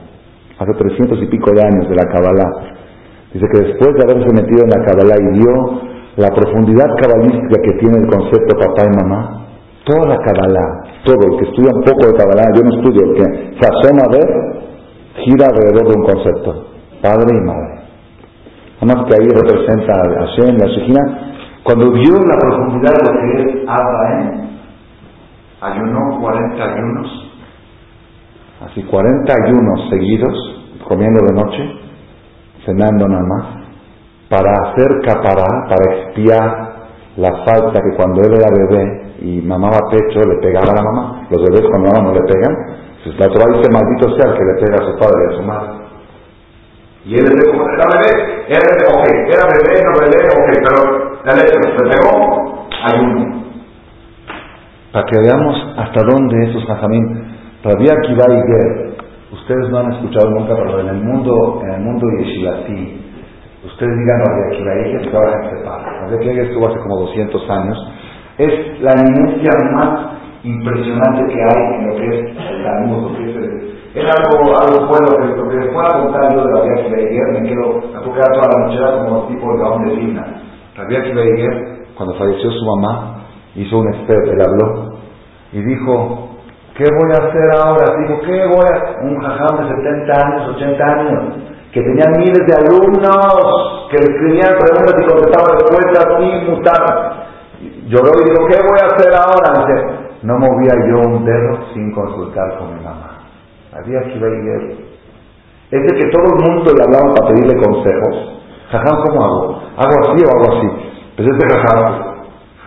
hace 0.60 0.74
300 0.78 1.24
y 1.24 1.26
pico 1.26 1.52
de 1.54 1.62
años 1.62 1.90
de 1.90 1.96
la 1.96 2.06
Kabbalah, 2.06 2.76
dice 3.34 3.46
que 3.52 3.62
después 3.62 3.96
de 3.96 4.04
haberse 4.04 4.34
metido 4.34 4.64
en 4.64 4.70
la 4.70 4.86
Kabbalah 4.86 5.16
y 5.20 5.40
vio 5.40 5.90
la 6.20 6.28
profundidad 6.36 6.88
cabalística 7.00 7.62
que 7.64 7.80
tiene 7.80 7.98
el 8.00 8.08
concepto 8.08 8.58
papá 8.60 8.84
y 8.84 9.04
mamá, 9.04 9.48
toda 9.86 10.06
la 10.10 10.18
Kabbalah, 10.18 10.84
todo 11.06 11.16
el 11.16 11.40
que 11.40 11.50
estudia 11.50 11.72
un 11.74 11.82
poco 11.82 12.08
de 12.08 12.18
Kabbalah, 12.20 12.52
yo 12.56 12.62
no 12.62 12.76
estudio, 12.76 13.02
el 13.08 13.14
que 13.16 13.24
se 13.56 13.64
asoma 13.64 14.04
a 14.04 14.12
ver, 14.12 14.28
gira 15.24 15.48
alrededor 15.48 15.88
de 15.88 15.96
un 15.96 16.06
concepto, 16.06 16.66
padre 17.02 17.32
y 17.32 17.42
madre. 17.42 17.80
Además 18.82 19.06
que 19.08 19.16
ahí 19.16 19.30
representa 19.30 19.94
a 19.94 20.28
Hashem, 20.28 20.58
la. 20.58 21.30
Cuando 21.64 21.92
vio 21.92 22.14
la 22.20 22.38
profundidad 22.38 22.92
de 22.92 23.04
lo 23.06 23.12
que 23.20 23.42
es 23.42 23.70
Abraham, 23.70 24.50
ayunó 25.62 26.20
40 26.20 26.64
ayunos, 26.64 27.32
así 28.68 28.84
40 28.84 29.34
ayunos 29.46 29.90
seguidos, 29.90 30.36
comiendo 30.86 31.26
de 31.28 31.34
noche, 31.34 31.80
cenando 32.66 33.08
nada 33.08 33.26
más, 33.26 33.59
para 34.30 34.52
hacer 34.64 35.02
capará, 35.06 35.68
para 35.68 35.96
expiar 35.96 36.70
la 37.18 37.32
falta 37.44 37.82
que 37.82 37.96
cuando 37.98 38.22
él 38.22 38.34
era 38.34 38.48
bebé 38.50 39.10
y 39.22 39.42
mamaba 39.42 39.90
pecho 39.90 40.22
le 40.22 40.40
pegaba 40.40 40.72
a 40.72 40.76
la 40.76 40.84
mamá. 40.84 41.28
Los 41.30 41.42
bebés 41.42 41.68
cuando 41.70 41.90
no 41.90 42.14
le 42.14 42.22
pegan, 42.22 42.56
pues 43.04 43.20
la 43.20 43.28
Torah 43.28 43.58
dice 43.58 43.72
maldito 43.72 44.16
sea 44.16 44.32
el 44.32 44.38
que 44.38 44.46
le 44.46 44.54
pega 44.62 44.78
a 44.78 44.92
su 44.92 44.98
padre 45.00 45.18
y 45.20 45.34
a 45.34 45.38
su 45.38 45.44
madre. 45.44 45.70
Y 47.06 47.16
él 47.16 47.26
le 47.26 47.52
como 47.52 47.68
era 47.70 47.86
bebé, 47.90 48.46
era 48.48 48.62
bebé, 48.70 48.86
ok, 48.94 49.06
era 49.34 49.46
bebé, 49.50 49.84
no 49.84 49.92
bebé, 50.00 50.20
ok, 50.30 50.50
pero 50.64 50.80
el 51.26 51.40
hecho 51.42 51.60
se 51.76 51.84
pegó, 51.90 52.68
ayuno. 52.86 53.44
Para 54.92 55.06
que 55.06 55.20
veamos 55.20 55.56
hasta 55.78 56.02
dónde 56.04 56.50
esos 56.50 56.66
jajamín. 56.66 57.36
Rabbi 57.64 57.88
Akiva 57.90 58.26
Iger, 58.30 58.98
ustedes 59.32 59.70
no 59.70 59.80
han 59.80 59.94
escuchado 59.94 60.30
nunca, 60.30 60.56
pero 60.56 60.82
en 60.82 60.88
el 60.88 61.02
mundo, 61.04 61.62
en 61.64 61.74
el 61.74 61.82
mundo 61.82 62.08
yeshivati, 62.20 63.09
ustedes 63.66 63.98
digan 63.98 64.20
Rabbi 64.20 64.56
Akiva 64.56 64.88
Iger, 64.88 65.10
que 65.10 65.18
ahora 65.18 65.44
se 65.44 65.58
separa. 65.58 66.00
Rabbi 66.02 66.16
Akiva 66.16 66.34
Iger 66.34 66.46
estuvo 66.46 66.68
hace 66.68 66.80
como 66.80 66.96
200 67.02 67.50
años. 67.50 67.78
Es 68.38 68.82
la 68.82 68.92
eminencia 68.94 69.52
más 69.74 70.10
impresionante 70.44 71.34
que 71.34 71.42
hay 71.42 71.76
en 71.76 71.88
lo 71.88 71.96
que 71.96 72.08
es 72.08 72.38
el 72.50 72.64
Talmud, 72.64 73.12
lo 73.12 73.70
es 73.96 74.06
algo, 74.06 74.56
algo 74.56 74.88
bueno 74.88 75.08
que, 75.18 75.50
que 75.50 75.58
después 75.66 75.88
a 75.88 76.00
contar 76.00 76.34
yo 76.36 76.46
de 76.46 76.54
la 76.54 76.62
que 76.62 76.96
ayer 76.96 77.28
me 77.34 77.50
quedo, 77.50 77.82
me 77.92 78.00
puedo 78.02 78.14
quedar 78.14 78.32
toda 78.34 78.48
la 78.48 78.68
noche 78.68 79.04
como 79.04 79.28
tipo 79.28 79.52
de 79.52 79.60
gaón 79.60 79.84
de 79.84 79.96
Lina. 79.96 80.26
Rabia 80.78 81.00
ayer, 81.00 81.88
cuando 81.98 82.14
falleció 82.16 82.52
su 82.52 82.66
mamá, 82.66 83.26
hizo 83.56 83.80
un 83.80 83.88
experto, 83.94 84.32
le 84.32 84.44
habló 84.44 84.94
y 85.52 85.62
dijo, 85.62 86.30
¿qué 86.78 86.86
voy 86.86 87.12
a 87.12 87.28
hacer 87.28 87.66
ahora? 87.66 87.86
Dijo, 88.00 88.22
¿qué 88.22 88.46
voy 88.46 88.66
a 88.72 89.02
Un 89.02 89.20
jajam 89.22 89.58
de 89.58 89.76
70 89.76 90.28
años, 90.28 90.56
80 90.56 90.84
años, 90.86 91.34
que 91.72 91.82
tenía 91.82 92.06
miles 92.18 92.42
de 92.48 92.54
alumnos, 92.56 93.88
que 93.92 93.98
escribían 93.98 94.58
preguntas 94.58 94.96
y 94.98 95.06
contestaban 95.06 95.54
respuestas 95.54 96.06
sin 96.20 96.50
mutar. 96.50 97.30
Lloró 97.88 98.12
y 98.22 98.30
dijo, 98.30 98.48
¿qué 98.48 98.58
voy 98.62 98.80
a 98.82 98.88
hacer 98.88 99.14
ahora? 99.14 100.00
No 100.24 100.38
movía 100.38 100.74
yo 100.90 101.00
un 101.00 101.26
dedo 101.26 101.60
sin 101.74 101.92
consultar 101.94 102.58
con 102.58 102.76
mi 102.76 102.84
mamá. 102.84 103.20
Había 103.74 104.02
Shiva 104.02 104.28
Ese 105.72 105.96
que 105.96 106.10
todo 106.12 106.26
el 106.26 106.46
mundo 106.46 106.72
le 106.74 106.84
hablaba 106.84 107.14
para 107.14 107.28
pedirle 107.30 107.62
consejos. 107.62 108.42
Jajam, 108.72 109.02
¿cómo 109.04 109.24
hago? 109.24 109.62
¿Hago 109.78 110.00
así 110.02 110.24
o 110.26 110.30
hago 110.30 110.58
así? 110.58 110.68
Pues 111.16 111.28
este 111.28 111.56
jajam, 111.56 112.04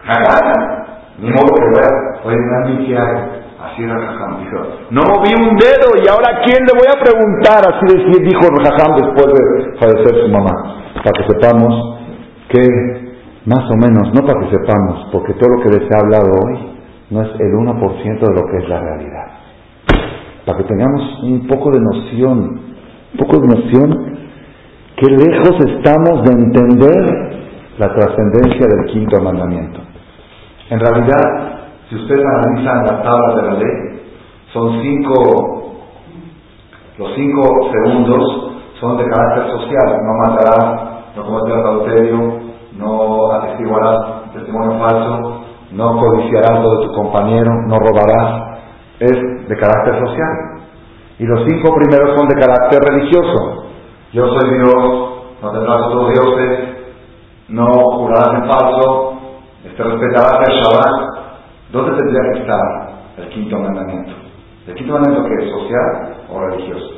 jajam, 0.04 0.84
ni 1.18 1.30
modo 1.30 1.54
que 1.54 1.80
vea. 1.80 2.20
Oye, 2.24 2.36
Nami, 2.36 2.86
¿qué? 2.86 3.41
No 4.90 5.02
moví 5.02 5.32
un 5.34 5.56
dedo 5.56 5.96
y 6.02 6.08
ahora 6.08 6.42
quién 6.44 6.64
le 6.64 6.72
voy 6.72 6.88
a 6.88 7.00
preguntar? 7.00 7.62
Así 7.66 7.96
decía, 7.96 8.22
dijo 8.22 8.42
Jajam 8.62 8.96
después 8.96 9.26
de 9.26 9.78
fallecer 9.78 10.24
su 10.24 10.32
mamá, 10.32 10.52
para 10.94 11.12
que 11.16 11.32
sepamos 11.32 11.98
que, 12.48 12.62
más 13.46 13.64
o 13.70 13.76
menos, 13.76 14.12
no 14.14 14.26
para 14.26 14.40
que 14.40 14.56
sepamos, 14.56 15.08
porque 15.12 15.34
todo 15.34 15.56
lo 15.56 15.62
que 15.62 15.78
les 15.78 15.90
he 15.90 15.96
hablado 15.98 16.28
hoy 16.44 16.58
no 17.10 17.22
es 17.22 17.28
el 17.40 17.52
1% 17.52 18.20
de 18.20 18.34
lo 18.34 18.50
que 18.50 18.56
es 18.58 18.68
la 18.68 18.80
realidad 18.80 19.42
para 20.44 20.58
que 20.58 20.64
tengamos 20.64 21.22
un 21.22 21.46
poco 21.46 21.70
de 21.70 21.80
noción, 21.80 22.60
un 23.12 23.18
poco 23.18 23.40
de 23.40 23.48
noción, 23.48 24.18
qué 24.96 25.10
lejos 25.10 25.56
estamos 25.66 26.24
de 26.24 26.32
entender 26.32 27.32
la 27.78 27.94
trascendencia 27.94 28.66
del 28.66 28.92
quinto 28.92 29.20
mandamiento. 29.20 29.80
En 30.70 30.80
realidad, 30.80 31.61
si 31.92 31.98
ustedes 31.98 32.24
analizan 32.24 32.86
las 32.86 33.02
tablas 33.02 33.36
de 33.36 33.42
la 33.42 33.52
ley, 33.52 34.00
son 34.50 34.80
cinco, 34.80 35.74
los 36.96 37.14
cinco 37.14 37.70
segundos 37.70 38.52
son 38.80 38.96
de 38.96 39.04
carácter 39.04 39.50
social, 39.58 39.98
no 40.02 40.14
matarás, 40.26 41.14
no 41.14 41.22
cometerás 41.26 41.66
adulterio, 41.66 42.40
no 42.78 43.32
atestiguarás 43.32 44.32
testimonio 44.32 44.78
falso, 44.78 45.42
no 45.72 45.98
codiciarás 45.98 46.62
lo 46.62 46.80
de 46.80 46.86
tu 46.86 46.92
compañero, 46.94 47.50
no 47.66 47.78
robarás, 47.78 48.58
es 48.98 49.48
de 49.48 49.56
carácter 49.58 50.00
social. 50.06 50.62
Y 51.18 51.24
los 51.24 51.40
cinco 51.46 51.74
primeros 51.74 52.16
son 52.16 52.26
de 52.26 52.40
carácter 52.40 52.80
religioso. 52.88 53.66
Yo 54.14 54.28
soy 54.28 54.50
Dios, 54.54 54.74
no 55.42 55.50
tendrás 55.52 55.82
otros 55.88 56.08
dioses, 56.08 56.58
no 57.48 57.66
jurarás 57.70 58.42
en 58.42 58.50
falso, 58.50 59.12
te 59.76 59.82
respetarás 59.82 60.48
el 60.48 60.54
Shabbat. 60.54 61.21
¿Dónde 61.72 61.96
tendría 61.96 62.32
que 62.32 62.40
estar 62.40 62.60
el 63.16 63.28
quinto 63.30 63.58
mandamiento? 63.58 64.12
¿El 64.66 64.74
quinto 64.74 64.92
mandamiento 64.92 65.28
que 65.28 65.44
es 65.44 65.50
social 65.50 66.16
o 66.28 66.40
religioso? 66.40 66.94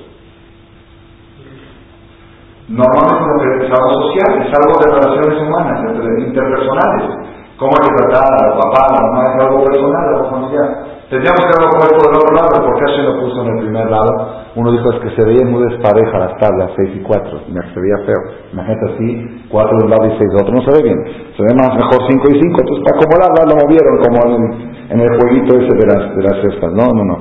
Normalmente 2.68 3.45
lo 3.47 3.61
que 3.61 3.66
es 3.66 3.72
algo 3.72 3.91
social, 4.03 4.43
es 4.43 4.53
algo 4.53 4.81
de 4.81 5.01
relaciones 5.01 5.43
humanas, 5.43 5.81
interpersonales. 6.27 7.35
¿Cómo 7.57 7.70
hay 7.70 7.89
que 7.89 7.95
tratar 8.03 8.27
a 8.27 8.47
los 8.49 8.64
papás, 8.64 8.89
a 8.89 8.95
la 8.95 9.01
mamá? 9.11 9.25
Es 9.33 9.45
algo 9.45 9.64
personal, 9.64 10.14
algo 10.14 10.31
familiar. 10.31 10.93
Tendríamos 11.15 11.47
que 11.47 11.55
haberlo 11.55 11.79
puesto 11.79 12.11
del 12.11 12.17
otro 12.19 12.35
lado, 12.35 12.55
¿por 12.67 12.75
qué 12.75 12.91
se 12.91 13.03
lo 13.07 13.15
puso 13.23 13.39
en 13.47 13.55
el 13.55 13.59
primer 13.71 13.87
lado? 13.87 14.11
Uno 14.59 14.73
dijo 14.73 14.91
es 14.91 14.99
que 14.99 15.15
se 15.15 15.23
veían 15.23 15.47
muy 15.47 15.62
despareja 15.62 16.19
las 16.19 16.35
tablas, 16.43 16.75
6 16.75 16.91
y 16.91 17.03
4, 17.07 17.39
se 17.47 17.79
veía 17.79 17.99
feo. 18.03 18.19
Imagínate 18.51 18.83
así, 18.91 19.47
4 19.47 19.79
de 19.79 19.85
un 19.85 19.91
lado 19.95 20.07
y 20.11 20.19
6 20.19 20.27
de 20.27 20.39
otro, 20.43 20.51
no 20.59 20.62
se 20.67 20.73
ve 20.75 20.83
bien. 20.83 20.99
Se 21.39 21.43
ve 21.47 21.55
más 21.55 21.71
mejor 21.71 22.03
5 22.03 22.19
y 22.19 22.35
5, 22.35 22.51
entonces 22.51 22.83
para 22.83 22.99
acomodarla 22.99 23.47
lo 23.47 23.55
movieron 23.62 23.95
como 24.03 24.19
en, 24.27 24.43
en, 24.91 24.99
el 25.07 25.11
jueguito 25.15 25.55
ese 25.55 25.71
de 25.71 25.87
las, 25.87 26.03
de 26.19 26.23
las 26.27 26.37
cestas. 26.43 26.71
No, 26.75 26.91
no, 26.91 27.05
no. 27.07 27.17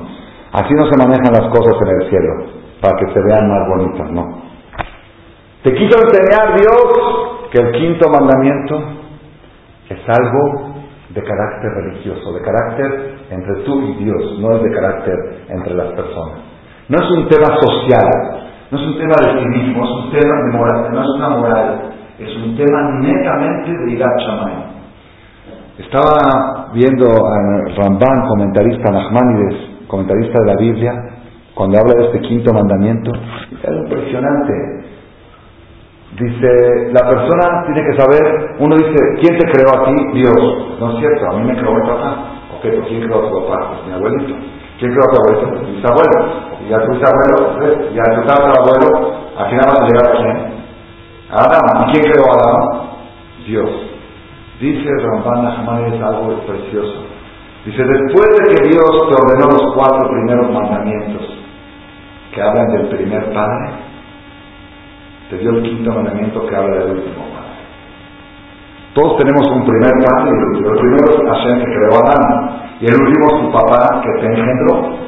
Así 0.58 0.74
no 0.74 0.90
se 0.90 0.98
manejan 0.98 1.30
las 1.30 1.46
cosas 1.54 1.78
en 1.78 1.88
el 1.94 2.10
cielo, 2.10 2.32
para 2.82 2.98
que 2.98 3.06
se 3.14 3.20
vean 3.30 3.46
más 3.46 3.62
bonitas, 3.78 4.10
no. 4.10 4.42
Te 5.62 5.70
quiso 5.70 6.02
enseñar 6.02 6.58
Dios 6.58 6.82
que 7.54 7.62
el 7.62 7.70
quinto 7.78 8.10
mandamiento 8.10 8.74
es 9.86 10.02
algo 10.02 10.73
de 11.14 11.22
carácter 11.22 11.70
religioso, 11.70 12.32
de 12.32 12.42
carácter 12.42 13.14
entre 13.30 13.62
tú 13.64 13.80
y 13.80 14.04
Dios, 14.04 14.38
no 14.40 14.56
es 14.56 14.62
de 14.62 14.70
carácter 14.72 15.14
entre 15.48 15.74
las 15.74 15.92
personas. 15.92 16.38
No 16.88 16.98
es 16.98 17.10
un 17.12 17.28
tema 17.28 17.56
social, 17.60 18.44
no 18.70 18.78
es 18.78 18.84
un 18.84 18.98
tema 18.98 19.14
de 19.22 19.40
civismo, 19.40 19.84
es 19.84 19.90
un 19.90 20.10
tema 20.10 20.34
de 20.42 20.58
moral, 20.58 20.92
no 20.92 21.00
es 21.00 21.08
una 21.16 21.28
moral, 21.30 21.80
es 22.18 22.36
un 22.36 22.56
tema 22.56 23.00
netamente 23.00 23.70
de 23.70 23.92
Irat 23.92 24.18
Shammai. 24.20 24.74
Estaba 25.78 26.70
viendo 26.72 27.06
a 27.06 27.74
Ramban, 27.76 28.28
comentarista 28.28 28.90
Nachmanides, 28.90 29.86
comentarista 29.86 30.38
de 30.40 30.46
la 30.46 30.56
Biblia, 30.58 30.92
cuando 31.54 31.78
habla 31.78 31.94
de 31.94 32.06
este 32.06 32.20
quinto 32.20 32.52
mandamiento, 32.52 33.12
es 33.14 33.70
impresionante. 33.70 34.83
Dice, 36.14 36.92
la 36.92 37.08
persona 37.08 37.64
tiene 37.66 37.82
que 37.90 37.96
saber, 38.00 38.54
uno 38.60 38.76
dice, 38.76 38.94
¿quién 39.20 39.36
te 39.36 39.50
creó 39.50 39.66
a 39.74 39.84
ti? 39.84 39.94
Dios. 40.14 40.78
No 40.78 40.92
es 40.92 40.98
cierto, 41.00 41.26
a 41.26 41.38
mí 41.38 41.44
me 41.44 41.56
creó 41.56 41.74
mi 41.74 41.88
papá. 41.88 42.38
Ok, 42.54 42.62
pues 42.62 42.86
¿quién 42.86 43.02
creó 43.02 43.18
a 43.18 43.30
tu 43.30 43.46
papá? 43.46 43.68
Pues 43.70 43.86
mi 43.86 43.92
abuelito. 43.94 44.34
¿Quién 44.78 44.92
creó 44.92 45.02
a 45.02 45.10
tu 45.10 45.16
abuelito? 45.18 45.70
Mis 45.72 45.84
abuelos. 45.84 46.24
Y 46.68 46.72
a 46.72 46.78
tu 46.78 46.92
abuelo, 46.92 47.58
pues, 47.58 47.94
y 47.94 47.98
a 47.98 48.04
tu 48.04 48.20
abuelo, 48.30 49.14
al 49.36 49.50
final 49.50 49.66
vas 49.66 49.80
a 49.80 49.86
llegar 49.86 50.06
a 50.06 50.16
quién? 50.16 50.36
A 51.30 51.38
Adán. 51.42 51.88
¿Y 51.88 51.92
quién 51.92 52.12
creó 52.12 52.24
a 52.30 52.34
Adán? 52.38 52.84
Dios. 53.46 53.70
Dice 54.60 54.88
Ramban 55.02 55.46
Ahmad 55.46 55.86
es 55.88 56.00
algo 56.00 56.38
precioso. 56.46 57.02
Dice, 57.64 57.82
después 57.82 58.28
de 58.38 58.54
que 58.54 58.68
Dios 58.68 58.90
te 59.08 59.14
ordenó 59.14 59.50
los 59.50 59.74
cuatro 59.74 60.08
primeros 60.08 60.50
mandamientos 60.52 61.22
que 62.32 62.40
hablan 62.40 62.68
del 62.68 62.88
primer 62.88 63.32
padre, 63.32 63.83
te 65.30 65.38
dio 65.38 65.50
el 65.50 65.62
quinto 65.62 65.92
mandamiento 65.92 66.46
que 66.46 66.56
habla 66.56 66.76
del 66.76 66.96
último 66.98 67.24
padre. 67.32 67.54
Todos 68.94 69.16
tenemos 69.18 69.46
un 69.48 69.64
primer 69.64 69.90
padre 69.90 70.30
y 70.30 70.38
el 70.38 70.44
último. 70.44 70.70
El 70.70 70.78
primero 70.78 71.04
es 71.10 71.28
Hashem 71.28 71.58
que 71.58 71.64
creó 71.64 71.94
a 71.94 72.02
Adán 72.04 72.76
y 72.80 72.86
el 72.86 72.94
último 72.94 73.26
es 73.26 73.40
tu 73.40 73.52
papá 73.52 74.02
que 74.02 74.20
te 74.20 74.26
engendró. 74.26 75.04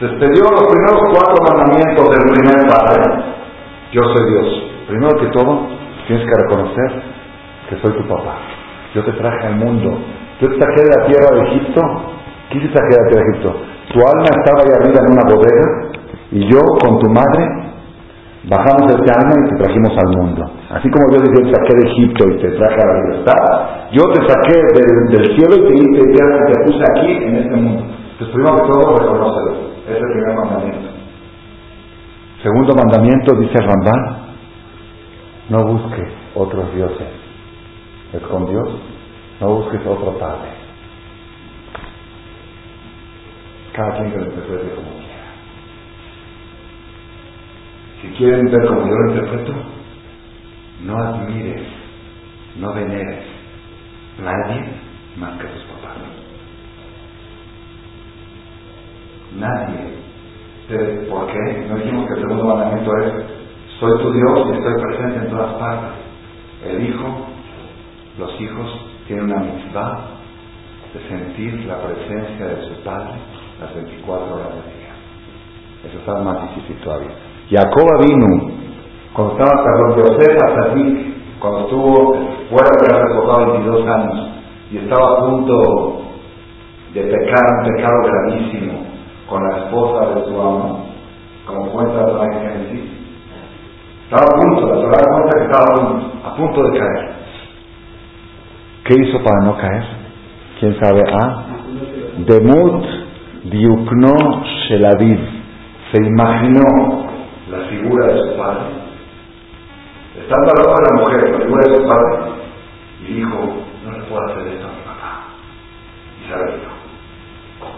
Entonces 0.00 0.18
te 0.18 0.28
dio 0.32 0.50
los 0.50 0.66
primeros 0.66 1.00
cuatro 1.12 1.36
mandamientos 1.44 2.10
del 2.10 2.24
primer 2.32 2.68
padre. 2.68 3.24
Yo 3.92 4.02
soy 4.02 4.30
Dios. 4.30 4.62
Primero 4.88 5.16
que 5.20 5.26
todo, 5.28 5.68
tienes 6.06 6.24
que 6.24 6.42
reconocer 6.42 7.02
que 7.68 7.76
soy 7.82 7.92
tu 7.92 8.08
papá. 8.08 8.34
Yo 8.94 9.04
te 9.04 9.12
traje 9.12 9.46
al 9.46 9.56
mundo. 9.56 9.98
Yo 10.40 10.48
te 10.48 10.58
saqué 10.58 10.82
de 10.82 10.90
la 10.96 11.06
tierra 11.06 11.36
de 11.36 11.42
Egipto. 11.48 11.82
¿Quién 12.50 12.62
te 12.66 12.72
saqué 12.72 12.88
de 12.88 13.02
la 13.02 13.08
tierra 13.10 13.24
de 13.24 13.30
Egipto? 13.30 13.56
Tu 13.92 13.98
alma 14.00 14.24
estaba 14.24 14.62
ahí 14.62 14.72
arriba 14.80 15.00
en 15.04 15.12
una 15.12 15.24
bodega 15.34 15.90
y 16.32 16.48
yo 16.50 16.60
con 16.82 16.98
tu 16.98 17.08
madre 17.10 17.69
Bajamos 18.44 18.90
este 18.90 19.10
alma 19.12 19.34
y 19.36 19.50
te 19.50 19.62
trajimos 19.62 19.92
al 19.98 20.16
mundo. 20.16 20.50
Así 20.70 20.88
como 20.90 21.12
yo 21.12 21.20
te 21.20 21.52
saqué 21.52 21.76
de 21.76 21.90
Egipto 21.90 22.24
y 22.26 22.38
te 22.38 22.50
traje 22.52 22.80
a 22.80 22.86
la 22.86 23.00
libertad, 23.02 23.90
yo 23.92 24.02
te 24.12 24.26
saqué 24.26 24.56
del, 25.10 25.36
cielo 25.36 25.56
y 25.56 25.92
te, 25.92 26.00
te, 26.00 26.52
te, 26.52 26.64
puse 26.64 26.82
aquí 26.90 27.24
en 27.24 27.36
este 27.36 27.56
mundo. 27.56 27.84
Entonces, 28.12 28.34
primero 28.34 28.56
que 28.56 28.72
todo, 28.72 28.98
reconócelo. 28.98 29.70
Es 29.86 29.96
el 29.96 30.12
primer 30.12 30.36
mandamiento. 30.36 30.88
Segundo 32.42 32.74
mandamiento, 32.74 33.34
dice 33.36 33.58
Rambán, 33.60 34.20
no 35.50 35.58
busques 35.66 36.08
otros 36.34 36.74
dioses. 36.74 37.08
Es 38.14 38.22
con 38.22 38.46
Dios, 38.46 38.68
no 39.42 39.54
busques 39.56 39.86
otro 39.86 40.18
Padre. 40.18 40.48
Cada 43.74 43.92
quien 43.98 44.12
que 44.12 44.18
lo 44.18 44.24
interprete 44.24 44.74
como 44.74 44.99
si 48.00 48.08
quieren 48.16 48.46
ver 48.46 48.66
como 48.66 48.86
yo 48.86 48.94
lo 48.94 49.10
interpreto, 49.14 49.52
no 50.84 50.96
admires, 50.96 51.62
no 52.56 52.72
veneres 52.72 53.24
nadie 54.22 54.64
más 55.16 55.38
que 55.38 55.46
tus 55.48 55.62
papás. 55.64 55.96
Nadie. 59.36 61.08
¿Por 61.08 61.26
qué? 61.26 61.66
No 61.68 61.76
dijimos 61.76 62.06
que 62.06 62.14
el 62.14 62.20
segundo 62.20 62.44
mandamiento 62.44 62.90
es, 62.98 63.12
soy 63.80 63.98
tu 63.98 64.12
Dios 64.12 64.48
y 64.48 64.56
estoy 64.56 64.74
presente 64.82 65.18
en 65.18 65.30
todas 65.30 65.54
partes. 65.54 65.98
El 66.64 66.86
hijo, 66.86 67.26
los 68.18 68.40
hijos 68.40 68.86
tienen 69.06 69.24
una 69.24 69.40
mitzvah 69.40 70.00
de 70.94 71.08
sentir 71.08 71.64
la 71.66 71.78
presencia 71.78 72.46
de 72.46 72.68
su 72.68 72.74
padre 72.82 73.14
las 73.60 73.74
24 73.74 74.34
horas 74.34 74.48
del 74.54 74.64
día. 74.64 74.94
Eso 75.88 75.98
está 75.98 76.14
más 76.22 76.54
difícil 76.54 76.76
todavía. 76.82 77.29
Jacob 77.50 78.06
vino 78.06 78.60
cuando 79.12 79.32
estaba 79.32 79.64
perdón, 79.64 79.96
Yosef 79.96 80.38
Azadik, 80.44 81.40
cuando 81.40 81.60
estuvo 81.60 82.14
fuera 82.48 82.70
de 82.80 82.86
casa 82.86 83.38
de 83.38 83.52
22 83.52 83.88
años 83.88 84.28
y 84.70 84.78
estaba 84.78 85.12
a 85.12 85.20
punto 85.20 86.02
de 86.94 87.02
pecar 87.02 87.44
un 87.58 87.74
pecado 87.74 87.96
gravísimo 88.04 88.72
con 89.28 89.42
la 89.42 89.58
esposa 89.58 90.14
de 90.14 90.24
su 90.26 90.40
amo, 90.40 90.86
como 91.46 91.70
cuenta 91.72 92.06
la 92.06 92.32
Génesis, 92.32 92.90
estaba 94.04 94.24
a 94.24 94.40
punto, 94.40 94.66
la 94.66 94.74
Torah 94.74 95.12
cuenta 95.12 95.38
que 95.38 95.44
estaba 95.44 96.00
a 96.24 96.36
punto 96.36 96.62
de 96.62 96.78
caer. 96.78 97.10
¿Qué 98.84 98.94
hizo 99.02 99.22
para 99.22 99.44
no 99.44 99.56
caer? 99.56 99.84
¿Quién 100.58 100.80
sabe? 100.80 101.02
Ah, 101.12 101.44
Demut 102.26 102.84
Diukno 103.44 104.42
Shelavid. 104.68 105.18
Se 105.92 106.04
imaginó 106.04 107.09
la 107.50 107.68
figura 107.68 108.06
de 108.06 108.18
su 108.22 108.36
padre. 108.36 108.64
Estando 110.20 110.50
al 110.50 110.62
lado 110.62 110.74
de 110.74 110.86
la 110.86 111.00
mujer, 111.00 111.30
la 111.30 111.38
figura 111.38 111.62
de 111.66 111.76
su 111.76 111.88
padre, 111.88 112.18
y 113.02 113.14
dijo, 113.14 113.38
no 113.84 113.92
le 113.92 114.02
puedo 114.04 114.22
hacer 114.26 114.46
esto 114.48 114.66
a 114.66 114.72
mi 114.72 114.82
papá. 114.82 115.12
Y 116.20 116.30
sabe 116.30 116.52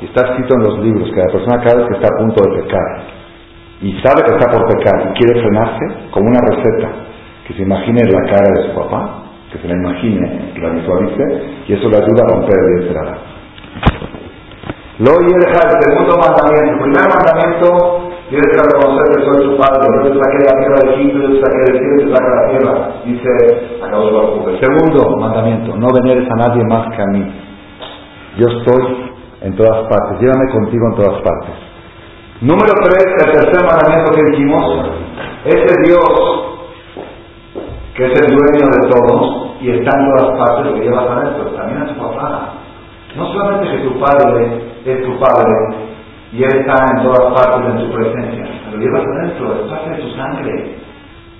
Y 0.00 0.04
está 0.06 0.28
escrito 0.28 0.54
en 0.56 0.62
los 0.62 0.78
libros 0.80 1.10
que 1.10 1.20
la 1.20 1.32
persona 1.32 1.62
cada 1.62 1.76
vez 1.76 1.88
que 1.88 1.94
está 1.94 2.08
a 2.08 2.18
punto 2.18 2.42
de 2.42 2.62
pecar 2.62 3.22
y 3.82 4.00
sabe 4.00 4.22
que 4.22 4.30
está 4.38 4.50
por 4.50 4.64
pecar 4.68 5.10
y 5.10 5.18
quiere 5.18 5.42
frenarse, 5.42 6.10
como 6.12 6.28
una 6.28 6.40
receta, 6.40 6.88
que 7.46 7.54
se 7.54 7.62
imagine 7.62 8.00
la 8.04 8.30
cara 8.30 8.48
de 8.54 8.68
su 8.68 8.74
papá, 8.76 9.24
que 9.50 9.58
se 9.58 9.66
la 9.66 9.74
imagine, 9.74 10.52
que 10.54 10.60
la 10.60 10.68
visualice, 10.68 11.24
y 11.66 11.72
eso 11.72 11.88
le 11.88 11.96
ayuda 11.96 12.22
a 12.22 12.32
romper 12.32 12.56
el 12.56 12.86
entrada. 12.86 13.18
Lo 14.98 15.10
y 15.10 15.34
el 15.34 15.54
segundo 15.82 16.16
mandamiento. 16.16 16.72
El 16.72 16.78
primer 16.78 17.08
mandamiento 17.10 18.01
Tienes 18.32 18.48
que 18.48 18.62
reconocer 18.64 19.04
que 19.12 19.24
soy 19.26 19.44
tu 19.44 19.56
padre. 19.58 19.88
Yo 19.92 20.10
te 20.10 20.18
saqué 20.18 20.38
de 20.38 20.44
la 20.48 20.56
tierra 20.56 20.78
de 20.80 20.94
Egipto, 20.94 21.18
yo 21.20 21.28
te 21.28 21.40
saqué 21.44 21.58
del 21.68 21.78
cielo 21.78 21.96
te 22.00 22.16
saqué 22.16 22.30
de 22.30 22.34
la 22.34 22.48
tierra. 22.48 22.72
Dice, 23.04 23.30
acabó 23.84 24.48
el 24.48 24.58
segundo 24.58 25.16
mandamiento, 25.18 25.76
no 25.76 25.86
veneres 25.92 26.26
a 26.30 26.36
nadie 26.36 26.64
más 26.64 26.96
que 26.96 27.02
a 27.02 27.06
mí. 27.12 27.30
Yo 28.38 28.46
estoy 28.48 29.12
en 29.42 29.54
todas 29.54 29.86
partes. 29.86 30.18
Llévame 30.18 30.50
contigo 30.50 30.82
en 30.88 30.94
todas 30.94 31.20
partes. 31.20 31.54
Número 32.40 32.72
tres, 32.84 33.04
el 33.20 33.32
tercer 33.32 33.68
mandamiento 33.68 34.12
que 34.12 34.24
dijimos, 34.30 34.86
ese 35.44 35.82
Dios 35.84 36.42
que 37.94 38.06
es 38.06 38.18
el 38.18 38.34
dueño 38.34 38.66
de 38.66 38.88
todos, 38.88 39.50
y 39.60 39.72
está 39.72 39.98
en 39.98 40.06
todas 40.16 40.38
partes, 40.38 40.72
lo 40.72 40.78
llevas 40.78 41.06
adentro, 41.06 41.50
también 41.50 41.82
a 41.82 41.86
tu 41.86 42.00
papá. 42.00 42.54
No 43.14 43.26
solamente 43.30 43.76
que 43.76 43.88
tu 43.88 44.00
padre 44.00 44.62
es 44.86 45.04
tu 45.04 45.20
padre 45.20 45.91
y 46.32 46.42
él 46.42 46.50
está 46.60 46.74
en 46.96 47.02
todas 47.04 47.32
partes 47.34 47.70
en 47.70 47.78
tu 47.78 47.92
presencia, 47.92 48.46
lo 48.72 48.78
llevas 48.78 49.04
adentro, 49.04 49.54
es 49.54 49.70
parte 49.70 49.90
de 49.90 49.96
tu 50.02 50.08
sangre. 50.16 50.76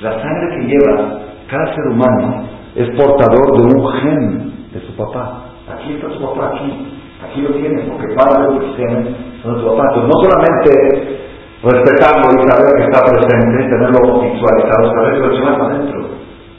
La 0.01 0.13
sangre 0.13 0.57
que 0.57 0.67
lleva 0.67 1.19
cada 1.49 1.75
ser 1.75 1.87
humano 1.93 2.45
es 2.75 2.89
portador 2.97 3.57
de 3.57 3.75
un 3.75 3.93
gen 4.01 4.53
de 4.73 4.81
su 4.81 4.97
papá. 4.97 5.45
Aquí 5.73 5.95
está 5.95 6.11
su 6.11 6.21
papá, 6.21 6.53
aquí. 6.55 6.93
Aquí 7.25 7.41
lo 7.41 7.55
tienes, 7.55 7.89
porque 7.89 8.15
padre 8.15 8.53
de 8.53 8.59
tus 8.59 8.77
genes 8.77 9.17
son 9.43 9.61
tu 9.61 9.67
papá. 9.69 9.83
Entonces, 9.95 10.11
no 10.11 10.21
solamente 10.21 11.23
respetarlo 11.63 12.29
y 12.33 12.49
saber 12.51 12.73
que 12.77 12.85
está 12.85 13.01
presente, 13.05 13.69
tenerlo 13.71 14.21
visualizado, 14.21 14.93
saber 14.93 15.13
que 15.15 15.21
lo 15.21 15.33
llevas 15.33 15.61
adentro. 15.61 16.09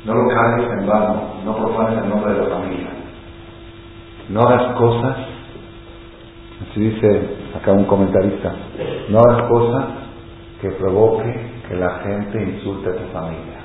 No 0.06 0.14
lo 0.16 0.28
cargues 0.28 0.70
en 0.72 0.88
vano, 0.88 1.22
no 1.46 1.56
propones 1.56 2.04
el 2.04 2.10
nombre 2.10 2.34
de 2.34 2.40
la 2.40 2.56
familia. 2.56 2.90
No 4.30 4.42
hagas 4.42 4.74
cosas, 4.78 5.18
así 6.70 6.80
dice 6.80 7.22
acá 7.56 7.72
un 7.72 7.86
comentarista, 7.86 8.54
no 9.10 9.20
hagas 9.20 9.50
cosas 9.50 9.86
que 10.62 10.70
provoque 10.72 11.52
que 11.68 11.76
la 11.76 12.00
gente 12.00 12.42
insulte 12.42 12.90
a 12.90 12.94
tu 12.94 13.12
familia. 13.12 13.60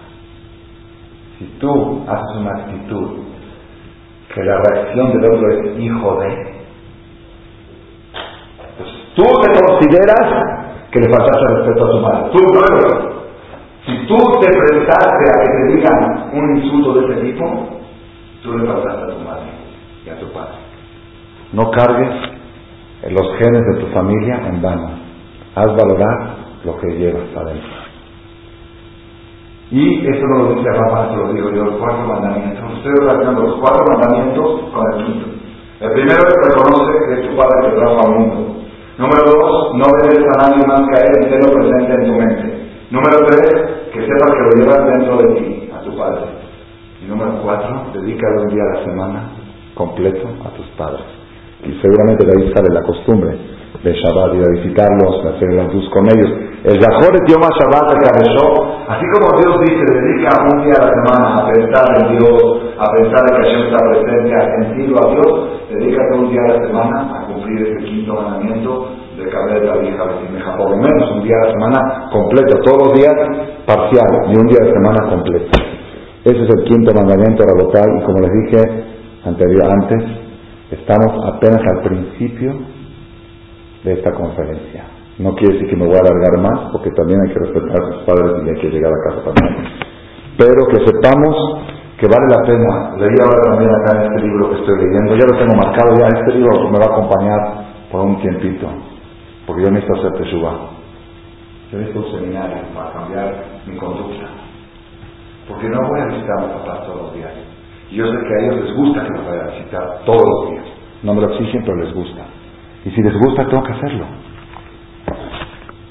Si 1.38 1.44
tú 1.60 2.04
haces 2.08 2.36
una 2.36 2.50
actitud 2.62 3.20
que 4.34 4.42
la 4.42 4.60
reacción 4.60 5.12
del 5.12 5.32
otro 5.32 5.48
es 5.50 5.78
hijo 5.78 6.20
de, 6.20 6.58
pues 8.76 8.90
tú 9.14 9.22
te 9.22 9.64
consideras 9.64 10.58
que 10.90 11.00
le 11.00 11.10
faltaste 11.10 11.54
respeto 11.54 11.84
a 11.84 11.90
tu 11.90 11.98
madre. 12.00 12.30
Tú 12.32 12.38
Si 13.86 14.06
tú 14.06 14.16
te 14.40 14.48
prestaste 14.50 15.24
a 15.28 15.42
que 15.42 15.50
te 15.50 15.76
digan 15.76 16.30
un 16.32 16.56
insulto 16.56 16.94
de 16.94 17.12
ese 17.12 17.22
tipo, 17.22 17.68
tú 18.42 18.58
le 18.58 18.66
faltaste 18.66 19.02
a 19.02 19.16
tu 19.16 19.24
madre 19.24 19.50
y 20.04 20.10
a 20.10 20.18
tu 20.18 20.26
padre. 20.32 20.58
No 21.52 21.70
cargues 21.70 22.37
los 23.02 23.38
genes 23.38 23.62
de 23.72 23.80
tu 23.80 23.86
familia 23.92 24.42
en 24.48 24.60
vano. 24.60 24.90
Haz 25.54 25.66
valorar 25.76 26.36
lo 26.64 26.76
que 26.78 26.88
llevas 26.98 27.28
adentro. 27.36 27.78
Y 29.70 30.06
esto 30.06 30.26
no 30.28 30.44
lo 30.44 30.54
dice 30.54 30.68
Rafa, 30.70 31.14
lo 31.14 31.32
digo 31.32 31.50
yo, 31.50 31.62
el 31.64 31.78
cuarto 31.78 32.06
mandamiento. 32.06 32.62
Estoy 32.76 32.92
relacionando 33.00 33.42
los 33.42 33.60
cuatro 33.60 33.84
mandamientos 33.86 34.60
con 34.72 34.92
el 34.92 35.04
quinto. 35.04 35.26
El 35.80 35.92
primero 35.92 36.20
es 36.26 36.48
reconoce 36.48 36.92
que 37.06 37.20
es 37.20 37.30
tu 37.30 37.36
padre 37.36 37.70
que 37.70 37.76
trajo 37.76 38.06
al 38.06 38.14
mundo. 38.14 38.56
Número 38.98 39.30
dos, 39.30 39.74
no 39.76 39.84
debes 40.02 40.24
a 40.26 40.48
nadie 40.48 40.66
más 40.66 40.80
que 40.88 40.96
a 40.96 41.04
él 41.04 41.28
presente 41.28 41.94
en 41.94 42.04
tu 42.04 42.18
mente. 42.18 42.68
Número 42.90 43.26
tres, 43.26 43.52
que 43.92 44.00
sepas 44.00 44.32
que 44.32 44.42
lo 44.42 44.64
llevas 44.64 44.86
dentro 44.86 45.16
de 45.18 45.34
ti, 45.34 45.70
a 45.72 45.80
tu 45.82 45.96
padre. 45.96 46.22
Y 47.00 47.06
número 47.06 47.40
cuatro, 47.42 47.86
dedícalo 47.92 48.42
un 48.42 48.48
día 48.48 48.62
a 48.62 48.78
la 48.78 48.84
semana 48.84 49.30
completo 49.74 50.28
a 50.44 50.48
tus 50.56 50.66
padres. 50.78 51.04
Y 51.64 51.80
seguramente 51.80 52.24
de 52.24 52.32
ahí 52.32 52.52
sale 52.54 52.68
la 52.72 52.82
costumbre 52.82 53.36
de 53.82 53.92
Shabbat, 53.92 54.34
ir 54.34 54.42
a 54.42 54.50
visitarlos, 54.58 55.22
de 55.22 55.28
hacer 55.30 55.52
la 55.54 55.64
luz 55.64 55.88
con 55.90 56.04
ellos. 56.06 56.30
El 56.64 56.82
Zahor 56.82 57.14
Yom 57.26 57.42
Shabbat 57.42 57.86
de 57.92 57.96
Kadeshó, 58.02 58.46
así 58.88 59.06
como 59.14 59.38
Dios 59.38 59.54
dice, 59.60 59.84
dedica 59.86 60.30
un 60.50 60.64
día 60.64 60.74
a 60.74 60.86
la 60.86 60.92
semana 60.98 61.26
a 61.38 61.52
pensar 61.52 61.86
en 62.02 62.18
Dios, 62.18 62.42
a 62.78 62.86
pensar 62.92 63.22
en 63.22 63.36
que 63.36 63.42
Hashem 63.46 63.66
está 63.66 63.78
presente, 63.78 64.34
a 64.34 64.44
sentirlo 64.58 64.98
a 64.98 65.10
Dios, 65.14 65.48
dedícate 65.70 66.18
un 66.18 66.30
día 66.30 66.40
a 66.42 66.48
la 66.48 66.66
semana 66.66 66.96
a 67.18 67.26
cumplir 67.26 67.66
ese 67.68 67.84
quinto 67.84 68.14
mandamiento 68.14 68.88
de 69.16 69.28
caber 69.28 69.60
de 69.60 69.66
la 69.66 69.76
vieja 69.76 70.04
vecineja, 70.04 70.56
por 70.56 70.70
lo 70.70 70.76
menos 70.76 71.10
un 71.12 71.22
día 71.22 71.36
a 71.42 71.46
la 71.46 71.52
semana 71.52 72.10
completo, 72.10 72.58
todos 72.64 72.88
los 72.88 72.94
días 72.98 73.14
parcial, 73.66 74.06
ni 74.28 74.34
un 74.34 74.46
día 74.46 74.58
a 74.62 74.66
la 74.66 74.72
semana 74.72 75.10
completo. 75.10 75.50
Ese 76.24 76.42
es 76.42 76.50
el 76.50 76.64
quinto 76.64 76.92
mandamiento 76.94 77.44
local 77.56 77.86
y 78.00 78.04
como 78.04 78.18
les 78.20 78.32
dije 78.42 78.58
anterior, 79.24 79.62
antes, 79.70 80.17
estamos 80.70 81.12
apenas 81.34 81.60
al 81.74 81.82
principio 81.82 82.52
de 83.84 83.92
esta 83.92 84.12
conferencia. 84.12 84.84
No 85.18 85.34
quiere 85.34 85.54
decir 85.54 85.70
que 85.70 85.76
me 85.76 85.86
voy 85.86 85.96
a 85.96 86.00
alargar 86.00 86.38
más, 86.38 86.70
porque 86.72 86.90
también 86.90 87.18
hay 87.20 87.34
que 87.34 87.40
respetar 87.40 87.82
a 87.82 87.92
sus 87.92 88.02
padres 88.04 88.44
y 88.44 88.48
hay 88.48 88.60
que 88.60 88.70
llegar 88.70 88.92
a 88.92 89.10
casa 89.10 89.32
también. 89.32 89.64
Pero 90.36 90.66
que 90.70 90.86
sepamos 90.86 91.36
que 91.98 92.06
vale 92.06 92.26
la 92.30 92.46
pena. 92.46 92.96
Leí 92.96 93.16
ahora 93.20 93.42
también 93.50 93.70
acá 93.74 93.98
en 93.98 94.06
este 94.06 94.22
libro 94.22 94.50
que 94.50 94.56
estoy 94.60 94.76
leyendo, 94.78 95.16
ya 95.16 95.26
lo 95.26 95.38
tengo 95.38 95.54
marcado, 95.56 95.98
ya 95.98 96.06
este 96.06 96.38
libro 96.38 96.70
me 96.70 96.78
va 96.78 96.84
a 96.84 96.92
acompañar 96.94 97.40
por 97.90 98.02
un 98.02 98.20
tiempito, 98.20 98.68
porque 99.46 99.62
yo 99.62 99.70
necesito 99.70 99.98
hacer 99.98 100.12
teshuva. 100.22 100.78
Yo 101.72 101.78
necesito 101.78 102.06
un 102.06 102.12
seminario 102.12 102.62
para 102.74 102.92
cambiar 102.92 103.44
mi 103.66 103.76
conducta. 103.76 104.28
Porque 105.48 105.68
no 105.68 105.80
voy 105.88 106.00
a 106.00 106.06
visitar 106.06 106.38
a 106.38 106.46
mis 106.46 106.56
papás 106.56 106.86
todos 106.86 107.02
los 107.02 107.14
días. 107.14 107.32
Yo 107.90 108.04
sé 108.06 108.18
que 108.18 108.34
a 108.34 108.44
ellos 108.44 108.64
les 108.64 108.76
gusta 108.76 109.02
que 109.02 109.10
los 109.10 109.26
vaya 109.26 109.42
a 109.44 109.50
visitar 109.56 110.00
todos 110.04 110.22
los 110.22 110.50
días. 110.50 110.64
No 111.02 111.14
me 111.14 111.22
lo 111.22 111.32
exigen, 111.32 111.62
pero 111.64 111.76
les 111.76 111.94
gusta. 111.94 112.22
Y 112.84 112.90
si 112.90 113.02
les 113.02 113.16
gusta, 113.18 113.46
tengo 113.48 113.62
que 113.62 113.72
hacerlo. 113.72 114.06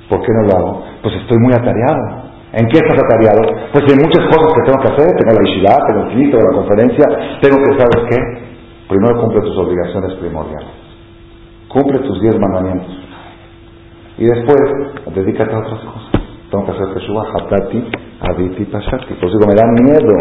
¿Por 0.09 0.21
qué 0.21 0.31
no 0.33 0.47
lo 0.47 0.57
hago? 0.57 0.83
Pues 1.01 1.15
estoy 1.15 1.37
muy 1.39 1.53
atareado. 1.53 2.27
¿En 2.53 2.67
qué 2.67 2.77
estás 2.77 2.97
atareado? 2.97 3.41
Pues 3.73 3.83
hay 3.89 3.97
muchas 3.97 4.23
cosas 4.27 4.53
que 4.53 4.61
tengo 4.63 4.79
que 4.81 4.87
hacer. 4.87 5.07
Tengo 5.17 5.41
la 5.41 5.49
isla, 5.49 5.77
tengo 5.87 6.01
el 6.07 6.31
tengo 6.31 6.43
la 6.43 6.57
conferencia. 6.57 7.05
Tengo 7.41 7.57
que, 7.57 7.77
¿sabes 7.77 8.01
qué? 8.09 8.17
Primero 8.87 9.21
cumple 9.21 9.41
tus 9.41 9.57
obligaciones 9.57 10.13
primordiales. 10.15 10.69
Cumple 11.67 11.99
tus 11.99 12.21
diez 12.21 12.39
mandamientos. 12.39 12.95
Y 14.17 14.25
después, 14.25 14.61
dedícate 15.13 15.53
a 15.53 15.59
otras 15.59 15.81
cosas. 15.81 16.11
Tengo 16.49 16.65
que 16.65 16.71
hacer 16.71 16.93
Teshuvah, 16.93 17.25
Hatati, 17.35 17.83
Aditi, 18.21 18.65
Pashati. 18.65 19.13
Por 19.15 19.29
eso 19.29 19.39
me 19.45 19.53
da 19.53 19.65
miedo 19.83 20.13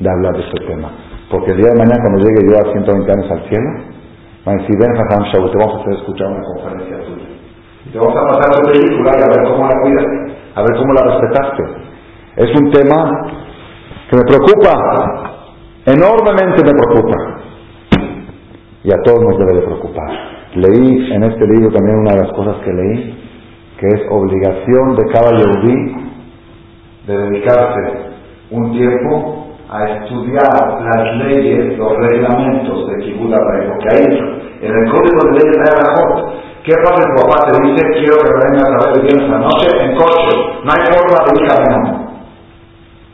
de 0.00 0.10
hablar 0.10 0.34
de 0.34 0.42
este 0.42 0.66
tema. 0.66 0.90
Porque 1.30 1.52
el 1.52 1.58
día 1.58 1.68
de 1.68 1.78
mañana, 1.78 2.00
cuando 2.00 2.24
llegue 2.24 2.40
yo 2.48 2.56
a 2.56 2.72
120 2.72 3.12
años 3.12 3.30
al 3.30 3.48
cielo, 3.48 3.68
van 4.44 4.58
a 4.58 4.62
decir, 4.62 4.76
ven 4.80 4.96
Jajam 4.96 5.22
Shaw, 5.28 5.50
te 5.50 5.58
vamos 5.58 5.74
a 5.76 5.80
hacer 5.80 5.92
escuchar 6.00 6.26
una 6.28 6.42
conferencia 6.42 6.96
tuya. 7.04 7.28
Te 7.92 7.98
vamos 7.98 8.16
a 8.16 8.26
pasar 8.26 8.48
tu 8.56 8.72
película 8.72 9.12
y 9.12 9.22
a 9.22 9.28
ver 9.28 9.42
cómo 9.44 9.68
la 9.68 9.76
cuidas, 9.82 10.06
a 10.54 10.60
ver 10.62 10.72
cómo 10.78 10.92
la 10.94 11.02
respetaste. 11.04 11.62
Es 12.36 12.60
un 12.60 12.70
tema 12.70 12.96
que 14.08 14.16
me 14.16 14.24
preocupa, 14.24 14.72
enormemente 15.84 16.64
me 16.64 16.72
preocupa. 16.72 17.16
Y 18.84 18.90
a 18.90 18.96
todos 19.04 19.20
nos 19.20 19.38
debe 19.38 19.54
de 19.60 19.66
preocupar. 19.66 20.08
Leí 20.54 21.12
en 21.12 21.24
este 21.24 21.46
libro 21.46 21.70
también 21.70 21.98
una 21.98 22.14
de 22.14 22.22
las 22.22 22.32
cosas 22.32 22.56
que 22.64 22.72
leí, 22.72 23.18
que 23.78 23.86
es 23.86 24.00
obligación 24.10 24.96
de 24.96 25.12
cada 25.12 25.30
yehudí 25.36 25.96
de 27.06 27.16
dedicarse 27.16 28.08
un 28.50 28.72
tiempo 28.72 29.47
a 29.70 29.84
estudiar 29.84 30.80
las 30.80 31.16
leyes, 31.26 31.76
los 31.76 31.92
reglamentos 31.92 32.88
de 32.88 33.04
Kibbutz 33.04 33.36
porque 33.68 33.88
ahí 33.92 34.04
en 34.62 34.72
el 34.72 34.90
código 34.90 35.20
de 35.28 35.32
leyes 35.38 35.56
de 35.60 35.70
Arajot, 35.70 36.32
¿qué 36.64 36.72
pasa 36.82 37.04
si 37.04 37.22
papá 37.22 37.52
te 37.52 37.68
dice 37.68 37.84
quiero 38.00 38.16
que 38.16 38.32
vengas 38.48 38.64
a 38.64 38.88
ver 38.88 39.04
bien 39.04 39.20
esta 39.20 39.38
noche 39.38 39.68
en 39.84 39.94
coche? 39.94 40.36
No 40.64 40.70
hay 40.72 40.82
forma 40.88 41.18
de 41.20 41.30
ir 41.36 41.48
caminando. 41.48 41.90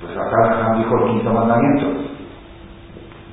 Pues 0.00 0.16
acá 0.16 0.74
dijo 0.78 0.94
el 0.94 1.10
quinto 1.10 1.32
mandamiento. 1.32 1.86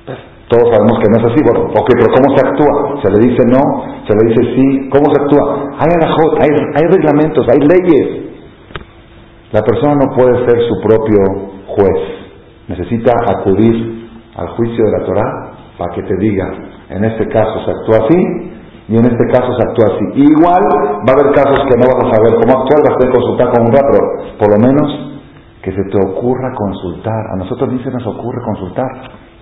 Pues, 0.04 0.18
todos 0.48 0.66
sabemos 0.74 0.98
que 0.98 1.08
no 1.08 1.16
es 1.22 1.24
así. 1.30 1.40
Bueno, 1.46 1.70
ok, 1.78 1.88
pero 1.94 2.10
¿cómo 2.10 2.36
se 2.36 2.42
actúa? 2.42 3.02
¿Se 3.02 3.10
le 3.12 3.18
dice 3.22 3.42
no? 3.46 3.62
¿Se 4.02 4.12
le 4.18 4.34
dice 4.34 4.42
sí? 4.50 4.90
¿Cómo 4.90 5.06
se 5.14 5.22
actúa? 5.22 5.78
Hay 5.78 5.90
arajot, 5.94 6.42
hay, 6.42 6.50
hay 6.50 6.84
reglamentos, 6.90 7.46
hay 7.46 7.60
leyes. 7.70 8.34
La 9.52 9.62
persona 9.62 9.94
no 9.94 10.10
puede 10.16 10.44
ser 10.44 10.58
su 10.66 10.74
propio 10.82 11.22
juez 11.68 12.21
necesita 12.68 13.12
acudir 13.28 14.08
al 14.36 14.48
juicio 14.56 14.84
de 14.84 14.92
la 14.92 15.04
Torah 15.04 15.52
para 15.78 15.94
que 15.94 16.02
te 16.02 16.16
diga, 16.18 16.46
en 16.90 17.04
este 17.04 17.28
caso 17.28 17.64
se 17.64 17.70
actúa 17.70 18.06
así 18.06 18.52
y 18.88 18.96
en 18.96 19.04
este 19.04 19.26
caso 19.32 19.52
se 19.56 19.68
actúa 19.68 19.94
así. 19.94 20.04
igual 20.20 20.62
va 21.06 21.12
a 21.12 21.20
haber 21.20 21.34
casos 21.34 21.60
que 21.66 21.76
no 21.78 21.86
vas 21.86 22.04
a 22.06 22.16
saber 22.16 22.34
cómo 22.40 22.60
actuar, 22.60 22.80
vas 22.84 22.94
a 22.94 22.98
tener 22.98 23.12
que 23.12 23.18
consultar 23.18 23.48
con 23.50 23.66
un 23.66 23.72
rato, 23.72 23.98
por 24.38 24.48
lo 24.50 24.58
menos 24.58 25.12
que 25.62 25.70
se 25.70 25.82
te 25.84 25.98
ocurra 26.06 26.52
consultar. 26.54 27.22
A 27.32 27.36
nosotros 27.36 27.72
ni 27.72 27.78
se 27.84 27.90
nos 27.90 28.04
ocurre 28.04 28.42
consultar. 28.44 28.86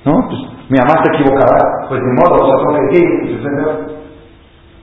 ¿No? 0.05 0.13
Pues 0.29 0.41
mi 0.69 0.79
mamá 0.79 1.03
se 1.03 1.13
equivocará. 1.15 1.89
Pues 1.89 2.01
ni 2.01 2.13
modo, 2.13 2.45
o 2.45 2.47
sea, 2.47 2.57
tengo 2.59 2.91
que 2.91 2.99
ir. 2.99 3.41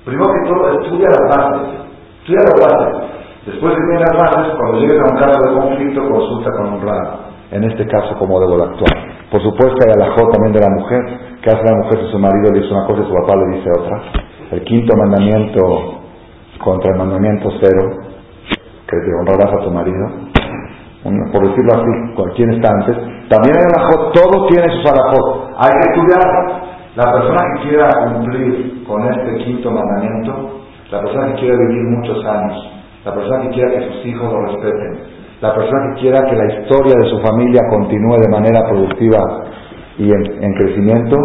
Primero 0.04 0.34
que 0.34 0.50
todo, 0.50 0.82
estudia 0.82 1.10
las 1.10 1.38
bases. 1.38 1.62
Estudia 2.22 2.42
las 2.42 2.58
bases. 2.60 2.96
Después 3.46 3.74
de 3.76 3.82
tener 3.82 4.02
las 4.02 4.18
bases, 4.18 4.54
cuando 4.58 4.80
llegues 4.80 5.00
a 5.00 5.14
un 5.14 5.20
caso 5.20 5.40
de 5.42 5.60
conflicto, 5.60 6.10
consulta 6.10 6.52
con 6.58 6.74
un 6.74 6.82
rato 6.82 7.27
en 7.52 7.64
este 7.64 7.88
caso 7.88 8.16
cómo 8.20 8.40
debo 8.40 8.58
de 8.58 8.64
actuar. 8.64 9.08
Por 9.32 9.42
supuesto 9.42 9.76
hay 9.86 9.94
alajó 9.94 10.28
también 10.30 10.54
de 10.54 10.62
la 10.62 10.70
mujer, 10.70 11.02
que 11.42 11.50
hace 11.50 11.64
la 11.64 11.78
mujer 11.84 12.00
si 12.00 12.12
su 12.12 12.20
marido 12.20 12.52
le 12.54 12.62
dice 12.62 12.74
una 12.74 12.86
cosa 12.88 13.02
y 13.02 13.06
su 13.06 13.14
papá 13.14 13.36
le 13.36 13.58
dice 13.58 13.70
otra. 13.80 14.02
El 14.52 14.64
quinto 14.64 14.94
mandamiento 14.98 16.02
contra 16.64 16.92
el 16.92 16.98
mandamiento 16.98 17.50
cero, 17.62 18.08
que 18.88 18.98
te 18.98 19.14
honrarás 19.20 19.54
a 19.54 19.64
tu 19.64 19.72
marido, 19.72 20.28
por 21.32 21.48
decirlo 21.48 21.74
así, 21.74 22.52
está 22.56 22.70
antes, 22.74 22.98
también 23.30 23.56
hay 23.56 23.64
alajó, 23.76 24.12
todo 24.12 24.48
tiene 24.48 24.68
sus 24.74 24.92
alajó, 24.92 25.52
hay 25.58 25.72
que 25.72 25.90
estudiar. 25.92 26.68
La 26.96 27.12
persona 27.12 27.38
que 27.54 27.70
quiera 27.70 27.88
cumplir 28.12 28.84
con 28.88 29.06
este 29.06 29.38
quinto 29.44 29.70
mandamiento, 29.70 30.62
la 30.92 31.02
persona 31.02 31.28
que 31.28 31.42
quiera 31.42 31.56
vivir 31.56 31.84
muchos 31.96 32.26
años, 32.26 32.72
la 33.06 33.14
persona 33.14 33.42
que 33.44 33.50
quiera 33.50 33.70
que 33.72 33.86
sus 33.88 34.06
hijos 34.08 34.34
lo 34.34 34.42
respeten, 34.48 35.17
la 35.42 35.54
persona 35.54 35.94
que 35.94 36.02
quiera 36.02 36.26
que 36.26 36.36
la 36.36 36.46
historia 36.46 36.96
de 36.98 37.10
su 37.10 37.20
familia 37.20 37.62
continúe 37.70 38.18
de 38.22 38.30
manera 38.30 38.68
productiva 38.68 39.20
y 39.98 40.12
en, 40.12 40.54
crecimiento, 40.54 41.16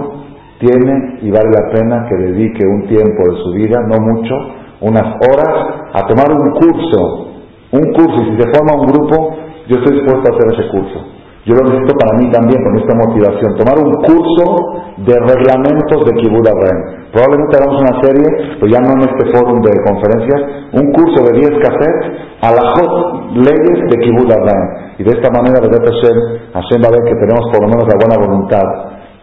tiene 0.58 1.18
y 1.22 1.30
vale 1.30 1.48
la 1.50 1.72
pena 1.72 2.06
que 2.08 2.16
dedique 2.16 2.66
un 2.66 2.86
tiempo 2.88 3.22
de 3.30 3.36
su 3.42 3.52
vida, 3.52 3.78
no 3.88 3.96
mucho, 4.00 4.34
unas 4.80 5.16
horas, 5.16 5.88
a 5.92 6.06
tomar 6.06 6.30
un 6.30 6.50
curso. 6.52 7.28
Un 7.72 7.92
curso, 7.92 8.22
y 8.22 8.30
si 8.30 8.42
se 8.42 8.48
forma 8.52 8.80
un 8.80 8.86
grupo, 8.86 9.36
yo 9.68 9.76
estoy 9.76 9.96
dispuesto 9.96 10.30
a 10.30 10.36
hacer 10.36 10.60
ese 10.60 10.70
curso. 10.70 11.06
Yo 11.44 11.58
lo 11.58 11.66
necesito 11.66 11.98
para 11.98 12.14
mí 12.22 12.30
también, 12.30 12.62
con 12.62 12.78
esta 12.78 12.94
motivación. 12.94 13.58
Tomar 13.58 13.74
un 13.82 13.90
curso 14.06 14.46
de 15.02 15.14
reglamentos 15.26 16.06
de 16.06 16.12
Kibbutz 16.22 16.46
Abraham. 16.46 17.10
Probablemente 17.10 17.58
hagamos 17.58 17.82
una 17.82 17.98
serie, 17.98 18.26
pero 18.62 18.70
ya 18.70 18.78
no 18.78 18.94
en 18.94 19.02
este 19.10 19.26
foro 19.34 19.58
de 19.58 19.74
conferencias, 19.82 20.40
un 20.70 20.86
curso 20.94 21.18
de 21.26 21.32
10 21.42 21.50
cassettes 21.58 22.06
a 22.46 22.48
las 22.54 22.70
leyes 23.34 23.78
de 23.90 23.96
Kibbutz 24.06 24.30
Abraham. 24.30 24.94
Y 24.98 25.02
de 25.02 25.10
esta 25.18 25.34
manera, 25.34 25.58
verdad 25.58 25.82
Hashem, 25.82 26.16
Hashem 26.54 26.78
va 26.78 26.88
a 26.88 26.94
ver 26.94 27.04
que 27.10 27.18
tenemos 27.18 27.42
por 27.50 27.58
lo 27.58 27.68
menos 27.74 27.90
la 27.90 27.98
buena 27.98 28.16
voluntad 28.22 28.66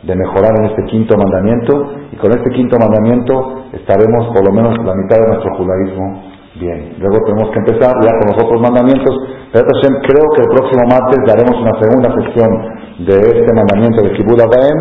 de 0.04 0.16
mejorar 0.16 0.52
en 0.60 0.66
este 0.76 0.84
quinto 0.92 1.16
mandamiento. 1.16 1.72
Y 2.12 2.18
con 2.18 2.36
este 2.36 2.52
quinto 2.52 2.76
mandamiento 2.76 3.64
estaremos 3.72 4.28
por 4.36 4.44
lo 4.44 4.52
menos 4.52 4.76
la 4.84 4.96
mitad 4.96 5.24
de 5.24 5.28
nuestro 5.28 5.56
judaísmo 5.56 6.29
bien. 6.60 6.96
Luego 7.00 7.26
tenemos 7.26 7.50
que 7.52 7.60
empezar 7.60 7.94
ya 8.04 8.12
con 8.20 8.36
los 8.36 8.44
otros 8.44 8.62
mandamientos 8.62 9.16
creo 9.52 10.26
que 10.36 10.42
el 10.42 10.50
próximo 10.50 10.84
martes 10.90 11.20
daremos 11.26 11.56
una 11.62 11.80
segunda 11.82 12.10
sesión 12.22 13.06
de 13.06 13.16
este 13.16 13.54
mandamiento 13.54 14.04
de 14.04 14.12
Kibbutz 14.12 14.44
Abaem 14.44 14.80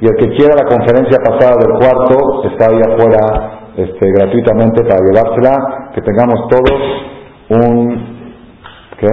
y 0.00 0.06
el 0.06 0.16
que 0.16 0.28
quiera 0.36 0.54
la 0.56 0.64
conferencia 0.64 1.18
pasada 1.18 1.56
del 1.58 1.74
cuarto 1.78 2.44
está 2.44 2.66
ahí 2.70 2.80
afuera 2.80 3.58
este, 3.76 4.10
gratuitamente 4.10 4.82
para 4.82 5.00
llevársela, 5.04 5.90
que 5.94 6.00
tengamos 6.02 6.48
todos 6.48 6.72
un, 7.50 8.18
¿qué? 8.98 9.08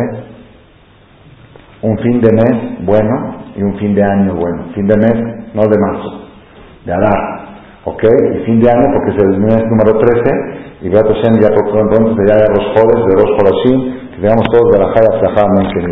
un 1.82 1.98
fin 2.00 2.22
de 2.22 2.30
mes 2.32 2.86
bueno 2.86 3.36
y 3.56 3.64
un 3.64 3.78
fin 3.78 3.94
de 3.94 4.04
año 4.04 4.34
bueno. 4.36 4.66
Fin 4.74 4.88
de 4.88 4.98
mes, 4.98 5.54
no 5.54 5.62
de 5.64 5.80
marzo, 5.80 6.22
de 6.86 6.94
Adar. 6.94 7.45
¿ok? 7.86 8.04
Y 8.04 8.38
fin 8.46 8.60
de 8.60 8.70
año, 8.70 8.88
porque 8.94 9.12
es 9.12 9.24
el 9.24 9.38
mes 9.40 9.64
número 9.70 9.98
13, 9.98 10.66
y 10.82 10.90
Beato 10.90 11.14
Shem 11.14 11.40
ya 11.40 11.50
por 11.50 11.72
pronto 11.72 11.98
ya 12.28 12.36
de 12.36 12.50
los 12.50 12.66
jóvenes, 12.74 13.06
de 13.08 13.16
los 13.16 13.30
Jolashim, 13.38 13.78
que 14.12 14.22
tengamos 14.22 14.46
todos 14.52 14.72
de 14.74 14.80
la 14.80 14.88
jada, 14.90 15.10
Jaya 15.12 15.34
Flajá, 15.34 15.42
amén, 15.48 15.68
que 15.74 15.80
ni 15.82 15.92